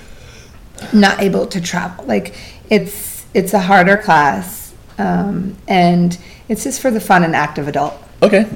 not 0.92 1.20
able 1.20 1.46
to 1.46 1.60
travel. 1.60 2.04
Like 2.04 2.34
it's 2.68 3.24
it's 3.32 3.54
a 3.54 3.60
harder 3.60 3.96
class. 3.96 4.74
Um, 4.98 5.56
and 5.68 6.18
it's 6.48 6.64
just 6.64 6.80
for 6.80 6.90
the 6.90 7.00
fun 7.00 7.22
and 7.22 7.36
active 7.36 7.68
adult. 7.68 7.94
Okay. 8.22 8.46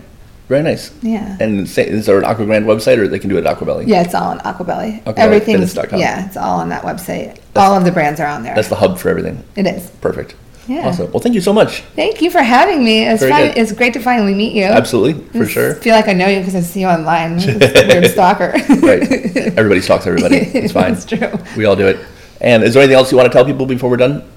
Very 0.48 0.62
nice. 0.62 0.92
Yeah. 1.02 1.36
And 1.40 1.68
say, 1.68 1.88
is 1.88 2.06
there 2.06 2.18
an 2.18 2.24
Aqua 2.24 2.46
Grand 2.46 2.66
website, 2.66 2.98
or 2.98 3.08
they 3.08 3.18
can 3.18 3.28
do 3.30 3.36
it 3.36 3.44
at 3.44 3.58
Aquabelly? 3.58 3.86
Yeah, 3.88 4.02
it's 4.02 4.14
all 4.14 4.30
on 4.30 4.38
Aquabelly. 4.40 5.02
Aquabellyfitness.com. 5.02 5.18
Everything's 5.18 5.74
yeah, 6.00 6.26
it's 6.26 6.36
all 6.36 6.60
on 6.60 6.68
that 6.68 6.82
website. 6.82 7.40
all 7.56 7.76
of 7.76 7.84
the 7.84 7.90
brands 7.90 8.20
are 8.20 8.28
on 8.28 8.44
there. 8.44 8.54
That's 8.54 8.68
the 8.68 8.76
hub 8.76 8.98
for 8.98 9.08
everything. 9.08 9.42
it 9.56 9.66
is. 9.66 9.90
Perfect. 10.00 10.36
Yeah. 10.68 10.88
Awesome. 10.88 11.10
Well, 11.12 11.20
thank 11.20 11.34
you 11.34 11.40
so 11.40 11.52
much. 11.52 11.80
Thank 11.94 12.20
you 12.20 12.30
for 12.30 12.42
having 12.42 12.84
me. 12.84 13.06
It's 13.06 13.22
fun. 13.22 13.30
good. 13.48 13.56
It's 13.58 13.72
great 13.72 13.92
to 13.94 14.00
finally 14.00 14.34
meet 14.34 14.52
you. 14.52 14.64
Absolutely, 14.64 15.22
for 15.28 15.38
Just 15.44 15.52
sure. 15.52 15.74
feel 15.76 15.94
like 15.94 16.08
I 16.08 16.12
know 16.12 16.26
you 16.26 16.40
because 16.40 16.56
I 16.56 16.60
see 16.60 16.80
you 16.80 16.88
online. 16.88 17.36
Weird 17.46 18.06
stalker. 18.10 18.52
Right. 18.82 19.36
Everybody 19.56 19.80
stalks 19.80 20.06
everybody. 20.06 20.36
It's 20.56 20.72
fine. 20.72 20.92
It's 20.94 21.04
true. 21.04 21.32
We 21.56 21.66
all 21.66 21.76
do 21.76 21.86
it. 21.86 21.98
And 22.40 22.62
is 22.64 22.74
there 22.74 22.82
anything 22.82 22.96
else 22.98 23.10
you 23.12 23.16
want 23.16 23.30
to 23.30 23.32
tell 23.32 23.44
people 23.44 23.66
before 23.66 23.90
we're 23.90 23.96
done? 23.96 24.28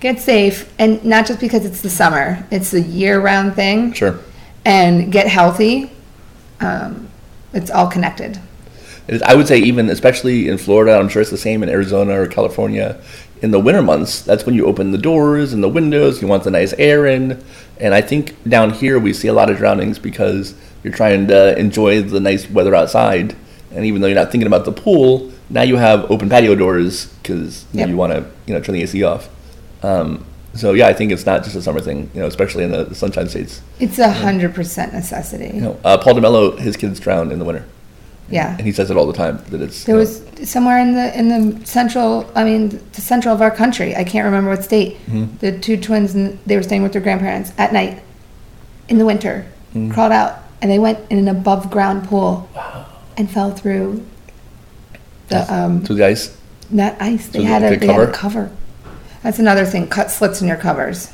Get 0.00 0.18
safe, 0.18 0.72
and 0.80 1.04
not 1.04 1.26
just 1.26 1.38
because 1.38 1.64
it's 1.64 1.80
the 1.80 1.90
summer. 1.90 2.44
It's 2.50 2.74
a 2.74 2.80
year-round 2.80 3.54
thing. 3.54 3.92
Sure. 3.92 4.18
And 4.64 5.10
get 5.10 5.26
healthy. 5.26 5.90
Um, 6.60 7.08
it's 7.52 7.70
all 7.70 7.88
connected. 7.88 8.38
I 9.26 9.34
would 9.34 9.48
say 9.48 9.58
even 9.58 9.90
especially 9.90 10.48
in 10.48 10.58
Florida, 10.58 10.96
I'm 10.96 11.08
sure 11.08 11.20
it's 11.20 11.30
the 11.30 11.36
same 11.36 11.62
in 11.62 11.68
Arizona 11.68 12.20
or 12.20 12.26
California. 12.28 13.00
In 13.42 13.50
the 13.50 13.58
winter 13.58 13.82
months, 13.82 14.22
that's 14.22 14.46
when 14.46 14.54
you 14.54 14.66
open 14.66 14.92
the 14.92 14.98
doors 14.98 15.52
and 15.52 15.62
the 15.64 15.68
windows. 15.68 16.22
You 16.22 16.28
want 16.28 16.44
the 16.44 16.52
nice 16.52 16.72
air 16.74 17.06
in, 17.06 17.42
and 17.80 17.92
I 17.92 18.00
think 18.00 18.40
down 18.48 18.70
here 18.70 19.00
we 19.00 19.12
see 19.12 19.26
a 19.26 19.32
lot 19.32 19.50
of 19.50 19.56
drownings 19.56 19.98
because 19.98 20.54
you're 20.84 20.92
trying 20.92 21.26
to 21.26 21.58
enjoy 21.58 22.02
the 22.02 22.20
nice 22.20 22.48
weather 22.48 22.72
outside, 22.76 23.34
and 23.72 23.84
even 23.84 24.00
though 24.00 24.06
you're 24.06 24.14
not 24.14 24.30
thinking 24.30 24.46
about 24.46 24.64
the 24.64 24.70
pool, 24.72 25.32
now 25.50 25.62
you 25.62 25.76
have 25.76 26.08
open 26.08 26.28
patio 26.28 26.54
doors 26.54 27.06
because 27.06 27.64
you, 27.72 27.80
Yep. 27.80 27.88
you 27.88 27.96
want 27.96 28.12
to 28.12 28.24
you 28.46 28.54
know 28.54 28.60
turn 28.60 28.76
the 28.76 28.82
AC 28.82 29.02
off. 29.02 29.28
Um, 29.82 30.24
so 30.54 30.72
yeah, 30.72 30.86
I 30.88 30.92
think 30.92 31.12
it's 31.12 31.26
not 31.26 31.44
just 31.44 31.56
a 31.56 31.62
summer 31.62 31.80
thing, 31.80 32.10
you 32.14 32.20
know, 32.20 32.26
especially 32.26 32.64
in 32.64 32.70
the, 32.72 32.84
the 32.84 32.94
sunshine 32.94 33.28
states. 33.28 33.60
It's 33.80 33.98
a 33.98 34.10
hundred 34.10 34.54
percent 34.54 34.92
necessity. 34.92 35.50
You 35.54 35.60
know, 35.62 35.80
uh, 35.84 35.98
Paul 35.98 36.14
DeMello, 36.14 36.58
his 36.58 36.76
kids 36.76 37.00
drowned 37.00 37.32
in 37.32 37.38
the 37.38 37.44
winter, 37.44 37.64
Yeah. 38.28 38.56
And 38.56 38.66
he 38.66 38.72
says 38.72 38.90
it 38.90 38.96
all 38.96 39.06
the 39.06 39.12
time 39.12 39.42
that 39.50 39.60
it's. 39.60 39.84
There 39.84 39.96
you 39.98 40.04
know, 40.04 40.10
was 40.38 40.50
somewhere 40.50 40.78
in 40.78 40.94
the 40.94 41.18
in 41.18 41.28
the 41.28 41.66
central, 41.66 42.30
I 42.34 42.44
mean, 42.44 42.68
the 42.92 43.00
central 43.00 43.34
of 43.34 43.40
our 43.40 43.50
country. 43.50 43.94
I 43.96 44.04
can't 44.04 44.24
remember 44.24 44.50
what 44.50 44.62
state. 44.64 44.96
Mm-hmm. 45.06 45.36
The 45.38 45.58
two 45.58 45.76
twins, 45.76 46.14
and 46.14 46.38
they 46.46 46.56
were 46.56 46.62
staying 46.62 46.82
with 46.82 46.92
their 46.92 47.02
grandparents 47.02 47.52
at 47.58 47.72
night, 47.72 48.02
in 48.88 48.98
the 48.98 49.04
winter, 49.06 49.46
Mm-hmm. 49.74 49.90
crawled 49.92 50.12
out, 50.12 50.42
and 50.60 50.70
they 50.70 50.78
went 50.78 50.98
in 51.10 51.16
an 51.18 51.28
above 51.28 51.70
ground 51.70 52.04
pool, 52.08 52.46
and 53.16 53.30
fell 53.30 53.50
through 53.52 54.04
the 55.28 55.40
um, 55.52 55.82
to 55.84 55.94
the 55.94 56.04
ice. 56.04 56.36
not 56.70 56.94
ice. 57.00 57.26
They 57.28 57.38
So 57.40 57.44
had 57.46 57.62
like 57.62 57.72
a 57.72 57.76
a 57.76 57.78
they 57.78 57.86
had 57.86 58.08
a 58.08 58.12
cover? 58.12 58.50
That's 59.22 59.38
another 59.38 59.64
thing. 59.64 59.88
Cut 59.88 60.10
slits 60.10 60.40
in 60.42 60.48
your 60.48 60.56
covers. 60.56 61.10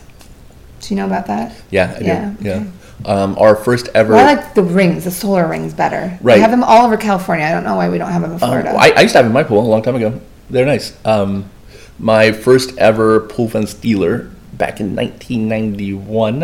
Do 0.81 0.95
you 0.95 0.97
know 0.97 1.07
about 1.07 1.27
that? 1.27 1.55
Yeah, 1.71 1.93
I 1.95 1.99
do. 1.99 2.05
Yeah, 2.05 2.35
Yeah. 2.41 2.53
okay. 2.55 2.67
Um, 3.05 3.37
our 3.39 3.55
first 3.55 3.89
ever. 3.95 4.15
Well, 4.15 4.27
I 4.29 4.35
like 4.35 4.55
the 4.55 4.63
rings, 4.63 5.05
the 5.05 5.11
solar 5.13 5.47
rings 5.47 5.73
better. 5.73 6.19
Right. 6.21 6.35
They 6.35 6.41
have 6.41 6.51
them 6.51 6.65
all 6.65 6.85
over 6.85 6.97
California. 6.97 7.45
I 7.47 7.53
don't 7.53 7.63
know 7.65 7.77
why 7.77 7.89
we 7.89 7.99
don't 7.99 8.11
have 8.11 8.23
them 8.23 8.33
in 8.33 8.37
Uh, 8.37 8.41
Florida. 8.41 8.71
I, 8.71 8.91
I 8.97 9.01
used 9.03 9.13
to 9.13 9.19
have 9.19 9.25
them 9.25 9.27
in 9.27 9.33
my 9.35 9.45
pool 9.45 9.61
a 9.61 9.69
long 9.69 9.83
time 9.83 9.95
ago. 9.95 10.21
They're 10.51 10.67
nice. 10.67 10.97
Um, 11.05 11.49
my 11.99 12.33
first 12.33 12.77
ever 12.79 13.21
pool 13.21 13.49
fence 13.49 13.73
dealer 13.75 14.31
back 14.53 14.81
in 14.81 14.97
1991 14.97 16.43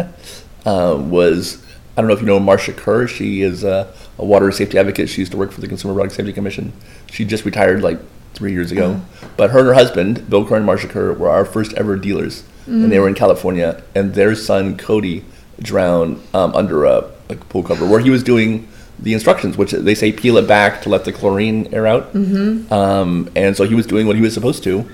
uh, 0.64 0.96
was 1.00 1.64
I 1.96 2.00
don't 2.00 2.08
know 2.08 2.14
if 2.14 2.20
you 2.20 2.26
know 2.26 2.38
Marcia 2.40 2.72
Kerr. 2.72 3.06
She 3.08 3.42
is 3.42 3.64
a, 3.64 3.92
a 4.18 4.24
water 4.24 4.50
safety 4.52 4.78
advocate. 4.78 5.08
She 5.08 5.20
used 5.22 5.32
to 5.32 5.38
work 5.38 5.50
for 5.52 5.60
the 5.60 5.68
Consumer 5.68 5.94
Product 5.94 6.14
Safety 6.14 6.32
Commission. 6.32 6.72
She 7.10 7.24
just 7.24 7.44
retired 7.44 7.82
like 7.82 7.98
three 8.34 8.52
years 8.52 8.70
ago. 8.72 9.00
But 9.36 9.50
her 9.50 9.60
and 9.60 9.68
her 9.68 9.74
husband, 9.74 10.28
Bill 10.28 10.44
Kerr 10.46 10.56
and 10.56 10.66
Marsha 10.68 10.88
Kerr, 10.88 11.12
were 11.12 11.28
our 11.30 11.44
first 11.44 11.72
ever 11.74 11.96
dealers, 11.96 12.44
and 12.66 12.90
they 12.90 12.98
were 12.98 13.08
in 13.08 13.14
California. 13.14 13.82
And 13.94 14.14
their 14.14 14.34
son 14.34 14.76
Cody 14.76 15.24
drowned 15.60 16.20
um, 16.34 16.54
under 16.54 16.84
a, 16.84 17.10
a 17.28 17.36
pool 17.36 17.62
cover 17.62 17.86
where 17.86 18.00
he 18.00 18.10
was 18.10 18.22
doing 18.22 18.68
the 18.98 19.12
instructions, 19.12 19.56
which 19.56 19.72
they 19.72 19.94
say 19.94 20.12
peel 20.12 20.36
it 20.36 20.46
back 20.46 20.82
to 20.82 20.88
let 20.88 21.04
the 21.04 21.12
chlorine 21.12 21.72
air 21.74 21.86
out. 21.86 22.12
Mm-hmm. 22.12 22.72
Um, 22.72 23.30
and 23.34 23.56
so 23.56 23.64
he 23.64 23.74
was 23.74 23.86
doing 23.86 24.06
what 24.06 24.16
he 24.16 24.22
was 24.22 24.34
supposed 24.34 24.62
to, 24.64 24.88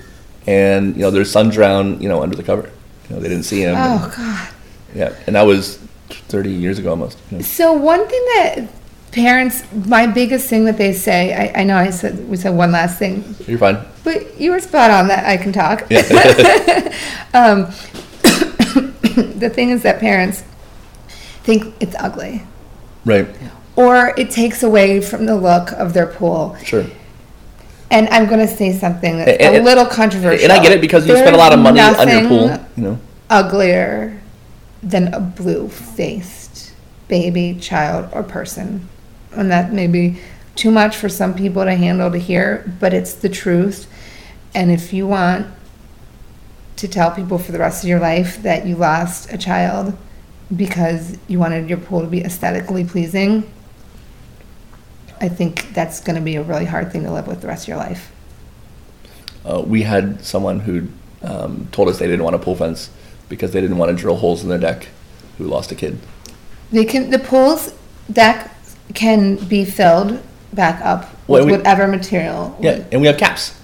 and 0.47 0.95
you 0.95 1.01
know 1.01 1.11
their 1.11 1.25
son 1.25 1.49
drowned, 1.49 2.01
you 2.01 2.09
know, 2.09 2.21
under 2.21 2.35
the 2.35 2.43
cover. 2.43 2.69
You 3.09 3.15
know, 3.15 3.21
they 3.21 3.29
didn't 3.29 3.43
see 3.45 3.61
him. 3.61 3.75
and- 3.75 4.01
oh 4.03 4.13
God. 4.15 4.49
yeah, 4.95 5.13
and 5.27 5.35
that 5.35 5.43
was 5.43 5.77
30 6.09 6.51
years 6.51 6.79
ago 6.79 6.89
almost. 6.91 7.17
you 7.31 7.37
know. 7.37 7.43
So 7.43 7.73
one 7.73 8.05
thing 8.07 8.21
that 8.35 8.67
parents, 9.11 9.63
my 9.85 10.07
biggest 10.07 10.47
thing 10.49 10.65
that 10.65 10.77
they 10.77 10.93
say, 10.93 11.33
I, 11.53 11.61
I 11.61 11.63
know 11.63 11.75
I 11.77 11.89
said 11.89 12.27
we 12.29 12.37
said 12.37 12.51
one 12.55 12.71
last 12.71 12.97
thing, 12.99 13.35
You're 13.47 13.57
fine. 13.59 13.77
but 14.03 14.39
you 14.39 14.51
were 14.51 14.59
spot 14.59 14.91
on 14.91 15.07
that 15.09 15.25
I 15.25 15.37
can 15.37 15.51
talk. 15.53 15.81
um, 17.33 17.65
the 19.39 19.51
thing 19.53 19.69
is 19.71 19.83
that 19.83 19.99
parents 19.99 20.43
think 21.43 21.73
it's 21.79 21.95
ugly, 21.99 22.43
Right. 23.05 23.27
or 23.75 24.13
it 24.17 24.31
takes 24.31 24.63
away 24.63 25.01
from 25.01 25.25
the 25.25 25.35
look 25.35 25.71
of 25.73 25.93
their 25.93 26.07
pool. 26.07 26.55
Sure. 26.63 26.85
And 27.89 28.07
I'm 28.09 28.27
going 28.27 28.39
to 28.39 28.47
say 28.47 28.71
something 28.71 29.17
that's 29.17 29.31
And- 29.31 29.55
a 29.55 29.57
and- 29.57 29.65
little 29.65 29.85
controversial. 29.85 30.43
And 30.45 30.53
I 30.53 30.63
get 30.63 30.71
it 30.71 30.79
because 30.79 31.05
you 31.07 31.15
spend 31.17 31.35
a 31.35 31.39
lot 31.39 31.51
of 31.51 31.59
money 31.59 31.79
on 31.81 32.07
your 32.07 32.27
pool. 32.29 32.47
nothing 32.47 32.65
You 32.77 32.83
know. 32.83 32.99
uglier 33.29 34.21
than 34.81 35.13
a 35.13 35.19
blue 35.19 35.67
faced 35.67 36.71
baby, 37.09 37.57
child, 37.59 38.09
or 38.13 38.23
person. 38.23 38.87
And 39.33 39.51
that 39.51 39.71
may 39.71 39.87
be 39.87 40.19
too 40.55 40.71
much 40.71 40.95
for 40.95 41.09
some 41.09 41.33
people 41.33 41.63
to 41.63 41.75
handle 41.75 42.11
to 42.11 42.17
hear, 42.17 42.71
but 42.79 42.93
it's 42.93 43.13
the 43.13 43.29
truth. 43.29 43.91
And 44.53 44.71
if 44.71 44.91
you 44.91 45.07
want 45.07 45.47
to 46.75 46.87
tell 46.87 47.11
people 47.11 47.37
for 47.37 47.51
the 47.51 47.59
rest 47.59 47.83
of 47.83 47.89
your 47.89 47.99
life 47.99 48.41
that 48.43 48.65
you 48.65 48.75
lost 48.75 49.31
a 49.31 49.37
child 49.37 49.97
because 50.55 51.17
you 51.27 51.39
wanted 51.39 51.69
your 51.69 51.77
pool 51.77 52.01
to 52.01 52.07
be 52.07 52.23
aesthetically 52.23 52.83
pleasing, 52.83 53.49
I 55.21 55.29
think 55.29 55.73
that's 55.73 55.99
going 56.01 56.15
to 56.15 56.21
be 56.21 56.35
a 56.35 56.43
really 56.43 56.65
hard 56.65 56.91
thing 56.91 57.03
to 57.03 57.11
live 57.11 57.27
with 57.27 57.41
the 57.41 57.47
rest 57.47 57.65
of 57.65 57.67
your 57.69 57.77
life. 57.77 58.11
Uh, 59.45 59.61
we 59.65 59.83
had 59.83 60.23
someone 60.23 60.59
who 60.59 60.87
um, 61.21 61.67
told 61.71 61.87
us 61.87 61.99
they 61.99 62.07
didn't 62.07 62.23
want 62.23 62.35
a 62.35 62.39
pool 62.39 62.55
fence 62.55 62.89
because 63.29 63.51
they 63.51 63.61
didn't 63.61 63.77
want 63.77 63.95
to 63.95 63.95
drill 63.95 64.17
holes 64.17 64.43
in 64.43 64.49
their 64.49 64.59
deck. 64.59 64.87
Who 65.37 65.45
lost 65.45 65.71
a 65.71 65.75
kid. 65.75 65.97
They 66.71 66.85
can 66.85 67.09
the 67.09 67.17
pool's 67.17 67.73
deck 68.11 68.55
can 68.93 69.35
be 69.35 69.65
filled 69.65 70.19
back 70.53 70.81
up 70.83 71.09
Well, 71.27 71.41
with 71.41 71.45
we- 71.51 71.57
whatever 71.57 71.87
material. 71.87 72.55
Yeah, 72.61 72.83
and 72.91 73.01
we 73.01 73.07
have 73.07 73.17
caps. 73.17 73.55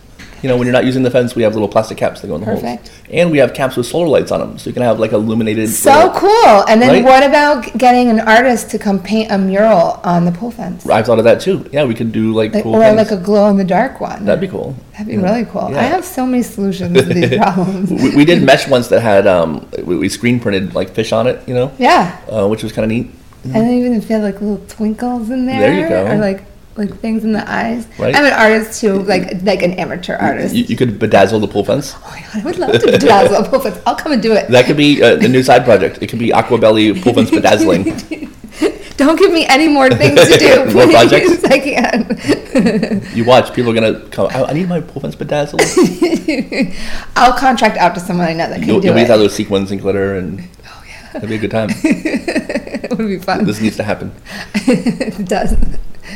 You 0.43 0.49
know, 0.49 0.55
when 0.55 0.67
you're 0.67 0.73
not 0.73 0.85
using 0.85 1.01
the 1.01 1.09
fence, 1.09 1.33
we 1.35 1.41
have 1.41 1.53
little 1.53 1.67
plastic 1.67 1.97
caps 1.97 2.21
that 2.21 2.27
go 2.27 2.35
in 2.35 2.41
the 2.41 2.45
Perfect. 2.45 2.87
holes. 2.89 3.01
And 3.11 3.31
we 3.31 3.39
have 3.39 3.55
caps 3.55 3.75
with 3.75 3.87
solar 3.87 4.07
lights 4.07 4.31
on 4.31 4.39
them, 4.39 4.59
so 4.59 4.69
you 4.69 4.73
can 4.73 4.83
have 4.83 4.99
like 4.99 5.11
illuminated. 5.11 5.67
So 5.69 5.91
little- 5.91 6.09
cool! 6.11 6.63
And 6.69 6.79
then 6.79 6.89
Right? 6.91 7.03
what 7.03 7.23
about 7.23 7.75
getting 7.75 8.09
an 8.11 8.19
artist 8.19 8.69
to 8.69 8.77
come 8.77 8.99
paint 8.99 9.31
a 9.31 9.37
mural 9.39 9.99
on 10.03 10.25
the 10.25 10.31
pool 10.31 10.51
fence, 10.51 10.87
I've 10.87 11.07
thought 11.07 11.17
of 11.17 11.23
that 11.25 11.41
too. 11.41 11.65
Yeah, 11.73 11.85
we 11.85 11.95
could 11.95 12.11
do 12.11 12.33
like 12.33 12.53
Like- 12.53 12.63
cool 12.63 12.75
or 12.75 12.83
things. 12.83 12.97
like 12.97 13.09
a 13.11 13.17
glow 13.17 13.47
in 13.49 13.57
the 13.57 13.63
dark 13.63 13.99
one? 13.99 14.25
That'd 14.25 14.39
be 14.39 14.47
cool. 14.47 14.75
That'd 14.91 15.07
be 15.07 15.17
really 15.17 15.45
cool. 15.45 15.69
Yeah. 15.71 15.79
I 15.79 15.83
have 15.83 16.05
so 16.05 16.23
many 16.27 16.43
solutions 16.43 16.95
to 17.01 17.01
these 17.13 17.35
problems. 17.37 17.89
We, 17.89 18.15
we 18.17 18.23
did 18.23 18.43
mesh 18.43 18.67
once 18.67 18.89
that 18.89 19.01
had 19.01 19.25
um, 19.25 19.67
we, 19.83 19.97
we 19.97 20.07
screen 20.07 20.39
printed 20.39 20.75
like 20.75 20.91
fish 20.91 21.11
on 21.13 21.25
it, 21.25 21.41
you 21.47 21.55
know, 21.55 21.71
Yeah, 21.79 22.15
uh, 22.31 22.47
which 22.47 22.61
was 22.61 22.71
kind 22.73 22.83
of 22.83 22.89
neat. 22.91 23.09
And 23.43 23.53
then 23.55 23.71
even 23.71 23.93
if 23.93 24.09
you 24.09 24.15
have 24.15 24.23
like 24.23 24.41
little 24.41 24.65
twinkles 24.67 25.29
in 25.29 25.45
there, 25.45 25.59
There 25.61 25.79
you 25.79 25.87
go. 25.89 26.07
or 26.07 26.17
like 26.17 26.43
like 26.75 26.93
things 26.99 27.23
in 27.23 27.31
the 27.33 27.49
eyes. 27.49 27.87
Right. 27.97 28.15
I'm 28.15 28.25
an 28.25 28.33
artist 28.33 28.79
too, 28.81 29.01
like 29.03 29.41
like 29.43 29.63
an 29.63 29.73
amateur 29.73 30.15
artist. 30.15 30.53
You, 30.53 30.63
you 30.65 30.75
could 30.75 30.99
bedazzle 30.99 31.41
the 31.41 31.47
pool 31.47 31.63
fence. 31.65 31.93
oh 31.95 32.09
my 32.11 32.19
god, 32.21 32.35
I 32.35 32.45
would 32.45 32.59
love 32.59 32.71
to 32.73 32.87
bedazzle 32.87 33.45
a 33.45 33.49
pool 33.49 33.59
fence. 33.61 33.79
I'll 33.85 33.95
come 33.95 34.11
and 34.11 34.21
do 34.21 34.33
it. 34.33 34.47
That 34.49 34.65
could 34.65 34.77
be 34.77 35.01
uh, 35.01 35.15
the 35.15 35.27
new 35.27 35.41
side 35.43 35.63
project. 35.65 35.99
It 36.01 36.07
could 36.07 36.19
be 36.19 36.29
Aquabelly 36.29 37.01
pool 37.01 37.13
fence 37.13 37.31
bedazzling. 37.31 38.33
Don't 38.97 39.17
give 39.19 39.31
me 39.31 39.45
any 39.45 39.67
more 39.67 39.89
things 39.91 40.19
to 40.27 40.37
do. 40.39 40.65
More 40.73 40.85
please. 40.85 40.91
projects? 40.91 41.43
I 41.45 41.59
can. 41.59 43.03
You 43.15 43.25
watch, 43.25 43.53
people 43.53 43.69
are 43.71 43.75
gonna 43.75 43.99
come. 44.09 44.27
I, 44.31 44.43
I 44.45 44.53
need 44.53 44.67
my 44.67 44.81
pool 44.81 45.01
fence 45.03 45.15
bedazzled. 45.15 45.61
I'll 47.15 47.33
contract 47.37 47.77
out 47.77 47.93
to 47.93 47.99
someone 48.01 48.27
I 48.27 48.33
know 48.33 48.49
that 48.49 48.57
can 48.59 48.67
You'll, 48.67 48.79
do 48.79 48.87
you'll 48.87 48.95
be 48.95 49.01
it. 49.01 49.07
those 49.07 49.35
sequins 49.35 49.69
and 49.71 49.79
glitter, 49.79 50.15
and 50.15 50.47
It'll 51.17 51.29
be 51.29 51.35
a 51.35 51.39
good 51.39 51.51
time. 51.51 51.69
it 51.71 52.89
would 52.97 53.07
be 53.07 53.19
fun. 53.19 53.45
this 53.45 53.59
needs 53.59 53.77
to 53.77 53.83
happen. 53.83 54.11
it 54.55 55.27
does. 55.27 55.55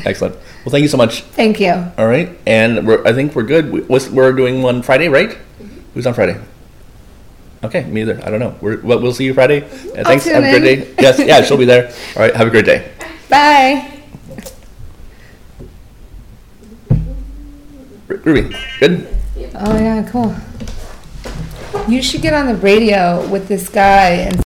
Excellent. 0.05 0.35
Well, 0.63 0.71
thank 0.71 0.83
you 0.83 0.87
so 0.87 0.97
much. 0.97 1.21
Thank 1.21 1.59
you. 1.59 1.71
All 1.97 2.07
right, 2.07 2.29
and 2.45 2.87
we're, 2.87 3.05
I 3.05 3.13
think 3.13 3.35
we're 3.35 3.43
good. 3.43 3.71
We, 3.71 3.81
we're 3.81 4.31
doing 4.33 4.61
one 4.61 4.81
Friday, 4.81 5.09
right? 5.09 5.37
Who's 5.93 6.07
on 6.07 6.13
Friday? 6.13 6.39
Okay, 7.63 7.83
me 7.83 8.01
either. 8.01 8.19
I 8.23 8.29
don't 8.31 8.39
know. 8.39 8.55
We're, 8.61 8.81
well, 8.81 8.99
we'll 8.99 9.13
see 9.13 9.25
you 9.25 9.33
Friday. 9.33 9.63
Uh, 9.63 10.03
thanks. 10.03 10.25
Have 10.25 10.43
a 10.43 10.59
great 10.59 10.85
day. 10.85 10.95
Yes, 10.99 11.19
yeah, 11.19 11.41
she'll 11.41 11.57
be 11.57 11.65
there. 11.65 11.87
All 12.15 12.21
right, 12.21 12.35
have 12.35 12.47
a 12.47 12.49
great 12.49 12.65
day. 12.65 12.91
Bye. 13.29 13.87
Ruby, 18.07 18.55
good. 18.79 19.07
Oh 19.55 19.77
yeah, 19.77 20.07
cool. 20.11 20.35
You 21.87 22.01
should 22.01 22.21
get 22.21 22.33
on 22.33 22.47
the 22.47 22.55
radio 22.55 23.27
with 23.29 23.47
this 23.47 23.69
guy 23.69 24.09
and 24.09 24.37